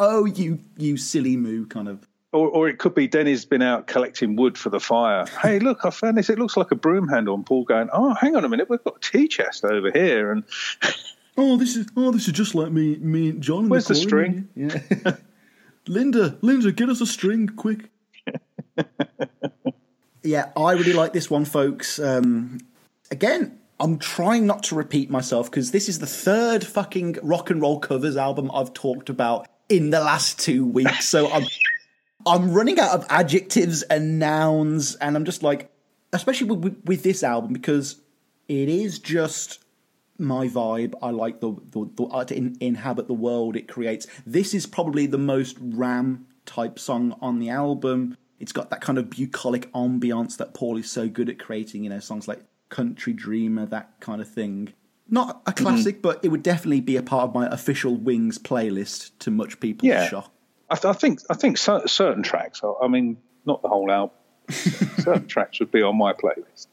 [0.00, 2.07] oh you you silly moo kind of.
[2.32, 5.24] Or, or it could be Denny's been out collecting wood for the fire.
[5.42, 6.28] Hey, look, I found this.
[6.28, 7.34] It looks like a broom handle.
[7.34, 10.32] And Paul going, oh, hang on a minute, we've got a tea chest over here.
[10.32, 10.44] And
[11.40, 13.68] Oh, this is oh, this is just like me, me and John.
[13.68, 14.48] Where's the recording.
[14.56, 15.16] Yeah.
[15.86, 17.90] Linda, Linda, get us a string, quick.
[20.24, 22.00] yeah, I really like this one, folks.
[22.00, 22.58] Um,
[23.12, 27.62] again, I'm trying not to repeat myself because this is the third fucking rock and
[27.62, 31.08] roll covers album I've talked about in the last two weeks.
[31.08, 31.46] So I'm
[32.26, 35.70] I'm running out of adjectives and nouns, and I'm just like,
[36.12, 38.00] especially with, with, with this album because
[38.48, 39.60] it is just
[40.18, 40.94] my vibe.
[41.00, 44.06] I like the the, the uh, to in, inhabit the world it creates.
[44.26, 48.16] This is probably the most Ram type song on the album.
[48.40, 51.84] It's got that kind of bucolic ambiance that Paul is so good at creating.
[51.84, 54.72] You know, songs like "Country Dreamer," that kind of thing.
[55.10, 59.12] Not a classic, but it would definitely be a part of my official Wings playlist.
[59.20, 60.06] To much people's Yeah.
[60.08, 60.32] shock.
[60.70, 62.60] I, th- I think I think cer- certain tracks.
[62.62, 64.16] I, I mean, not the whole album.
[64.50, 66.66] certain tracks would be on my playlist.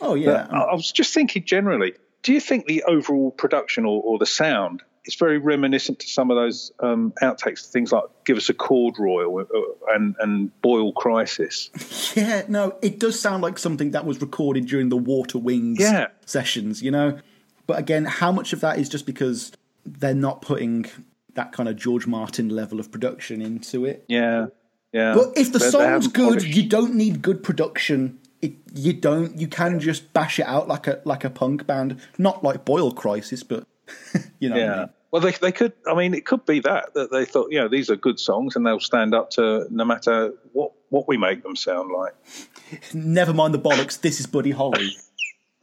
[0.00, 1.94] Oh yeah, I, I was just thinking generally.
[2.22, 6.30] do you think the overall production or, or the sound is very reminiscent to some
[6.30, 9.46] of those um, outtakes, things like "Give Us a Chord Royal"
[9.94, 11.70] and and "Boil Crisis"?
[12.16, 16.08] Yeah, no, it does sound like something that was recorded during the Water Wings Yeah.
[16.26, 17.18] sessions, you know?
[17.66, 19.50] But again, how much of that is just because
[19.84, 20.86] they're not putting
[21.34, 24.04] that kind of George Martin level of production into it?
[24.08, 24.46] Yeah,
[24.92, 25.14] yeah.
[25.14, 28.18] But if the they song's good, polished- you don't need good production.
[28.42, 29.38] It, you don't.
[29.40, 32.92] You can just bash it out like a like a punk band, not like Boil
[32.92, 33.66] Crisis, but
[34.38, 34.54] you know.
[34.56, 34.76] what I Yeah.
[34.80, 34.88] mean?
[35.10, 35.72] Well, they they could.
[35.86, 38.56] I mean, it could be that that they thought, you know, these are good songs
[38.56, 42.14] and they'll stand up to no matter what what we make them sound like.
[42.94, 44.00] Never mind the bollocks.
[44.00, 44.90] This is Buddy Holly.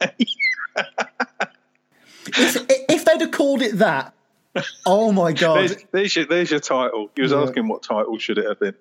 [2.26, 2.56] if,
[2.88, 4.14] if they'd have called it that,
[4.86, 5.58] oh my god!
[5.60, 7.10] There's, there's your there's your title.
[7.16, 8.74] He was asking what title should it have been.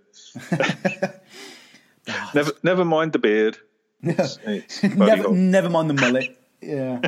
[2.33, 3.57] never never mind the beard.
[4.03, 6.37] It's, it's never, never mind the mullet.
[6.61, 7.01] Yeah.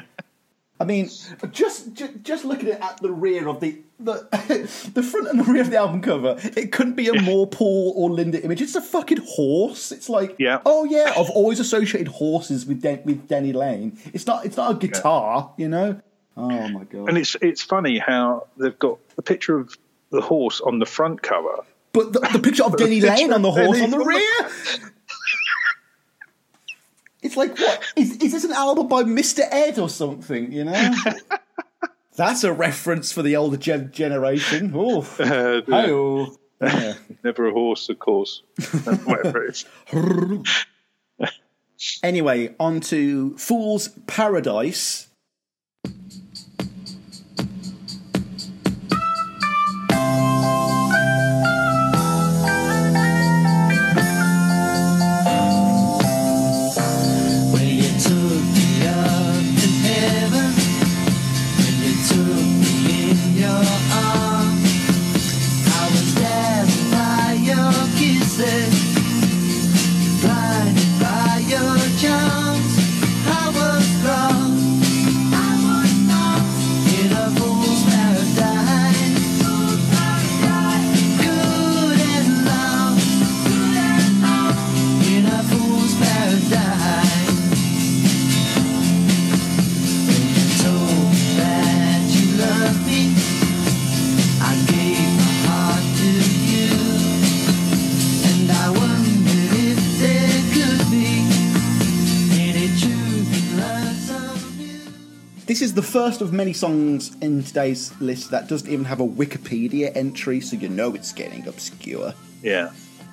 [0.79, 1.05] I mean,
[1.51, 4.27] just, just just looking at the rear of the the
[4.93, 7.93] the front and the rear of the album cover, it couldn't be a more Paul
[7.95, 8.61] or Linda image.
[8.61, 9.91] It's a fucking horse.
[9.91, 10.61] It's like, Yeah.
[10.65, 13.97] oh yeah, I've always associated horses with Den- with Denny Laine.
[14.13, 16.01] It's not it's not a guitar, you know.
[16.35, 17.09] Oh my god!
[17.09, 19.77] And it's it's funny how they've got the picture of
[20.09, 21.57] the horse on the front cover.
[21.91, 24.49] but the, the picture of Denny Laine on the horse on the rear.
[27.21, 29.41] It's like what is is this an album by Mr.
[29.49, 30.51] Ed or something?
[30.51, 30.93] You know.
[32.15, 34.71] That's a reference for the older gen- generation.
[34.75, 36.35] Oh, Uh, the- Hi-oh.
[36.61, 36.93] Yeah.
[37.23, 38.43] never a horse, of course.
[39.03, 40.65] Whatever it is.
[42.03, 45.07] Anyway, on to Fool's Paradise.
[105.93, 110.55] First of many songs in today's list that doesn't even have a Wikipedia entry, so
[110.55, 112.15] you know it's getting obscure.
[112.41, 112.71] Yeah.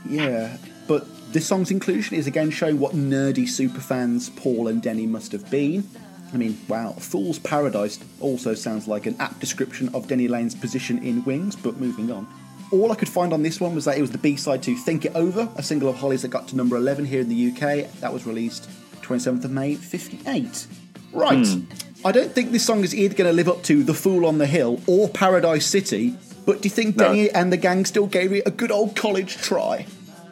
[0.09, 0.57] Yeah,
[0.89, 5.51] but this song's inclusion is again showing what nerdy superfans Paul and Denny must have
[5.51, 5.87] been.
[6.33, 11.05] I mean, wow, Fool's Paradise also sounds like an apt description of Denny Laine's position
[11.05, 12.27] in Wings, but moving on.
[12.73, 14.75] All I could find on this one was that it was the B side to
[14.75, 17.51] Think It Over, a single of Holly's that got to number 11 here in the
[17.51, 17.93] UK.
[18.01, 18.71] That was released
[19.03, 20.67] 27th of May, 58.
[21.13, 21.47] Right.
[21.47, 21.65] Hmm.
[22.05, 24.39] I don't think this song is either going to live up to The Fool on
[24.39, 26.15] the Hill or Paradise City,
[26.47, 27.09] but do you think No.
[27.09, 29.87] Denny and the gang still gave it a good old college try?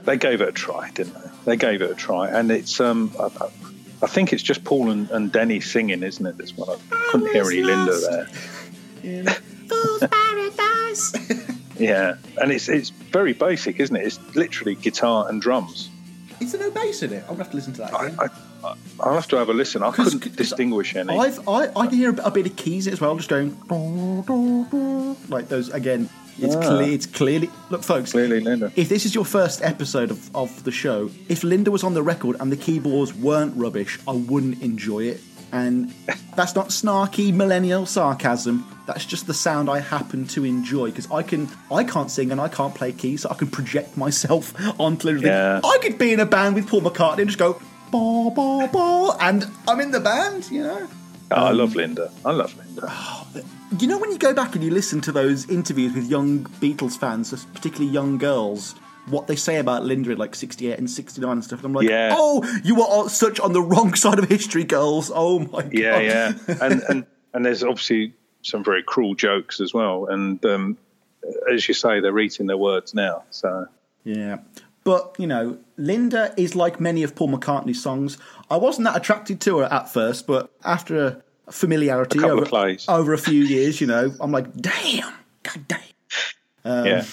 [0.04, 1.20] They gave it a try, didn't they?
[1.44, 3.48] They gave it a try, and it's um, I, I-
[4.00, 6.38] I think it's just Paul and, and Denny singing, isn't it?
[6.38, 7.98] This one, I couldn't hear any Linda
[9.02, 9.24] there.
[9.68, 11.12] Fool's Paradise.
[11.80, 14.04] Yeah, and it's it's very basic, isn't it?
[14.04, 15.88] It's literally guitar and drums.
[16.40, 17.22] Is there no bass in it?
[17.22, 18.18] I'm gonna have to listen to that I, again.
[18.20, 19.82] I, I I'll have to have a listen.
[19.82, 21.16] I couldn't 'cause distinguish any.
[21.18, 23.56] I've, I I can hear a, a bit of keys as well, just going
[25.28, 26.08] like those again.
[26.40, 26.60] It's Ah.
[26.60, 26.92] clear.
[26.92, 28.12] It's clearly look, folks.
[28.12, 28.70] Clearly, Linda.
[28.76, 32.02] If this is your first episode of, of the show, if Linda was on the
[32.02, 35.20] record and the keyboards weren't rubbish, I wouldn't enjoy it.
[35.52, 35.94] And
[36.36, 38.66] that's not snarky millennial sarcasm.
[38.86, 42.40] That's just the sound I happen to enjoy because I can I can't sing and
[42.40, 45.30] I can't play keys, so I can project myself onto everything.
[45.30, 45.60] Yeah.
[45.64, 47.60] I could be in a band with Paul McCartney and just go
[47.90, 50.50] ba ba ba, and I'm in the band.
[50.50, 50.88] You know.
[51.30, 52.10] Oh, I love Linda.
[52.24, 52.82] I love Linda.
[52.88, 53.26] Ah,
[53.78, 56.98] you know when you go back and you listen to those interviews with young Beatles
[56.98, 58.74] fans, particularly young girls,
[59.10, 61.88] what they say about Linda in like 68 and 69 and stuff, and I'm like,
[61.88, 62.14] Yeah.
[62.16, 65.10] oh, you are all such on the wrong side of history, girls.
[65.14, 65.72] Oh my god.
[65.74, 70.06] Yeah, yeah, and and and there's obviously some very cruel jokes as well.
[70.06, 70.78] And um,
[71.52, 73.24] as you say, they're eating their words now.
[73.30, 73.66] So
[74.04, 74.38] Yeah.
[74.84, 78.16] But, you know, Linda is like many of Paul McCartney's songs.
[78.50, 82.46] I wasn't that attracted to her at first, but after a familiarity over,
[82.88, 85.12] over a few years, you know, I'm like, damn,
[85.42, 85.80] god damn.
[86.64, 87.04] Um, yeah,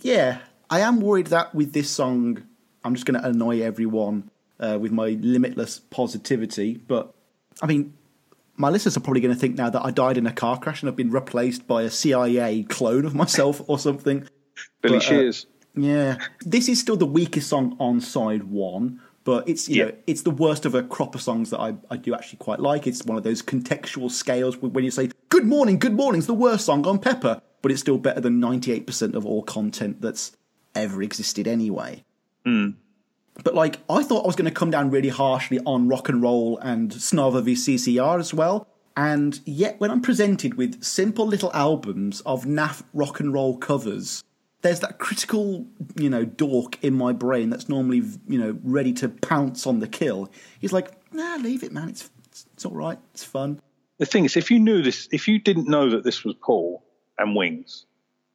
[0.00, 0.38] Yeah,
[0.70, 2.42] I am worried that with this song,
[2.84, 6.74] I'm just going to annoy everyone uh, with my limitless positivity.
[6.76, 7.14] But
[7.62, 7.94] I mean,
[8.56, 10.82] my listeners are probably going to think now that I died in a car crash
[10.82, 14.26] and I've been replaced by a CIA clone of myself or something.
[14.82, 15.32] Billy But, uh,
[15.74, 19.84] Yeah, this is still the weakest song on side one, but it's you Yeah.
[19.86, 22.60] know it's the worst of a crop of songs that I, I do actually quite
[22.60, 22.86] like.
[22.86, 26.34] It's one of those contextual scales when you say "Good morning, good morning" morning's the
[26.34, 30.00] worst song on Pepper," but it's still better than ninety eight percent of all content
[30.00, 30.32] that's
[30.76, 32.04] ever existed anyway.
[32.44, 32.70] Hmm.
[33.44, 36.22] But like, I thought I was going to come down really harshly on rock and
[36.22, 38.66] roll and Snarva v CCR as well.
[38.96, 44.24] And yet, when I'm presented with simple little albums of naff rock and roll covers,
[44.62, 45.66] there's that critical,
[45.96, 49.86] you know, dork in my brain that's normally, you know, ready to pounce on the
[49.86, 50.30] kill.
[50.58, 51.90] He's like, nah, leave it, man.
[51.90, 52.98] It's it's, it's all right.
[53.12, 53.60] It's fun.
[53.98, 56.82] The thing is, if you knew this, if you didn't know that this was Paul
[57.18, 57.86] and Wings,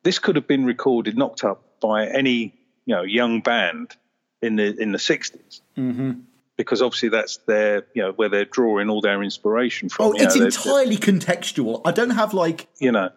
[0.03, 2.53] this could have been recorded, knocked up by any
[2.85, 3.95] you know young band
[4.41, 6.11] in the in the 60s mm-hmm.
[6.55, 10.05] because obviously that's their you know where they're drawing all their inspiration from.
[10.05, 11.81] Oh, know, it's they're- entirely contextual.
[11.83, 13.09] I don't have like you know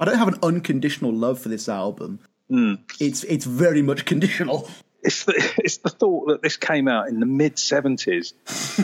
[0.00, 2.18] I don't have an unconditional love for this album.
[3.00, 4.68] It's it's very much conditional.
[5.02, 8.32] it's the it's the thought that this came out in the mid 70s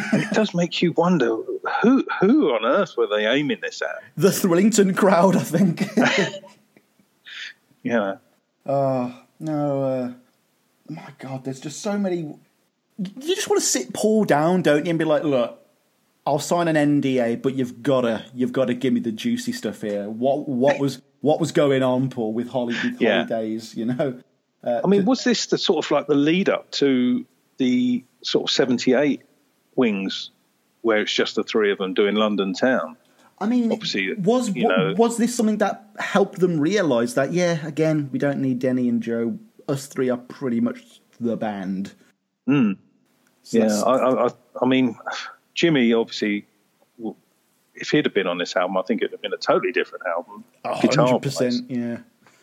[0.12, 1.36] and it does make you wonder
[1.82, 5.80] who who on earth were they aiming this at The Thrillington crowd, I think.
[7.82, 7.92] you
[8.70, 10.12] know no, uh,
[10.88, 12.18] my God, there's just so many.
[12.98, 15.58] You just want to sit Paul down, don't you, and be like, look,
[16.26, 20.08] I'll sign an NDA, but you've gotta, you've gotta give me the juicy stuff here.
[20.10, 23.24] What, what was, what was going on, Paul, with Holly, with Yeah.
[23.24, 23.74] holidays?
[23.74, 24.20] You know,
[24.62, 27.24] I mean, was this the sort of like the lead up to
[27.56, 29.22] the sort of 78
[29.74, 30.30] wings
[30.82, 32.98] where it's just the three of them doing London Town?
[33.40, 37.32] I mean, Obviously, was know- was this something that helped them realise that?
[37.32, 39.38] Yeah, again, we don't need Denny and Joe.
[39.68, 41.88] Us three are pretty much the band.
[42.46, 42.72] So Hmm.
[43.50, 44.30] Yeah, I, I,
[44.62, 44.96] I- mean,
[45.54, 46.46] Jimmy obviously,
[47.74, 50.04] if he'd have been on this album, I think it'd have been a totally different
[50.06, 50.44] album.
[50.82, 51.70] Guitar-wise, percent.
[51.70, 51.98] Yeah.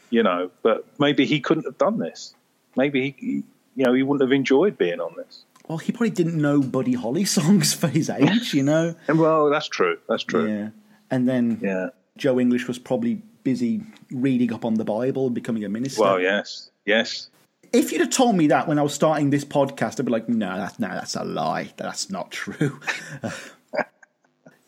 [0.09, 0.49] you know.
[0.63, 2.33] But maybe he couldn't have done this.
[2.75, 3.43] Maybe he, he-
[3.75, 5.43] you know, he wouldn't have enjoyed being on this.
[5.67, 8.95] Well, he probably didn't know Buddy Holly songs for his age, you know.
[9.07, 9.97] And well, that's true.
[10.09, 10.47] That's true.
[10.47, 10.69] Yeah.
[11.11, 11.89] And then Yeah.
[12.17, 13.81] Joe English was probably busy
[14.11, 16.01] reading up on the Bible and becoming a minister.
[16.01, 17.29] Well, yes, yes.
[17.73, 20.27] If you'd have told me that when I was starting this podcast, I'd be like,
[20.29, 21.71] no, that's no, that's a lie.
[21.77, 22.79] That's not true.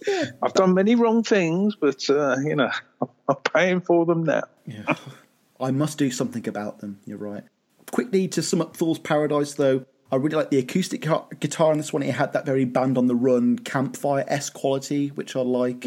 [0.08, 2.72] yeah, I've done many wrong things, but uh, you know,
[3.28, 4.44] I'm paying for them now.
[4.66, 4.96] yeah.
[5.62, 7.00] I must do something about them.
[7.06, 7.44] You're right.
[7.92, 11.06] Quickly to sum up Fool's Paradise, though, I really like the acoustic
[11.40, 12.02] guitar in this one.
[12.02, 15.86] It had that very band on the run campfire s quality, which I like.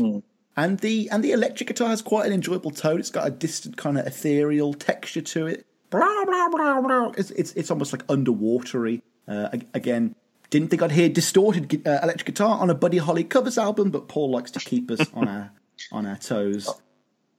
[0.57, 3.01] And the and the electric guitar has quite an enjoyable tone.
[3.01, 5.66] It's got a distant kind of ethereal texture to it.
[5.91, 7.12] Blah blah blah blah.
[7.16, 9.03] It's it's, it's almost like underwatery.
[9.27, 10.15] Uh, again,
[10.51, 14.09] didn't think I'd hear distorted uh, electric guitar on a Buddy Holly covers album, but
[14.09, 15.53] Paul likes to keep us on our
[15.93, 16.69] on our toes.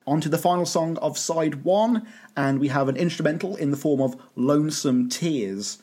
[0.05, 3.77] On to the final song of side one, and we have an instrumental in the
[3.77, 5.77] form of Lonesome Tears.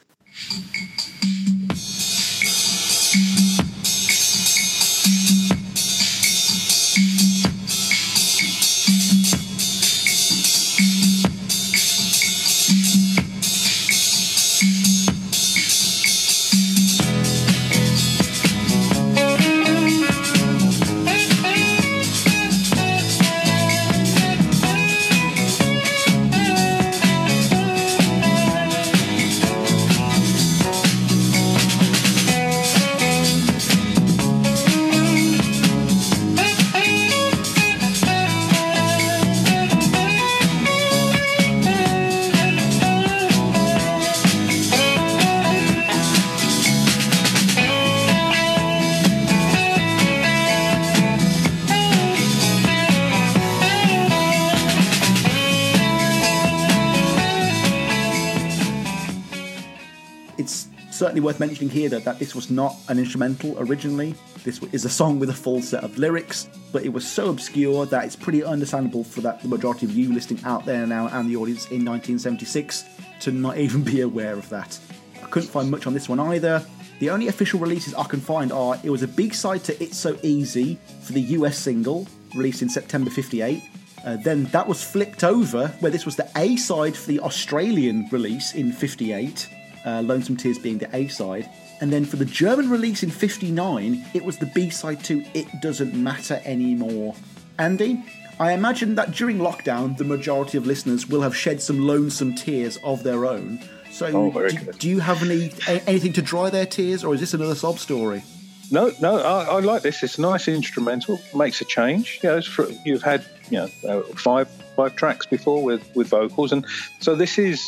[61.20, 64.14] Worth mentioning here that, that this was not an instrumental originally.
[64.44, 67.86] This is a song with a full set of lyrics, but it was so obscure
[67.86, 71.28] that it's pretty understandable for that the majority of you listening out there now and
[71.28, 72.84] the audience in 1976
[73.20, 74.78] to not even be aware of that.
[75.22, 76.64] I couldn't find much on this one either.
[76.98, 79.96] The only official releases I can find are it was a big side to It's
[79.96, 83.62] So Easy for the US single, released in September 58.
[84.04, 88.08] Uh, then that was flipped over, where this was the A side for the Australian
[88.10, 89.48] release in 58,
[89.84, 91.48] uh, Lonesome Tears being the A side.
[91.80, 95.46] And then for the German release in 59, it was the B side to It
[95.60, 97.14] Doesn't Matter Anymore.
[97.58, 98.04] Andy,
[98.38, 102.78] I imagine that during lockdown, the majority of listeners will have shed some lonesome tears
[102.84, 103.60] of their own.
[103.90, 104.78] So, Oh, very do, good.
[104.78, 105.52] do you have any
[105.86, 108.22] anything to dry their tears, or is this another sob story?
[108.70, 110.02] No, no, I, I like this.
[110.04, 111.20] It's a nice instrumental.
[111.34, 112.20] Makes a change.
[112.22, 116.52] You know, for, you've had you know uh, five five tracks before with with vocals,
[116.52, 116.64] and
[117.00, 117.60] so this is,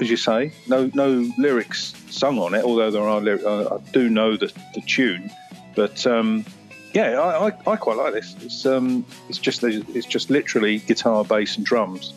[0.00, 2.64] as you say, no no lyrics sung on it.
[2.64, 5.30] Although there are, lyrics, I, I do know the the tune,
[5.74, 6.44] but um,
[6.92, 8.36] yeah, I, I, I quite like this.
[8.40, 12.12] It's um it's just it's just literally guitar, bass, and drums,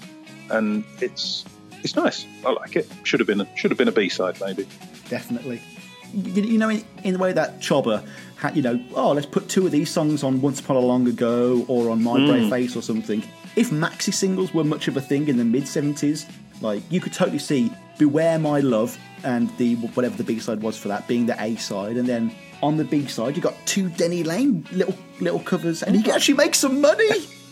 [0.49, 1.45] and it's
[1.83, 2.25] it's nice.
[2.45, 2.89] I like it.
[3.03, 4.67] Should have been a, should have been a B side maybe.
[5.09, 5.61] definitely.
[6.13, 8.01] You, you know, in, in the way that Chobber
[8.37, 11.07] had, you know, oh, let's put two of these songs on Once Upon a Long
[11.07, 13.21] Ago or on My Brave Face or something.
[13.55, 16.29] If maxi singles were much of a thing in the mid 70s,
[16.65, 20.77] like, you could totally see Beware My Love and the whatever the B side was
[20.77, 23.89] for that being the A side, and then on the B side you got two
[23.89, 27.09] Denny Laine little little covers, and you can actually make some money,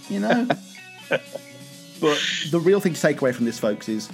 [0.09, 0.47] you know.
[1.09, 2.19] but
[2.51, 4.09] the real thing to take away from this, folks, is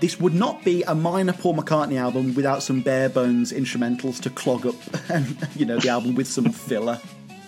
[0.00, 4.30] this would not be a minor Paul McCartney album without some bare bones instrumentals to
[4.30, 4.74] clog up,
[5.10, 7.00] and you know, the album with some filler.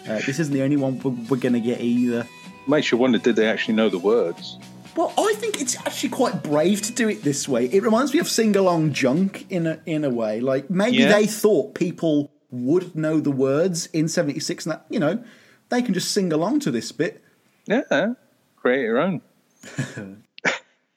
[0.09, 2.27] Uh, this isn't the only one we're, we're going to get either.
[2.69, 4.59] Makes you wonder, did they actually know the words?
[4.97, 7.67] Well, I think it's actually quite brave to do it this way.
[7.67, 10.41] It reminds me of sing along junk in a in a way.
[10.41, 11.13] Like maybe Yeah.
[11.13, 15.23] they thought people would know the words in '76, and that you know
[15.69, 17.23] they can just sing along to this bit.
[17.67, 18.15] Yeah,
[18.57, 19.21] create your own.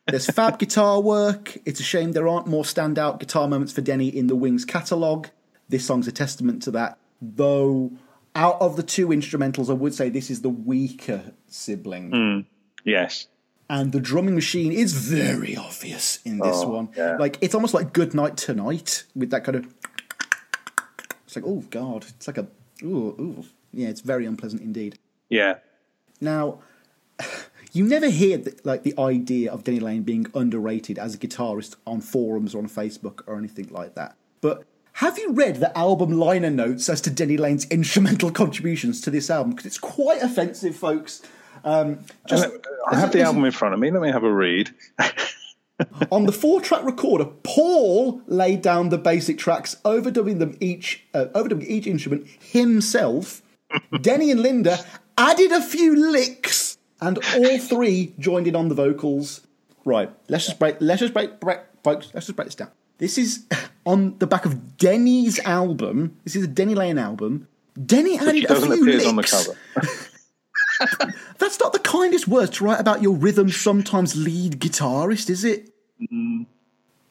[0.07, 1.57] There's fab guitar work.
[1.65, 5.29] It's a shame there aren't more standout guitar moments for Denny in the Wings catalogue.
[5.67, 6.97] This song's a testament to that.
[7.21, 7.91] Though,
[8.33, 12.11] out of the two instrumentals, I would say this is the weaker sibling.
[12.11, 12.39] Hmm.
[12.83, 13.27] Yes.
[13.69, 16.89] And the drumming machine is very obvious in this Oh, one.
[16.97, 17.17] yeah.
[17.17, 19.73] Like, it's almost like Good Night Tonight with that kind of.
[21.25, 22.05] It's like, oh, God.
[22.09, 22.47] It's like a.
[22.83, 23.45] Ooh, ooh.
[23.71, 24.97] Yeah, it's very unpleasant indeed.
[25.29, 25.57] Yeah.
[26.19, 26.59] Now,
[27.71, 31.75] you never hear the, like the idea of Denny Laine being underrated as a guitarist
[31.85, 34.15] on forums or on Facebook or anything like that.
[34.41, 34.63] But
[34.93, 39.29] have you read the album liner notes as to Denny Laine's instrumental contributions to this
[39.29, 39.51] album?
[39.51, 41.21] Because it's quite offensive, folks.
[41.63, 42.47] Um, just
[42.89, 43.91] I have the album in front of me.
[43.91, 44.71] Let me have a read.
[46.11, 51.67] on the four-track recorder, Paul laid down the basic tracks, overdubbing them each, uh, overdubbing
[51.67, 53.41] each instrument himself.
[54.01, 54.83] Denny and Linda
[55.17, 59.41] added a few licks, and all three joined in on the vocals.
[59.85, 60.77] Right, let's just break.
[60.79, 62.11] Let's just break, break, folks.
[62.13, 62.71] Let's just break this down.
[62.97, 63.45] This is
[63.85, 66.17] on the back of Denny's album.
[66.23, 67.47] This is a Denny Laine album.
[67.85, 69.05] Denny Which added a few appear licks.
[69.05, 70.08] on the cover.
[71.37, 75.69] That's not the kindest words to write about your rhythm sometimes lead guitarist, is it?
[76.11, 76.45] Mm.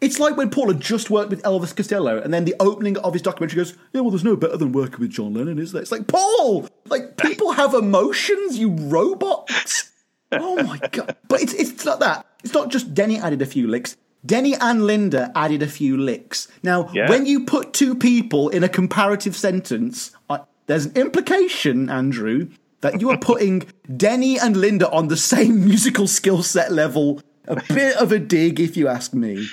[0.00, 3.12] It's like when Paul had just worked with Elvis Costello, and then the opening of
[3.14, 5.82] his documentary goes, "Yeah, well, there's no better than working with John Lennon, is there?"
[5.82, 9.90] It's like Paul, like people have emotions, you robots.
[10.30, 11.16] Oh my god!
[11.26, 12.24] But it's it's not that.
[12.44, 13.96] It's not just Denny added a few licks.
[14.24, 16.48] Denny and Linda added a few licks.
[16.62, 17.08] Now, Yeah.
[17.08, 22.48] when you put two people in a comparative sentence, I, there's an implication, Andrew,
[22.80, 23.64] that you are putting
[23.96, 27.20] Denny and Linda on the same musical skill set level.
[27.46, 29.46] A bit of a dig, if you ask me.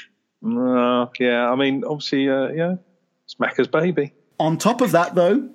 [0.45, 2.75] Uh, yeah, I mean, obviously, uh, yeah,
[3.25, 4.13] it's Macca's baby.
[4.39, 5.49] On top of that, though,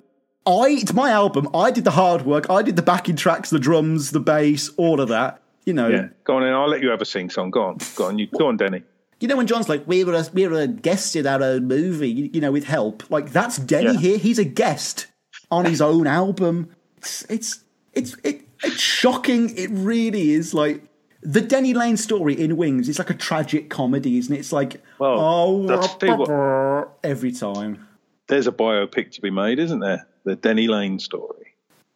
[0.45, 1.47] I it's my album.
[1.53, 2.49] I did the hard work.
[2.49, 5.41] I did the backing tracks, the drums, the bass, all of that.
[5.65, 6.53] You know, Yeah, go on, in.
[6.53, 7.51] I'll let you have a sing song.
[7.51, 8.81] Go on, go on, you go on, Denny.
[9.19, 11.67] you know when John's like, we were a, we were a guest in our own
[11.67, 13.09] movie, you, you know, with help.
[13.11, 13.99] Like that's Denny Yeah.
[13.99, 14.17] here.
[14.17, 15.05] He's a guest
[15.51, 16.71] on his own album.
[16.97, 17.60] It's it's
[17.93, 19.55] it's it, it's shocking.
[19.57, 20.53] It really is.
[20.53, 20.83] Like
[21.21, 22.89] the Denny Laine story in Wings.
[22.89, 24.39] It's like a tragic comedy, isn't it?
[24.39, 26.97] It's like Well, oh that's- tell you what.
[27.03, 27.87] every time.
[28.27, 30.07] There's a biopic to be made, isn't there?
[30.23, 31.55] The Denny Laine story.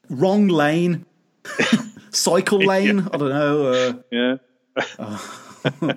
[0.09, 1.05] Wrong lane.
[2.11, 3.07] Cycle lane.
[3.11, 3.67] I don't know.
[3.67, 4.37] Uh, Yeah.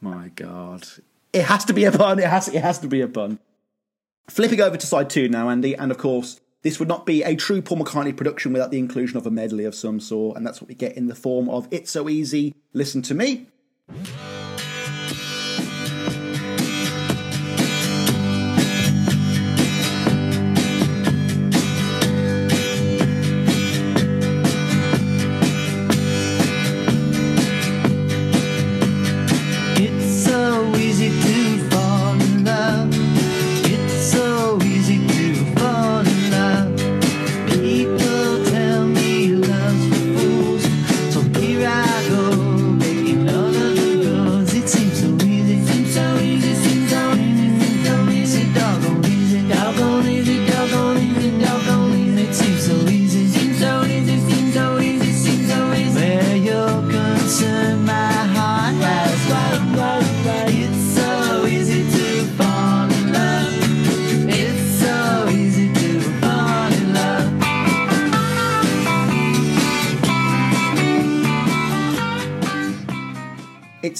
[0.00, 0.86] My God.
[1.32, 2.18] It has to be a pun.
[2.18, 3.38] It has, it has to be a pun.
[4.28, 7.36] Flipping over to side two now, Andy, and of course, this would not be a
[7.36, 10.60] true Paul McCartney production without the inclusion of a medley of some sort, and that's
[10.60, 13.46] what we get in the form of It's So Easy, Listen to Me.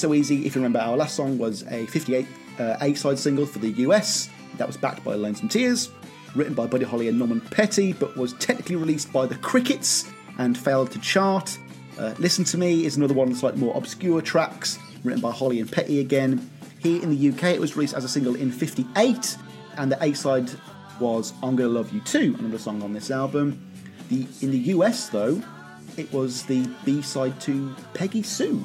[0.05, 2.27] So Easy, if you remember, our last song was a 58
[2.59, 4.29] uh, A side single for the US.
[4.59, 5.91] That was backed by Lonesome Tears,
[6.35, 10.05] written by Buddy Holly and Norman Petty, but was technically released by the Crickets
[10.37, 11.57] and failed to chart.
[11.99, 15.59] Uh, Listen to Me is another one that's like more obscure tracks, written by Holly
[15.59, 16.51] and Petty again.
[16.81, 19.39] Here in the UK, it was released as a single in 58,
[19.79, 20.51] and the A side
[21.01, 23.59] was I'm Gonna Love You Too, another song on this album.
[24.11, 25.43] The In the US, though,
[25.97, 28.63] it was the B side to Peggy Sue.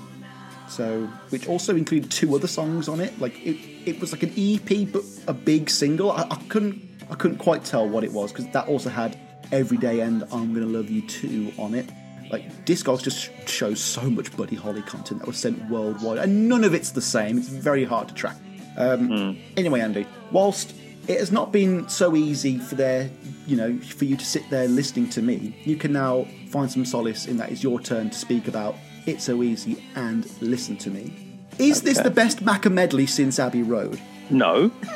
[0.70, 3.20] So, which also included two other songs on it.
[3.20, 6.12] Like it, it was like an EP, but a big single.
[6.12, 9.18] I, I couldn't, I couldn't quite tell what it was because that also had
[9.52, 11.90] Everyday and I'm Gonna Love You Too on it.
[12.32, 16.64] Like Discogs just shows so much Buddy Holly content that was sent worldwide, and none
[16.64, 17.40] of it's the same.
[17.40, 18.38] It's very hard to track.
[18.78, 20.76] Um, Anyway, Andy, whilst
[21.08, 23.10] it has not been so easy for there,
[23.48, 26.86] you know, for you to sit there listening to me, you can now find some
[26.86, 28.76] solace in that it's your turn to speak about
[29.10, 31.12] It's So Easy and listen to me.
[31.58, 34.00] Is this the best Macca medley since Abbey Road?
[34.30, 34.70] No.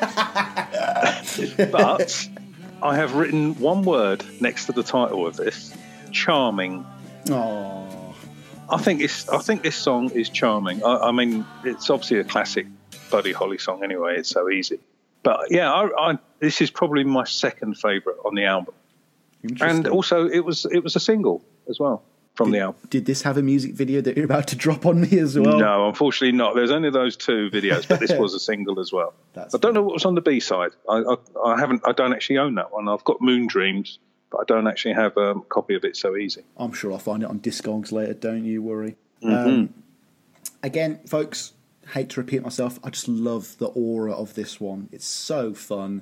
[1.72, 2.30] but
[2.84, 5.76] I have written one word next to the title of this
[6.12, 6.86] charming.
[7.32, 8.14] Oh,
[8.70, 9.28] I think it's.
[9.30, 10.84] I think this song is charming.
[10.84, 12.68] I, I mean, it's obviously a classic
[13.10, 13.84] Buddy Holly song.
[13.84, 14.78] Anyway, it's so easy.
[15.24, 18.76] But yeah, I, I, this is probably my second favourite on the album,
[19.60, 22.04] and also it was it was a single as well
[22.34, 22.82] from the album.
[22.90, 25.60] did this have a music video that you're about to drop on me as well?
[25.60, 26.56] no, unfortunately not.
[26.56, 29.14] There's only those two videos, but this was a single as well.
[29.34, 30.72] That's I don't know what was on the B side.
[30.90, 31.16] I, I,
[31.46, 31.82] I haven't.
[31.86, 32.88] I don't actually own that one.
[32.88, 34.00] I've got Moon Dreams,
[34.32, 35.96] but I don't actually have a copy of it.
[35.96, 36.44] So easy.
[36.58, 38.14] I'm sure I'll find it on Discogs later.
[38.14, 38.96] Don't you worry.
[39.22, 39.50] Mm-hmm.
[39.50, 39.74] Um,
[40.64, 41.54] again, folks,
[41.94, 42.80] hate to repeat myself.
[42.84, 44.90] I just love the aura of this one.
[44.92, 46.02] It's so fun.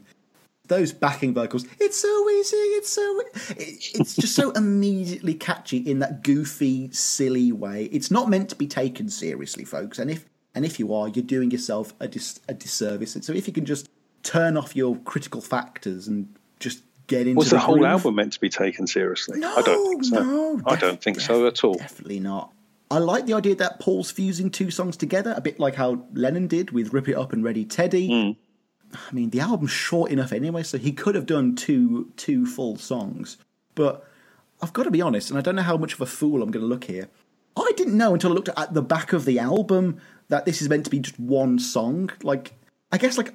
[0.72, 2.56] Those backing vocals, it's so easy.
[2.56, 3.20] It's so.
[3.58, 7.90] It, it's just so immediately catchy in that goofy, silly way.
[7.92, 10.00] It's not meant to be taken seriously, folks.
[10.00, 10.26] And if
[10.56, 13.16] and if you are, you're doing yourself a dis, a disservice.
[13.16, 13.90] And so if you can just
[14.24, 18.32] turn off your critical factors and just get into Was the whole groove- album meant
[18.32, 19.40] to be taken seriously?
[19.40, 20.24] no, I don't think so.
[20.24, 21.74] No, I don't think def- so at all.
[21.74, 22.54] Definitely not.
[22.90, 26.48] I like the idea that Paul's fusing two songs together, a bit like how Lennon
[26.48, 28.08] did with Rip It Up and Ready Teddy.
[28.08, 28.32] Hmm.
[28.94, 32.78] I mean, the album's short enough anyway, so he could have done two two full
[32.78, 33.38] songs.
[33.76, 34.08] But
[34.62, 36.52] I've got to be honest, and I don't know how much of a fool I'm
[36.52, 37.08] going to look here.
[37.58, 40.00] I didn't know until I looked at the back of the album
[40.30, 42.10] that this is meant to be just one song.
[42.24, 42.54] Like,
[42.92, 43.34] I guess like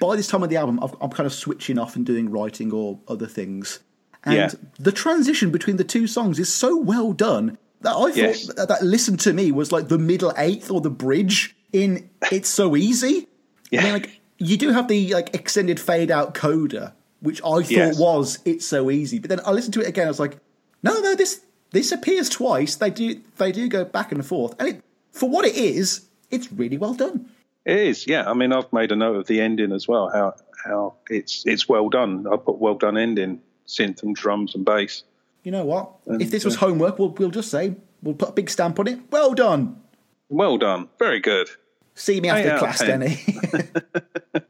[0.00, 2.72] by this time of the album, I've, I'm kind of switching off and doing writing
[2.72, 3.80] or other things.
[4.24, 4.50] And Yeah.
[4.78, 8.46] the transition between the two songs is so well done that I thought Yes.
[8.54, 12.48] that, that Listen to Me was like the middle eighth or the bridge in It's
[12.48, 13.26] So Easy.
[13.72, 17.70] I mean, like, you do have the like extended fade out coda, which I thought
[17.70, 17.98] Yes.
[17.98, 19.18] was It's So Easy.
[19.18, 20.38] But then I listened to it again, I was like,
[20.82, 22.76] no, no, this this appears twice.
[22.76, 24.54] They do they do go back and forth.
[24.58, 27.30] And it, for what it is, it's really well done.
[27.64, 28.30] It is, yeah.
[28.30, 30.10] I mean, I've made a note of the ending as well.
[30.12, 30.34] How
[30.64, 32.26] how it's it's well done.
[32.30, 35.02] I put well done ending, synth and drums and bass.
[35.42, 35.92] You know what?
[36.06, 38.88] if this was uh, homework, we'll, we'll just say, we'll put a big stamp on
[38.88, 38.98] it.
[39.12, 39.80] Well done.
[40.28, 41.48] Well done, very good.
[41.96, 43.00] See me after class, 10.
[43.00, 43.24] Denny.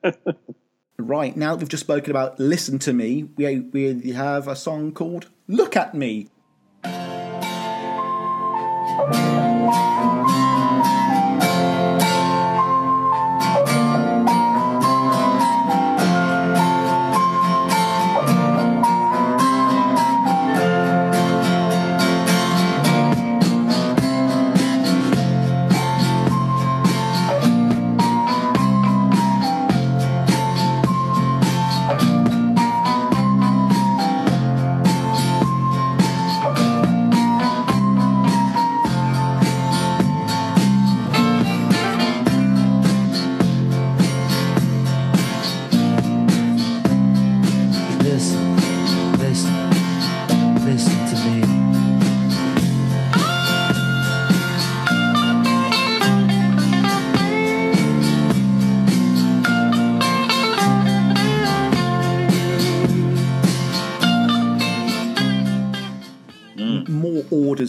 [0.98, 4.90] right, now that we've just spoken about Listen to Me, we, we have a song
[4.90, 6.28] called Look at Me.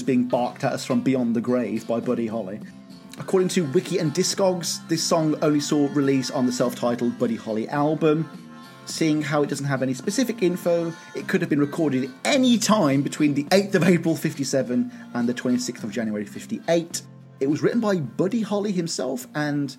[0.07, 2.59] Being barked at us from beyond the grave by Buddy Holly.
[3.19, 7.35] According to Wiki and Discogs, this song only saw release on the self titled Buddy
[7.35, 8.27] Holly album.
[8.85, 13.01] Seeing how it doesn't have any specific info, it could have been recorded any time
[13.01, 17.01] between the 8th of April 57 and the 26th of January 58.
[17.41, 19.75] It was written by Buddy Holly himself, and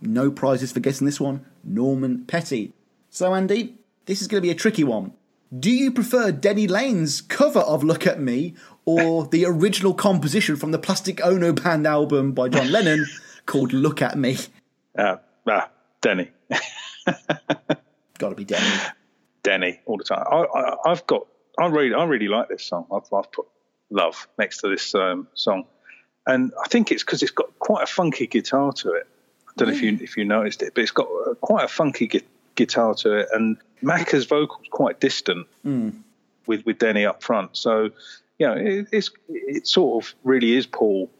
[0.00, 2.72] no prizes for guessing this one, Norman Petty.
[3.10, 5.12] So, Andy, this is going to be a tricky one.
[5.58, 8.54] Do you prefer Denny Laine's cover of Look at Me
[8.86, 13.04] or the original composition from the Plastic Ono Band album by John Lennon
[13.44, 14.38] called "Look at Me."
[14.96, 15.16] Uh,
[15.46, 15.70] ah,
[16.00, 16.30] Denny.
[18.18, 18.80] Got to be Denny.
[19.42, 20.24] Denny all the time.
[20.26, 21.26] I, I, I've got.
[21.58, 22.86] I really, I really like this song.
[22.90, 23.46] I've, I've put
[23.90, 25.64] love next to this um, song,
[26.26, 29.06] and I think it's because it's got quite a funky guitar to it.
[29.48, 31.68] I don't know if you if you noticed it, but it's got uh, quite a
[31.68, 32.06] funky
[32.54, 35.46] guitar to it, and Macca's vocals quite distant
[36.46, 37.56] with with Denny up front.
[37.56, 37.90] So,
[38.38, 41.10] you know, it, it's it sort of really is Paul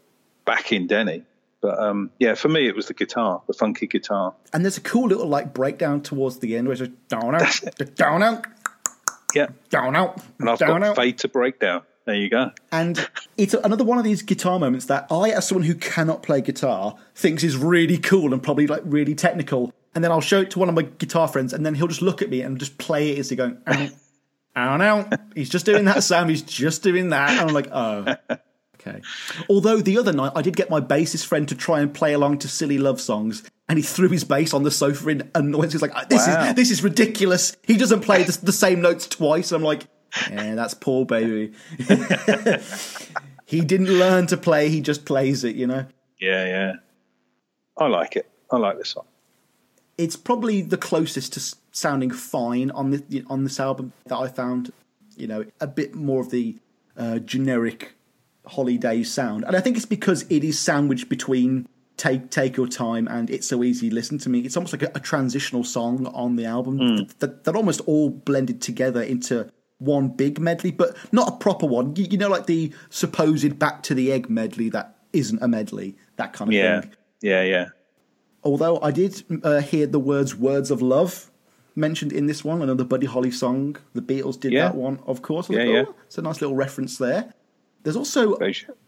[0.45, 1.25] back in Denny.
[1.61, 4.35] But um, yeah, for me, it was the guitar, the funky guitar.
[4.53, 7.61] And there's a cool little like breakdown towards the end where it's just down out,
[7.95, 8.47] down out,
[9.33, 10.97] Yeah, down out, and I've down got out.
[10.97, 11.83] Fade to Breakdown.
[12.05, 12.51] There you go.
[12.73, 16.41] And it's another one of these guitar moments that I, as someone who cannot play
[16.41, 19.73] guitar, thinks is really cool and probably like really technical.
[19.95, 22.03] And then I'll show it to one of my guitar friends, and then he'll just
[22.03, 23.91] look at me and just play it as he going, I
[24.55, 25.09] don't know.
[25.35, 26.29] He's just doing that, Sam.
[26.29, 27.31] He's just doing that.
[27.31, 28.15] And I'm like, oh,
[28.77, 29.01] okay.
[29.51, 32.39] Although the other night I did get my bassist friend to try and play along
[32.39, 35.73] to silly love songs, and he threw his bass on the sofa in annoyance.
[35.73, 36.49] He's like, this Wow.
[36.49, 37.55] is this is ridiculous.
[37.63, 39.53] He doesn't play the, the same notes twice.
[39.53, 39.87] I'm like,
[40.31, 41.53] yeah, that's Paul, baby.
[43.47, 45.57] he didn't learn to play; he just plays it.
[45.57, 45.87] You know,
[46.21, 46.73] Yeah, yeah.
[47.79, 48.31] I like it.
[48.51, 49.05] I like this song.
[49.99, 54.73] It's probably the closest to sounding fine on the on this album that I found.
[55.17, 56.57] You know, a bit more of the
[56.97, 57.93] uh, generic
[58.47, 63.07] holiday sound, and I think it's because it is sandwiched between "Take Take Your Time"
[63.09, 66.37] and "It's So Easy Listen to Me." It's almost like a, a transitional song on
[66.37, 71.29] the album that, that, that almost all blended together into one big medley, but not
[71.29, 71.95] a proper one.
[71.97, 75.95] You, you know, like the supposed "Back to the Egg" medley that isn't a medley,
[76.17, 76.93] that kind of Yeah, thing.
[77.21, 77.67] yeah, yeah.
[78.45, 81.31] Although I did uh, hear the words "words of love"
[81.75, 83.77] mentioned in this one, another Buddy Holly song.
[83.95, 84.65] The Beatles did Yeah.
[84.69, 85.49] that one, of course.
[85.49, 85.85] Yeah, like, yeah.
[85.89, 87.33] "Oh, It's a nice little reference there.
[87.85, 88.37] There's also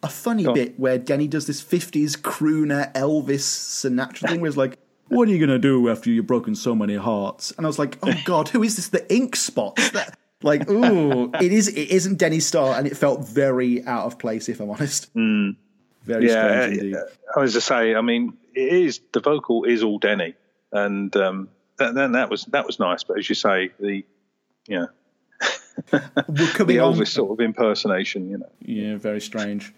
[0.03, 0.55] a funny Go on.
[0.55, 4.79] bit where Denny does this 50s crooner Elvis Sinatra thing where it's like,
[5.09, 7.53] What are you going to do after you've broken so many hearts?
[7.57, 8.89] And I was like, Oh God, who is this?
[8.89, 9.91] The ink spots?
[9.91, 14.19] That, like, ooh, it, is, it isn't Denny Starr, and it felt very out of
[14.19, 15.11] place, if I'm honest.
[15.15, 15.51] Very Hmm.
[16.07, 16.97] yeah, strange indeed.
[17.37, 20.35] I was to say, I mean, it is the vocal is all Denny,
[20.73, 21.49] and um,
[21.79, 23.05] that, that that was that was nice.
[23.05, 24.05] But as you say, the
[24.69, 24.89] you know
[25.93, 27.05] We're the coming on.
[27.07, 28.51] Sort of impersonation, you know.
[28.61, 29.73] Yeah, very strange.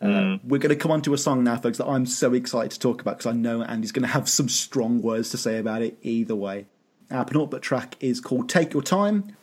[0.00, 0.40] Uh, Mm.
[0.44, 2.80] we're going to come on to a song now, folks, that I'm so excited to
[2.80, 5.80] talk about because I know Andy's going to have some strong words to say about
[5.82, 6.66] it either way.
[7.08, 9.36] Our penultimate track is called Take Your Time.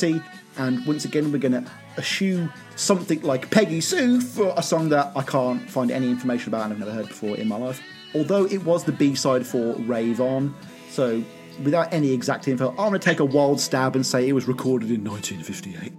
[0.00, 0.22] Holly
[0.56, 1.64] and once again, we're going to
[1.96, 6.64] eschew something like Peggy Sue for a song that I can't find any information about
[6.64, 7.80] and I've never heard before in my life.
[8.14, 10.54] Although it was the B side for Rave On.
[10.90, 11.22] So,
[11.62, 14.48] without any exact info, I'm going to take a wild stab and say it was
[14.48, 15.92] recorded in 1958.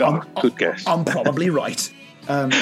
[0.00, 0.86] Oh, good guess.
[0.86, 1.92] I'm probably right.
[2.28, 2.52] Um,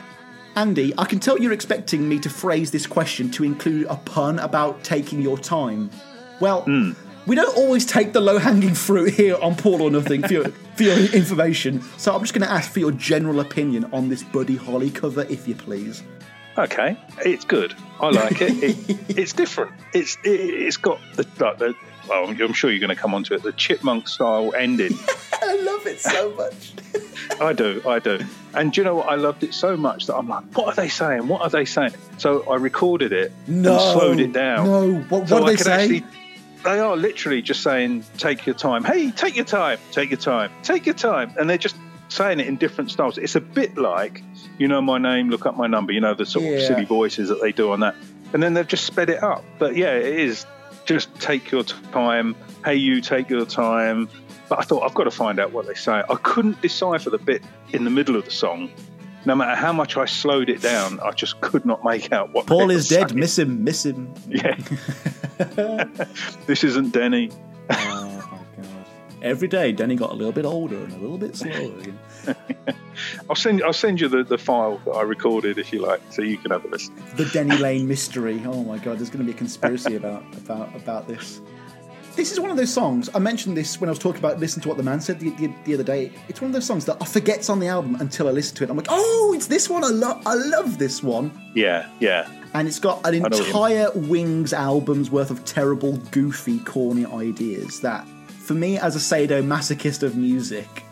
[0.56, 4.38] Andy, I can tell you're expecting me to phrase this question to include a pun
[4.38, 5.90] about taking your time.
[6.40, 6.64] Well,
[7.26, 10.48] we don't always take the low hanging fruit here on Paul or Nothing for your,
[10.76, 14.22] for your information, so I'm just going to ask for your general opinion on this
[14.22, 16.02] Buddy Holly cover, if you please.
[16.58, 17.74] Okay, it's good.
[18.00, 18.62] I like it.
[18.62, 19.72] it it's different.
[19.94, 21.74] It's it, it's got the, like the
[22.08, 23.42] well, I'm sure you're going to come onto it.
[23.42, 24.92] The chipmunk style ending.
[25.42, 26.72] I love it so much.
[27.40, 28.20] I do, I do.
[28.54, 29.08] And do you know what?
[29.08, 31.28] I loved it so much that I'm like, what are they saying?
[31.28, 31.94] What are they saying?
[32.18, 34.66] So I recorded it No, and slowed it down.
[34.66, 34.94] no.
[35.08, 35.72] What- so what I they say?
[35.82, 36.04] Actually,
[36.64, 38.84] they are literally just saying, take your time.
[38.84, 41.34] Hey, take your time, take your time, take your time.
[41.38, 41.76] And they're just
[42.08, 43.18] saying it in different styles.
[43.18, 44.22] It's a bit like,
[44.58, 46.52] you know my name, look up my number, you know, the sort Yeah.
[46.52, 47.94] of silly voices that they do on that.
[48.32, 49.44] And then they've just sped it up.
[49.58, 50.46] But yeah, it is
[50.84, 52.34] just take your time.
[52.64, 54.08] Hey, you take your time.
[54.48, 55.92] But I thought I've got to find out what they say.
[55.92, 58.70] I couldn't decipher the bit in the middle of the song
[59.24, 62.46] no matter how much I slowed it down, I just could not make out what.
[62.46, 63.10] Paul is dead.
[63.10, 63.20] saying.
[63.20, 63.64] Miss him.
[63.64, 64.12] Miss him.
[64.28, 64.56] Yeah.
[66.46, 67.30] this isn't Denny.
[67.70, 68.86] Oh my god!
[69.22, 71.72] Every day, Denny got a little bit older and a little bit slower.
[73.30, 76.22] I'll send I'll send you the, the file that I recorded if you like, so
[76.22, 76.94] you can have a listen.
[77.16, 78.42] the Denny Laine mystery.
[78.44, 78.98] Oh my god!
[78.98, 81.40] There's going to be a conspiracy about about about this.
[82.14, 83.08] This is one of those songs.
[83.14, 85.30] I mentioned this when I was talking about listen to what the man said the,
[85.30, 86.12] the, the other day.
[86.28, 88.64] It's one of those songs that I forget's on the album until I listen to
[88.64, 88.70] it.
[88.70, 89.82] I'm like, oh, it's this one.
[89.82, 91.32] I love I love this one.
[91.54, 92.28] Yeah, yeah.
[92.54, 97.06] and it's got an know what you entire Wings album's worth of terrible, goofy, corny
[97.06, 100.84] ideas that, for me as a sadomasochist of music,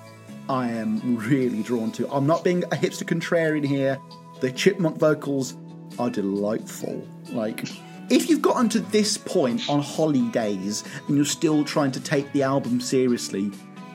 [0.49, 2.11] I am really drawn to.
[2.11, 3.99] I'm not being a hipster contrarian here.
[4.41, 5.55] The chipmunk vocals
[5.99, 7.07] are delightful.
[7.31, 7.69] Like,
[8.11, 12.31] if you've gotten to this point on Holly Days and you're still trying to take
[12.32, 13.51] the album seriously,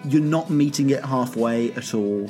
[0.05, 2.29] you're not meeting it halfway at all.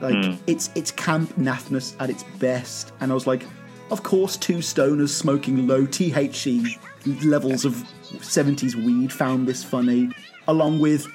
[0.00, 0.34] Like hmm.
[0.46, 3.44] it's it's camp naffness at its best, and I was like,
[3.90, 6.78] of course, two stoners smoking low THC
[7.24, 7.72] levels of
[8.02, 10.10] 70s weed found this funny,
[10.46, 11.06] along with.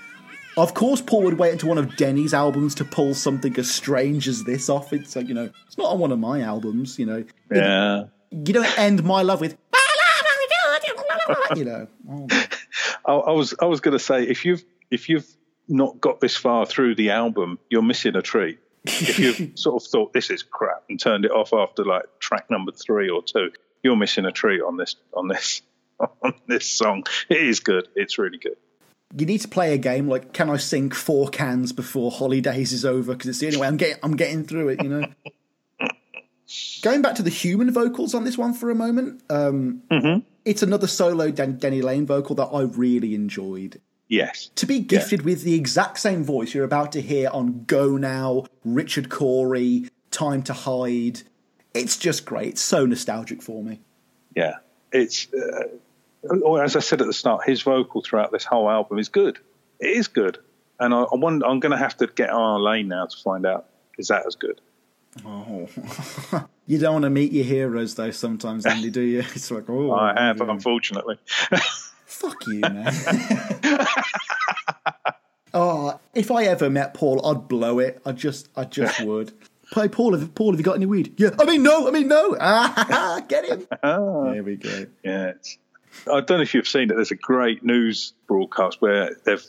[0.55, 4.27] Of course, Paul would wait until one of Denny's albums to pull something as strange
[4.27, 4.93] as this off.
[4.93, 7.25] It's like, you know, it's not on one of my albums, you know.
[7.51, 8.03] Yeah.
[8.29, 9.57] You don't end my love with,
[11.55, 11.87] you know.
[12.09, 12.27] Oh,
[13.05, 15.27] I, I was I was going to say if you've if you've
[15.67, 18.59] not got this far through the album, you're missing a treat.
[18.85, 22.49] If you've sort of thought this is crap and turned it off after like track
[22.49, 23.51] number three or two,
[23.81, 25.61] you're missing a treat on this on this
[25.99, 27.05] on this song.
[27.29, 27.87] It is good.
[27.95, 28.57] It's really good.
[29.15, 32.73] you need to play a game like, can I sink four cans before Holly Days
[32.73, 33.13] is over?
[33.13, 34.83] Because it's the only way I'm getting I'm getting through it.
[34.83, 35.05] You know.
[36.83, 39.81] Going back to the human vocals on this one for a moment, um,
[40.45, 43.81] it's another solo Den- Denny Laine vocal that I really enjoyed.
[44.07, 44.49] Yes.
[44.55, 48.45] To be gifted with the exact same voice you're about to hear on Go Now,
[48.63, 51.21] Richard Cory, Time to Hide,
[51.73, 52.49] it's just great.
[52.49, 53.81] It's so nostalgic for me.
[54.35, 54.57] Yeah.
[54.91, 55.63] It's uh,
[56.61, 59.39] as I said at the start, his vocal throughout this whole album is good.
[59.79, 60.37] It is good,
[60.79, 63.17] and I, I wonder, I'm going to have to get on our lane now to
[63.17, 63.65] find out
[63.97, 64.61] is that as good.
[65.25, 65.67] Oh.
[66.67, 69.19] you don't want to meet your heroes, though, sometimes, Andy, do you?
[69.19, 69.91] It's like, oh.
[69.91, 71.17] I have, unfortunately.
[72.05, 72.93] Fuck you, man.
[75.53, 78.01] oh, if I ever met Paul, I'd blow it.
[78.05, 79.33] I just, I just would.
[79.73, 81.15] Hey, Paul, have, Paul, have you got any weed?
[81.17, 81.31] Yeah.
[81.39, 81.87] I mean, no.
[81.87, 82.37] I mean, no.
[82.39, 83.67] Ah, get him.
[83.81, 84.85] There we go.
[85.03, 85.33] Yeah,
[86.11, 86.95] I don't know if you've seen it.
[86.95, 89.43] There's a great news broadcast where they've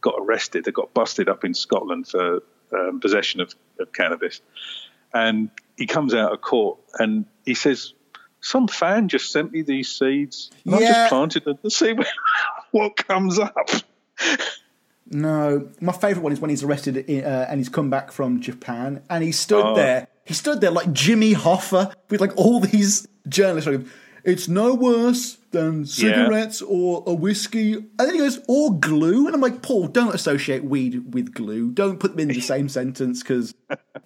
[0.00, 0.64] got arrested.
[0.64, 4.40] They got busted up in Scotland for um, possession of, of cannabis,
[5.16, 7.92] and he comes out of court and he says,
[8.40, 10.50] "Some fan just sent me these seeds.
[10.64, 11.94] And I just planted them to see
[12.70, 13.68] what comes up."
[15.08, 18.40] No, my favourite one is when he's arrested in, uh, and he's come back from
[18.40, 19.74] Japan and he stood Oh.
[19.76, 20.08] there.
[20.24, 23.70] He stood there like Jimmy Hoffa with like all these journalists.
[23.70, 23.86] Like,
[24.26, 27.74] it's no worse than cigarettes or a whiskey.
[27.74, 29.26] And then he goes, or glue.
[29.26, 31.70] And I'm like, Paul, don't associate weed with glue.
[31.70, 33.54] Don't put them in the same sentence because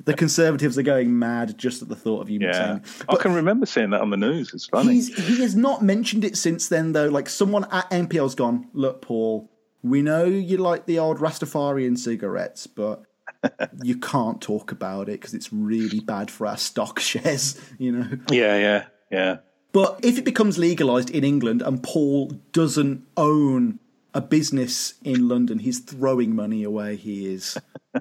[0.05, 2.85] the Conservatives are going mad just at the thought of you Yeah, saying.
[3.09, 4.53] I can remember seeing that on the news.
[4.53, 4.93] It's funny.
[4.93, 7.09] He's, he has not mentioned it since then, though.
[7.09, 9.51] Like someone at MPL's gone, look, Paul,
[9.83, 13.05] we know you like the old Rastafarian cigarettes, but
[13.83, 18.19] you can't talk about it because it's really bad for our stock shares, you know.
[18.31, 19.37] Yeah, yeah, yeah.
[19.73, 23.79] But if it becomes legalised in England and Paul doesn't own
[24.15, 26.97] a business in London, he's throwing money away.
[26.97, 27.57] He is.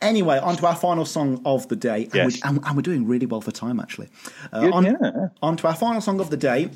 [0.00, 2.04] anyway, on to our final song of the day.
[2.04, 2.40] And, Yes.
[2.44, 4.08] we're, and, and we're doing really well for time, actually.
[4.52, 5.28] Uh, Good, on, yeah.
[5.42, 6.70] on to our final song of the day.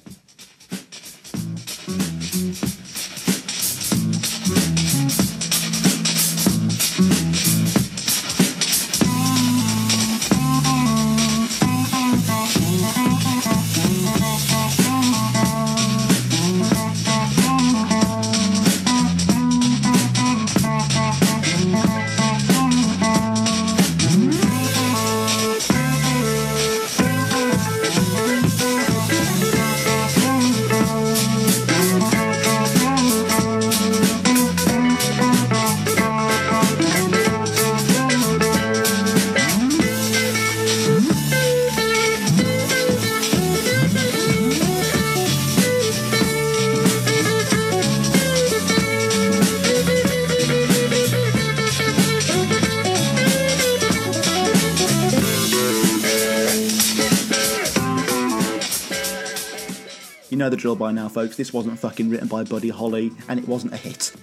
[60.64, 61.36] Drill by now, folks.
[61.36, 64.12] This wasn't fucking written by Buddy Holly, and it wasn't a hit.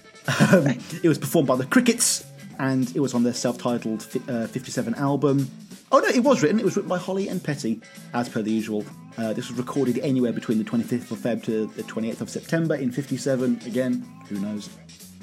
[0.51, 2.23] Um, it was performed by the Crickets,
[2.59, 5.49] and it was on their self-titled uh, 57 album.
[5.91, 6.59] Oh no, it was written.
[6.59, 7.81] It was written by Holly and Petty,
[8.13, 8.85] as per the usual.
[9.18, 12.76] Uh, this was recorded anywhere between the 25th of Feb to the 28th of September
[12.76, 13.61] in '57.
[13.65, 14.69] Again, who knows?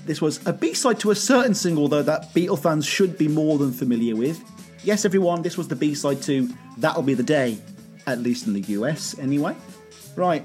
[0.05, 3.57] This was a B-side to a certain single, though, that Beatle fans should be more
[3.57, 4.43] than familiar with.
[4.83, 7.59] Yes, everyone, this was the B-side to "That'll Be the Day,"
[8.07, 9.55] at least in the US, anyway.
[10.17, 10.45] Right,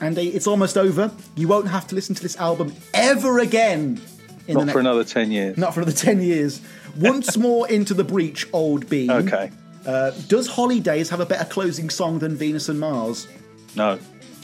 [0.00, 1.10] Andy, it's almost over.
[1.36, 4.00] You won't have to listen to this album ever again.
[4.48, 5.56] In Not for another 10 years.
[5.58, 6.60] Not for another 10 years.
[6.96, 9.10] Once more into the breach, old bean.
[9.10, 9.50] Okay.
[9.86, 13.28] Uh, does Holly Days have a better closing song than Venus and Mars?
[13.76, 13.98] No.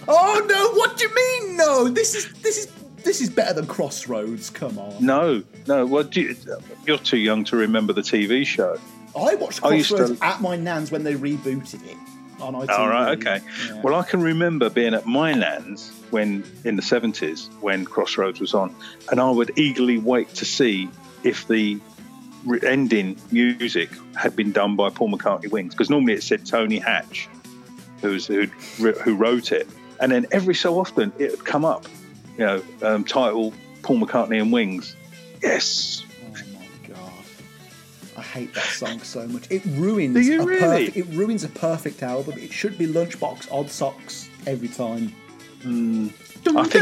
[0.09, 0.71] Oh no!
[0.79, 1.57] What do you mean?
[1.57, 2.73] No, this is this is
[3.03, 4.51] this is better than Crossroads.
[4.51, 5.05] Come on.
[5.05, 5.43] No.
[5.67, 5.85] No.
[5.85, 6.37] Well, do you,
[6.87, 8.79] you're too young to remember the TV show.
[9.19, 11.97] I watched I Crossroads to- at my nan's when they rebooted it
[12.41, 12.55] on.
[12.55, 13.41] All right, okay.
[13.69, 13.81] Yeah.
[13.83, 18.55] Well, I can remember being at my nan's when in the seventies when Crossroads was
[18.55, 18.75] on,
[19.11, 20.89] and I would eagerly wait to see
[21.23, 21.81] if the
[22.63, 27.29] ending music had been done by Paul McCartney Wings, because normally it said Tony Hatch,
[28.01, 29.69] who's who who wrote it,
[30.01, 31.87] and then every so often it would come up,
[32.39, 33.53] you know, um, title
[33.83, 34.95] Paul McCartney and Wings.
[35.43, 36.06] Yes.
[38.37, 38.45] My god.
[38.45, 39.47] I hate that song so much.
[39.51, 40.61] It ruins Do you a really?
[40.61, 42.35] perfect it ruins a perfect album.
[42.39, 45.13] It should be Lunchbox Odd Socks every time.
[45.63, 46.09] Hmm.
[46.49, 46.75] I think-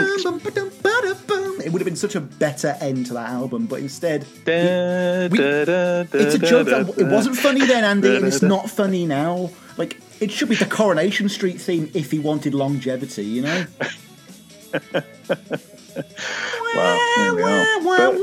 [1.65, 5.39] it would have been such a better end to that album, but instead Da, We-
[5.39, 9.07] da, da, it's a joke that it wasn't funny then, Andy, and it's not funny
[9.07, 9.51] now.
[9.79, 13.65] Like it should be the Coronation Street theme if he wanted longevity, you know?
[16.77, 17.81] Wow, there we are.
[17.85, 18.15] But-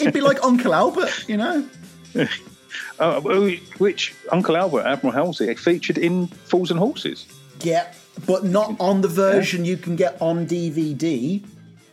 [0.00, 1.68] It'd be like Uncle Albert, you know?
[3.00, 3.20] Uh,
[3.78, 7.26] which Uncle Albert, Admiral Halsey, featured in Fools and Horses.
[7.62, 7.90] Yeah,
[8.26, 11.42] but not on the version you can get on DVD.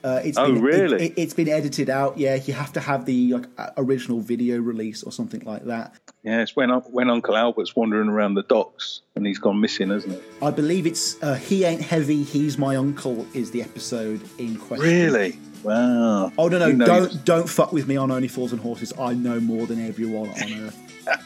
[0.04, 1.08] Uh, it's Oh, been, really?
[1.08, 2.18] It, has been edited out.
[2.18, 3.46] Yeah, you have to have the like,
[3.78, 5.96] original video release or something like that.
[6.24, 10.14] Yeah, it's when when Uncle Albert's wandering around the docks and he's gone missing, hasn't
[10.14, 10.24] it?
[10.42, 14.88] I believe it's uh, "He Ain't Heavy, He's My Uncle" is the episode in question.
[14.88, 15.40] Really?
[15.64, 16.32] Wow.
[16.38, 16.86] Oh no no!
[16.86, 18.94] Don't don't fuck with me on Only Fools and Horses.
[19.00, 20.84] I know more than everyone on earth.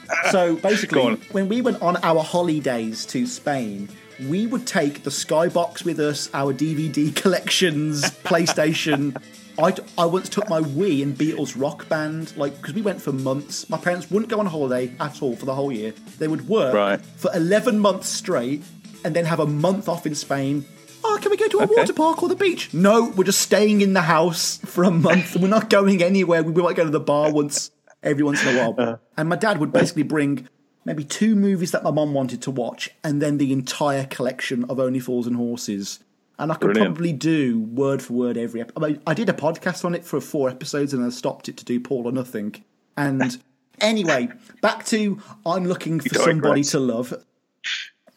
[0.32, 3.90] so basically, when we went on our holidays to Spain,
[4.28, 9.22] we would take the Skybox with us, our DVD collections, PlayStation.
[9.60, 13.12] I, I once took my Wii and Beatles rock band, like because we went for
[13.12, 13.70] months.
[13.70, 15.94] My parents wouldn't go on holiday at all for the whole year.
[16.20, 17.02] They would work Right.
[17.18, 18.64] for eleven months straight,
[19.04, 20.66] and then have a month off in Spain.
[21.04, 21.74] Oh, can we go to a Okay.
[21.78, 22.74] water park or the beach?
[22.74, 25.36] No, we're just staying in the house for a month.
[25.40, 26.44] we're not going anywhere.
[26.44, 27.72] We might go to the bar once
[28.04, 28.76] every once in a while.
[28.78, 28.98] Uh-huh.
[29.18, 30.48] and my dad would basically bring
[30.86, 34.80] maybe two movies that my mom wanted to watch, and then the entire collection of
[34.80, 36.00] Only Fools and Horses.
[36.40, 36.96] And I could Brilliant.
[36.96, 38.84] probably do word for word every episode.
[38.84, 41.48] I, mean, I did a podcast on it for four episodes, and then I stopped
[41.50, 42.56] it to do Paul or Nothing.
[42.98, 43.38] And
[43.80, 44.30] anyway,
[44.62, 47.14] back to I'm looking for somebody to love.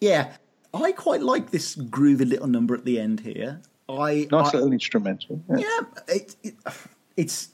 [0.00, 0.32] Yeah,
[0.74, 3.60] I quite like this groovy little number at the end here.
[3.88, 5.42] I Nice I- little instrumental.
[5.48, 5.56] Yeah.
[5.58, 6.54] yeah, it, it,
[7.16, 7.50] it's.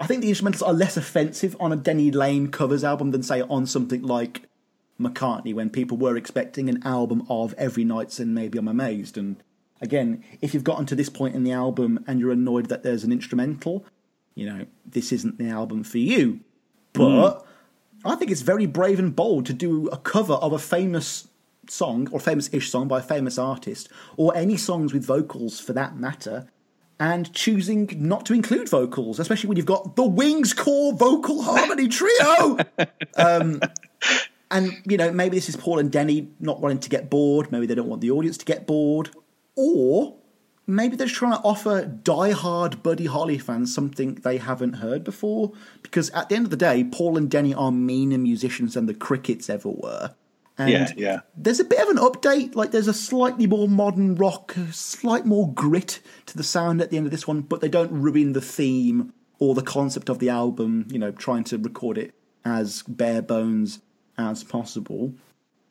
[0.00, 3.42] I think the instrumentals are less offensive on a Denny Laine covers album than say
[3.42, 4.42] on something like
[5.00, 9.16] McCartney, when people were expecting an album of Every Night's and Maybe I'm Amazed.
[9.16, 9.42] And
[9.80, 13.04] again, if you've gotten to this point in the album and you're annoyed that there's
[13.04, 13.84] an instrumental,
[14.34, 16.40] you know this isn't the album for you.
[16.92, 18.08] But hmm.
[18.08, 21.27] I think it's very brave and bold to do a cover of a famous
[21.70, 25.96] song or famous-ish song by a famous artist, or any songs with vocals for that
[25.96, 26.48] matter,
[27.00, 31.88] and choosing not to include vocals, especially when you've got the Wings Core Vocal Harmony
[31.88, 32.58] Trio.
[33.16, 33.60] um,
[34.50, 37.52] and you know, maybe this is Paul and Denny not wanting to get bored.
[37.52, 39.10] Maybe they don't want the audience to get bored,
[39.54, 40.16] or
[40.66, 45.52] maybe they're trying to offer die-hard Buddy Holly fans something they haven't heard before.
[45.82, 48.94] Because at the end of the day, Paul and Denny are meaner musicians than the
[48.94, 50.14] Crickets ever were.
[50.58, 51.20] And Yeah, yeah.
[51.36, 52.54] there's a bit of an update.
[52.56, 56.96] Like there's a slightly more modern rock, slight more grit to the sound at the
[56.96, 60.28] end of this one, but they don't ruin the theme or the concept of the
[60.28, 60.86] album.
[60.90, 62.12] You know, trying to record it
[62.44, 63.80] as bare bones
[64.16, 65.14] as possible.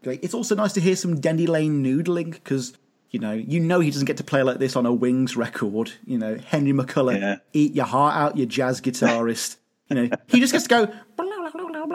[0.06, 2.74] Like, It's also nice to hear some Laine noodling because
[3.10, 5.92] you know you know he doesn't get to play like this on a Wings record.
[6.06, 7.36] You know Henry McCullough, Yeah.
[7.52, 9.58] eat your heart out, you jazz guitarist.
[9.90, 10.94] you know he just gets to go.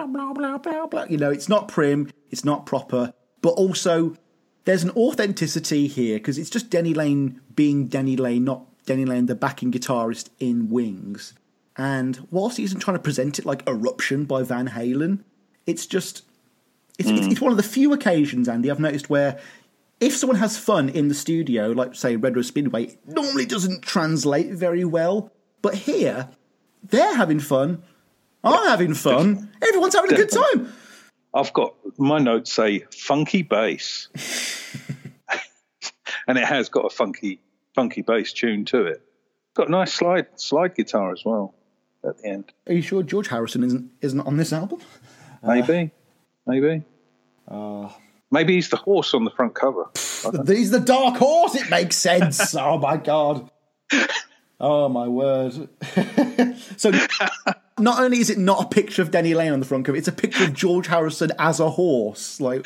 [0.06, 1.04] Blah, blah, blah, blah, blah.
[1.04, 4.16] You know it's not prim, it's not proper, but also
[4.64, 9.26] there's an authenticity here because it's just Denny Laine being Denny Laine, not Denny Laine,
[9.26, 11.34] the backing guitarist in Wings.
[11.76, 15.20] And whilst he isn't trying to present it like Eruption by Van Halen,
[15.66, 16.22] it's just
[16.98, 17.32] it's, it's, hmm.
[17.32, 19.40] it's one of the few occasions, Andy, I've noticed where
[20.00, 23.82] if someone has fun in the studio, like say Red Rose Speedway, it normally doesn't
[23.82, 25.30] translate very well.
[25.62, 26.28] But here,
[26.82, 27.82] they're having fun.
[28.44, 29.50] I'm having fun.
[29.62, 30.72] Everyone's having a good time.
[31.34, 34.08] I've got my notes say funky bass,
[36.26, 37.40] and it has got a funky
[37.74, 39.02] funky bass tune to it.
[39.54, 41.54] Got a nice slide slide guitar as well
[42.04, 42.52] at the end.
[42.66, 44.80] Are you sure George Harrison isn't isn't on this album?
[45.42, 45.90] Maybe,
[46.46, 46.82] maybe.
[47.48, 47.88] Uh,
[48.30, 49.90] maybe he's the horse on the front cover.
[50.46, 51.54] He's the dark horse.
[51.54, 52.54] It makes sense.
[52.54, 53.50] oh my god.
[54.62, 55.68] Oh my word.
[56.76, 56.92] so
[57.80, 60.06] not only is it not a picture of Denny Laine on the front cover, it's
[60.06, 62.40] a picture of George Harrison as a horse.
[62.40, 62.64] Like,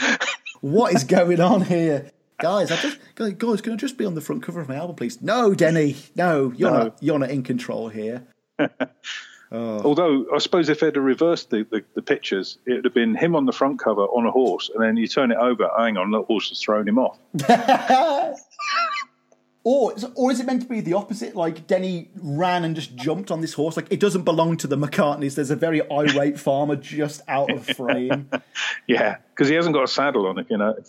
[0.60, 2.10] what is going on here?
[2.38, 4.94] Guys, I just guys, can I just be on the front cover of my album,
[4.94, 5.22] please?
[5.22, 6.78] No, Denny, no, you're No.
[6.84, 8.26] not you're not in control here.
[9.50, 13.14] Although I suppose if they'd have reversed the, the, the pictures, it would have been
[13.14, 15.70] him on the front cover on a horse, and then you turn it over.
[15.78, 17.18] Hang on, the horse has thrown him off.
[19.68, 21.34] Or, or is it meant to be the opposite?
[21.34, 23.76] Like Denny ran and just jumped on this horse.
[23.76, 25.34] Like it doesn't belong to the McCartneys.
[25.34, 28.30] There's a very irate farmer just out of frame.
[28.86, 30.46] Yeah, because he hasn't got a saddle on it.
[30.48, 30.76] You know.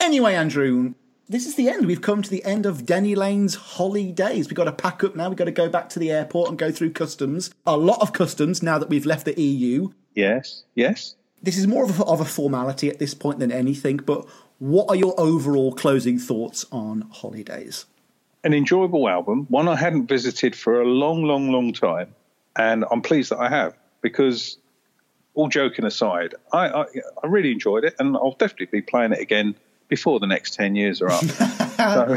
[0.00, 0.94] Anyway, Andrew,
[1.28, 1.86] this is the end.
[1.86, 4.48] We've come to the end of Denny Laine's Holly holidays.
[4.48, 5.28] We've got to pack up now.
[5.28, 7.54] We've got to go back to the airport and go through customs.
[7.66, 9.90] A lot of customs now that we've left the EU.
[10.16, 11.14] Yes, yes.
[11.40, 14.26] This is more of a, of a formality at this point than anything, but
[14.62, 17.84] what are your overall closing thoughts on holidays?
[18.44, 22.14] An enjoyable album, one I hadn't visited for a long, long, long time,
[22.54, 24.58] and I'm pleased that I have because,
[25.34, 26.84] all joking aside, I I,
[27.24, 29.56] I really enjoyed it, and I'll definitely be playing it again
[29.88, 31.24] before the next ten years are up.
[31.24, 32.16] so,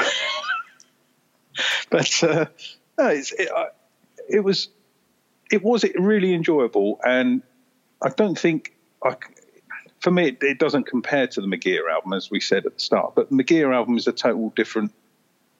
[1.89, 2.45] but uh,
[2.99, 3.69] no, it's, it, I,
[4.29, 4.69] it was
[5.51, 7.41] it was really enjoyable, and
[8.03, 9.15] I don't think I,
[10.05, 12.79] for me it, it doesn't compare to the McGear album as we said at the
[12.79, 13.13] start.
[13.15, 14.93] But the McGear album is a total different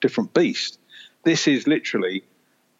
[0.00, 0.78] different beast.
[1.24, 2.22] This is literally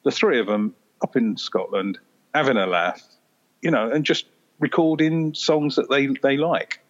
[0.04, 1.98] the three of them up in Scotland
[2.34, 3.02] having a laugh,
[3.60, 4.24] you know, and just
[4.60, 6.80] recording songs that they they like.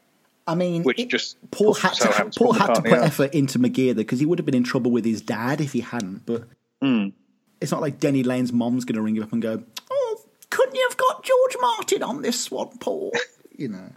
[0.46, 3.04] I mean, Which it- just Paul had to Paul had to put out.
[3.04, 5.72] effort into McGear there because he would have been in trouble with his dad if
[5.72, 6.24] he hadn't.
[6.26, 6.44] But
[6.82, 7.08] Hmm.
[7.60, 10.20] it's not like Denny Laine's mom's going to ring him up and go, "Oh,
[10.50, 13.12] couldn't you have got George Martin on this one, Paul?"
[13.58, 13.88] You know.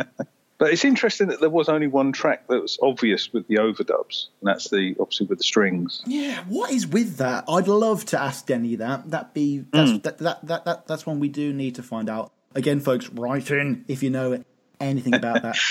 [0.59, 4.27] But it's interesting that there was only one track that was obvious with the overdubs,
[4.41, 6.03] and that's the obviously with the strings.
[6.05, 7.45] Yeah, what is with that?
[7.47, 9.09] I'd love to ask Denny that.
[9.09, 9.71] That be mm.
[9.71, 12.33] that's that, that, that, that that's one we do need to find out.
[12.55, 14.43] Again, folks, write in if you know
[14.79, 15.57] anything about that.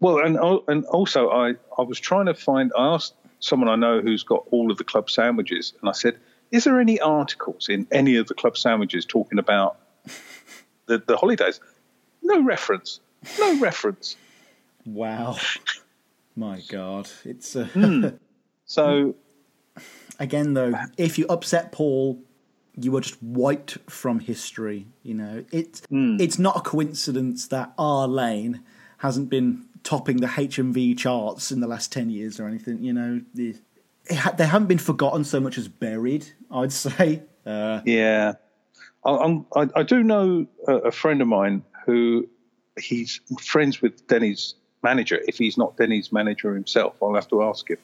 [0.00, 2.70] Well, and and also I I was trying to find.
[2.78, 6.20] I asked someone I know who's got all of the club sandwiches, and I said,
[6.52, 9.76] "Is there any articles in any of the club sandwiches talking about
[10.86, 11.58] the the holidays?"
[12.22, 13.00] No reference.
[13.38, 14.16] No reference.
[14.86, 15.36] wow.
[16.36, 17.66] My God, it's uh,
[18.64, 19.16] So
[20.20, 20.72] again though.
[20.96, 22.20] If you upset Paul,
[22.76, 24.86] you are just wiped from history.
[25.02, 28.62] You know, it's it's not a coincidence that R Lane
[28.98, 32.84] hasn't been topping the HMV charts in the last ten years or anything.
[32.84, 33.56] You know, the,
[34.06, 36.26] it ha- they haven't been forgotten so much as buried.
[36.52, 37.22] I'd say.
[37.44, 38.34] Uh, Yeah,
[39.04, 42.28] I, I'm, I, I do know a, a friend of mine who
[42.80, 45.20] he's friends with Denny's manager.
[45.26, 47.78] If he's not Denny's manager himself, I'll have to ask him.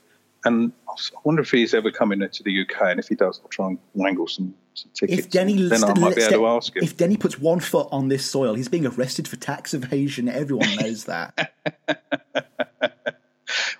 [0.46, 0.92] And I
[1.24, 3.78] wonder if he's ever coming into the UK, and if he does, I'll try and
[3.94, 5.20] wangle some, some tickets.
[5.20, 6.84] if Denny then I might be able to ask him.
[6.84, 10.28] if Denny puts one foot on this soil, he's being arrested for tax evasion.
[10.28, 11.54] Everyone knows that.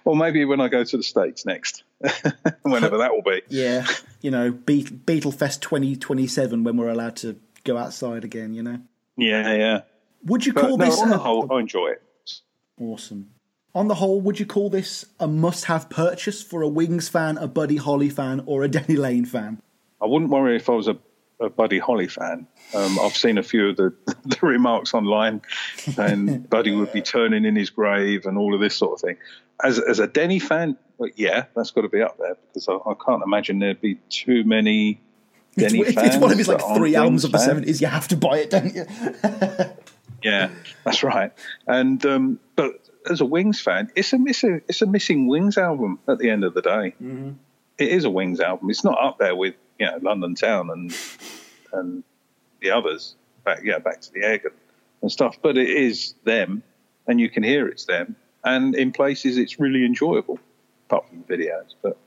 [0.06, 1.82] Or maybe when I go to the States next,
[2.62, 3.40] whenever that will be.
[3.48, 3.86] yeah,
[4.20, 8.52] you know, Be- Beetlefest twenty twenty seven when we're allowed to go outside again.
[8.52, 8.80] You know,
[9.16, 9.80] Yeah, yeah.
[10.26, 12.02] Would you But call no, this on the a- whole, I enjoy it.
[12.80, 13.30] awesome?
[13.74, 17.48] On the whole, would you call this a must-have purchase for a Wings fan, a
[17.48, 19.60] Buddy Holly fan, or a Denny Laine fan?
[20.00, 20.96] I wouldn't worry if I was a,
[21.40, 22.46] a Buddy Holly fan.
[22.72, 23.92] Um, I've seen a few of the,
[24.24, 25.42] the remarks online,
[25.98, 29.16] and Buddy would be turning in his grave and all of this sort of thing.
[29.62, 32.74] As as a Denny fan, well, yeah, that's got to be up there because I,
[32.74, 35.00] I can't imagine there'd be too many
[35.56, 36.06] It's, Denny it's, fans.
[36.08, 37.80] it's one of his like three albums of the seventies.
[37.80, 38.84] You have to buy it, don't you?
[40.24, 40.50] Yeah,
[40.84, 41.32] that's right.
[41.66, 45.98] And um, but as a Wings fan, it's a missing it's a missing Wings album
[46.08, 46.94] at the end of the day.
[47.76, 48.70] It is a Wings album.
[48.70, 50.96] It's not up there with you know London Town and
[51.74, 52.02] and
[52.60, 53.16] the others.
[53.44, 54.54] Back yeah, back to the egg and,
[55.02, 55.36] and stuff.
[55.42, 56.62] But it is them,
[57.06, 58.16] and you can hear it's them.
[58.42, 60.38] And in places, it's really enjoyable,
[60.86, 61.74] apart from the videos.
[61.82, 61.98] But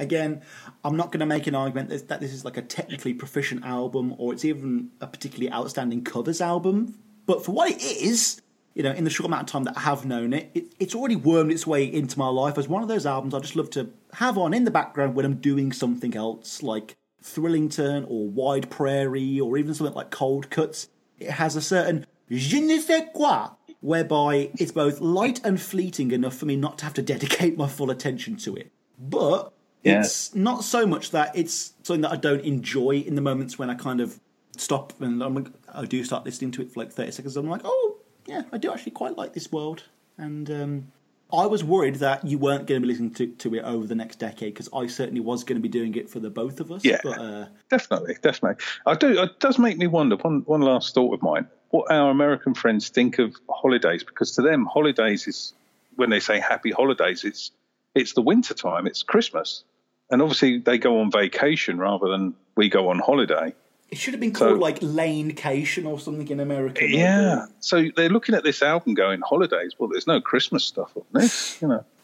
[0.00, 0.42] Again,
[0.84, 4.14] I'm not going to make an argument that, this is like a technically proficient album
[4.18, 6.98] or it's even a particularly outstanding covers album.
[7.24, 8.42] But for what it is,
[8.74, 10.94] you know, in the short amount of time that I have known it, it it's
[10.94, 13.70] already wormed its way into my life as one of those albums I just love
[13.70, 18.68] to have on in the background when I'm doing something else, like Thrillington or Wide
[18.68, 20.88] Prairie or even something like Cold Cuts.
[21.18, 23.48] It has a certain je ne sais quoi,
[23.80, 27.68] whereby it's both light and fleeting enough for me not to have to dedicate my
[27.68, 28.70] full attention to it.
[28.98, 29.52] But
[29.84, 30.00] Yeah.
[30.00, 33.70] it's not so much that it's something that I don't enjoy in the moments when
[33.70, 34.18] I kind of
[34.56, 37.36] stop and I'm like, I do start listening to it for like 30 seconds.
[37.36, 37.96] I'm like, oh,
[38.26, 39.84] yeah, I do actually quite like this world.
[40.16, 40.92] And um,
[41.32, 43.94] I was worried that you weren't going to be listening to, to it over the
[43.94, 46.70] next decade because I certainly was going to be doing it for the both of
[46.70, 46.84] us.
[46.84, 47.00] Yeah.
[47.02, 48.64] But uh, Definitely, definitely.
[48.86, 49.20] I do.
[49.22, 50.16] It does make me wonder.
[50.16, 54.42] One one last thought of mine: what our American friends think of holidays, because to
[54.42, 55.54] them, holidays is
[55.96, 57.50] when they say happy holidays, it's
[57.94, 59.64] it's the winter time, it's Christmas,
[60.14, 63.52] and obviously they go on vacation rather than we go on holiday.
[63.90, 66.88] it should have been So- called like Lanecation or something in America.
[66.88, 67.46] Yeah.
[67.60, 69.72] So they're looking at this album going holidays.
[69.78, 71.84] Well, there's no Christmas stuff on this, you know.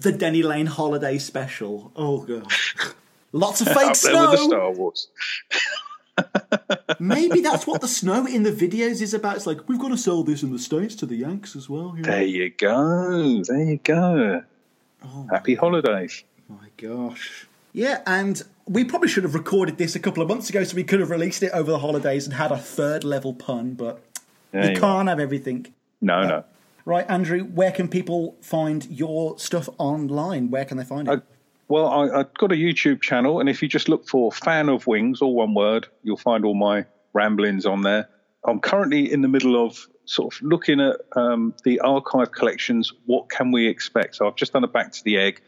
[0.00, 1.92] The Denny Laine Holiday Special.
[1.94, 2.46] Oh, God.
[3.32, 4.48] Lots of fake Up there with the snow.
[4.48, 5.08] Star Wars.
[6.98, 9.36] Maybe that's what the snow in the videos is about.
[9.36, 11.94] It's like, we've got to sell this in the States to the Yanks as well.
[11.96, 12.10] you know?
[12.10, 13.42] There you go.
[13.44, 14.42] There you go.
[15.04, 16.24] Oh, Happy holidays.
[16.50, 17.46] My gosh.
[17.72, 20.84] Yeah, and we probably should have recorded this a couple of months ago so we
[20.84, 24.02] could have released it over the holidays and had a third level pun, but
[24.50, 25.72] There you you can't have everything.
[26.00, 26.44] No, no.
[26.84, 30.50] Right, Andrew, where can people find your stuff online?
[30.50, 31.10] Where can they find it?
[31.12, 31.22] I,
[31.68, 34.86] well, I, I've got a YouTube channel, and if you just look for "Fan of
[34.86, 38.08] Wings," all one word, you'll find all my ramblings on there.
[38.44, 42.92] I'm currently in the middle of sort of looking at um, the archive collections.
[43.06, 44.16] What can we expect?
[44.16, 45.42] So I've just done a Back to the Egg,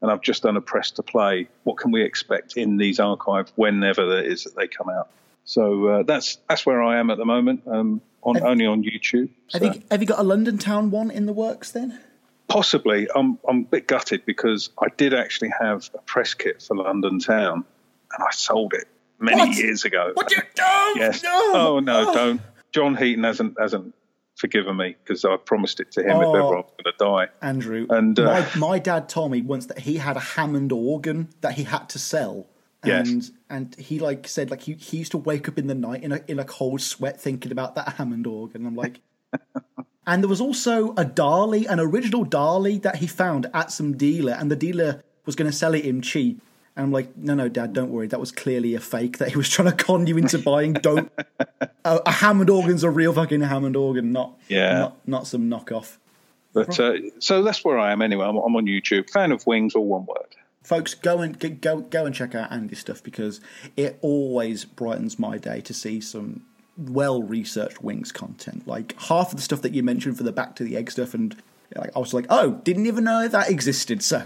[0.00, 1.48] and I've just done a Press to Play.
[1.64, 5.08] What can we expect in these archives whenever it is that they come out?
[5.44, 7.62] So uh, that's that's where I am at the moment.
[7.66, 9.30] Um, on only on YouTube.
[9.52, 11.98] have, you, have you got a London Town one in the works then?
[12.48, 13.08] Possibly.
[13.14, 17.18] I'm I'm a bit gutted because I did actually have a press kit for London
[17.20, 17.64] Town,
[18.12, 18.88] and I sold it
[19.18, 19.56] many What?
[19.56, 20.10] years ago.
[20.14, 20.96] What you don't?
[20.98, 21.22] Yes.
[21.22, 21.30] No.
[21.54, 22.14] Oh no, Oh.
[22.14, 22.40] don't.
[22.72, 23.94] John Heaton hasn't hasn't
[24.38, 26.20] forgiven me because I promised it to him Oh.
[26.22, 27.28] if ever I was going to die.
[27.42, 31.28] Andrew, And, uh, my, my dad told me once that he had a Hammond organ
[31.40, 32.46] that he had to sell.
[32.84, 33.08] Yes.
[33.08, 36.04] And and he like said like he, he used to wake up in the night
[36.04, 38.64] in a in a cold sweat thinking about that Hammond organ.
[38.66, 39.00] I'm like
[40.06, 44.32] And there was also a Dali, an original Dali that he found at some dealer,
[44.32, 46.40] and the dealer was going to sell it him cheap.
[46.78, 48.06] And I'm like, no, no, Dad, don't worry.
[48.06, 50.72] That was clearly a fake that he was trying to con you into buying.
[50.74, 51.10] Don't.
[51.84, 54.78] a, a Hammond organ's a real fucking Hammond organ, not Yeah.
[54.78, 55.96] not, not some knockoff.
[56.54, 58.24] But uh, so that's where I am anyway.
[58.24, 59.10] I'm, I'm on YouTube.
[59.10, 60.34] Fan of Wings, all one word.
[60.62, 63.40] folks go and go go and check out Andy's stuff because
[63.76, 66.42] it always brightens my day to see some
[66.76, 70.54] well researched wings content like half of the stuff that you mentioned for the back
[70.54, 71.34] to the egg stuff and
[71.74, 74.22] like, i was like oh didn't even know that existed so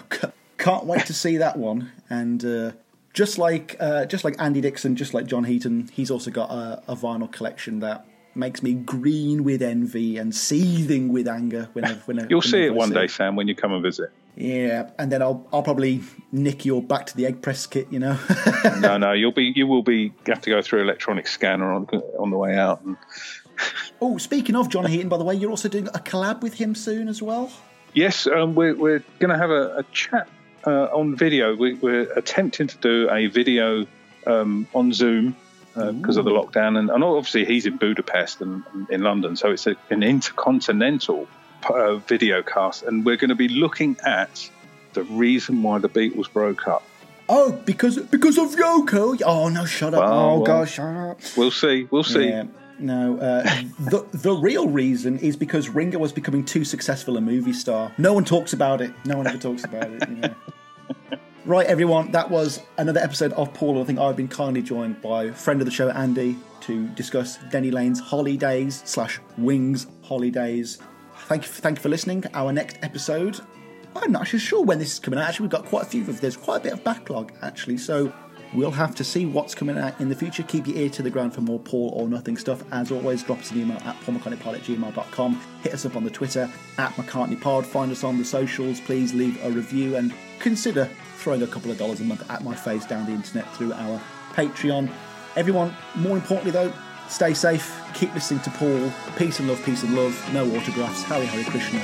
[0.63, 2.71] can't wait to see that one and uh,
[3.13, 6.83] just like uh, just like andy dixon just like john heaton he's also got a,
[6.87, 12.29] a vinyl collection that makes me green with envy and seething with anger whenever, whenever
[12.31, 13.07] You'll see it one day.
[13.07, 14.11] Sam, when you come and visit.
[14.37, 17.99] Yeah, and then I'll I'll probably nick your back to the egg press kit, you
[17.99, 18.19] know.
[18.81, 21.87] no, no, you'll be you will be have to go through electronic scanner on
[22.19, 22.83] on the way out.
[22.83, 22.97] And
[24.01, 26.75] oh, speaking of John Heaton, by the way, you're also doing a collab with him
[26.75, 27.53] soon as well.
[27.93, 30.27] yes, um, we're we're going to have a, a chat
[30.67, 31.55] uh, on video.
[31.55, 33.87] We, we're attempting to do a video
[34.27, 35.37] um, on Zoom
[35.75, 39.51] because of the lockdown, and, and obviously he's in Budapest and, and in London, so
[39.51, 41.27] it's a, an intercontinental
[41.71, 44.51] uh, video cast, and we're going to be looking at
[44.93, 46.83] the reason why the Beatles broke up.
[47.29, 49.23] Oh, because because of Yoko.
[49.25, 50.01] Oh no, shut up.
[50.01, 50.43] Well, oh well.
[50.43, 51.21] gosh, shut up.
[51.37, 51.89] We'll see.
[51.91, 52.29] We'll see.
[52.29, 52.45] Yeah.
[52.83, 53.43] No, uh,
[53.79, 57.93] the the real reason is because Ringo was becoming too successful a movie star.
[57.97, 58.93] No one talks about it.
[59.05, 60.09] No one ever talks about it.
[60.09, 60.35] You know.
[61.47, 62.11] right, everyone.
[62.11, 63.81] That was another episode of Paul.
[63.81, 67.71] I think I've been kindly joined by friend of the show Andy to discuss Denny
[67.71, 70.79] Laine's Holidays slash Wings Holidays.
[71.27, 72.25] Thank you, thank you for listening.
[72.35, 73.41] Our next episode.
[73.95, 75.29] I'm not actually sure when this is coming out.
[75.29, 77.77] Actually, we've got quite a few of there's quite a bit of backlog actually.
[77.77, 78.13] So
[78.55, 80.43] we'll have to see what's coming out in the future.
[80.43, 82.63] Keep your ear to the ground for more Paul or Nothing stuff.
[82.73, 85.41] As always, drop us an email at paulmccartneypod at gmail.com.
[85.63, 87.65] Hit us up on the Twitter at McCartneyPod.
[87.65, 88.81] Find us on the socials.
[88.81, 92.55] Please leave a review and consider throwing a couple of dollars a month at my
[92.55, 94.01] face down the internet through our
[94.35, 94.91] Patreon.
[95.37, 96.73] Everyone, more importantly though,
[97.09, 97.75] stay safe.
[97.95, 98.93] Keep listening to Paul.
[99.17, 100.33] Peace and love, peace and love.
[100.33, 101.03] No autographs.
[101.05, 101.81] Hari Hari Krishna.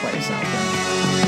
[0.00, 0.42] Play us out.
[0.42, 1.21] guys.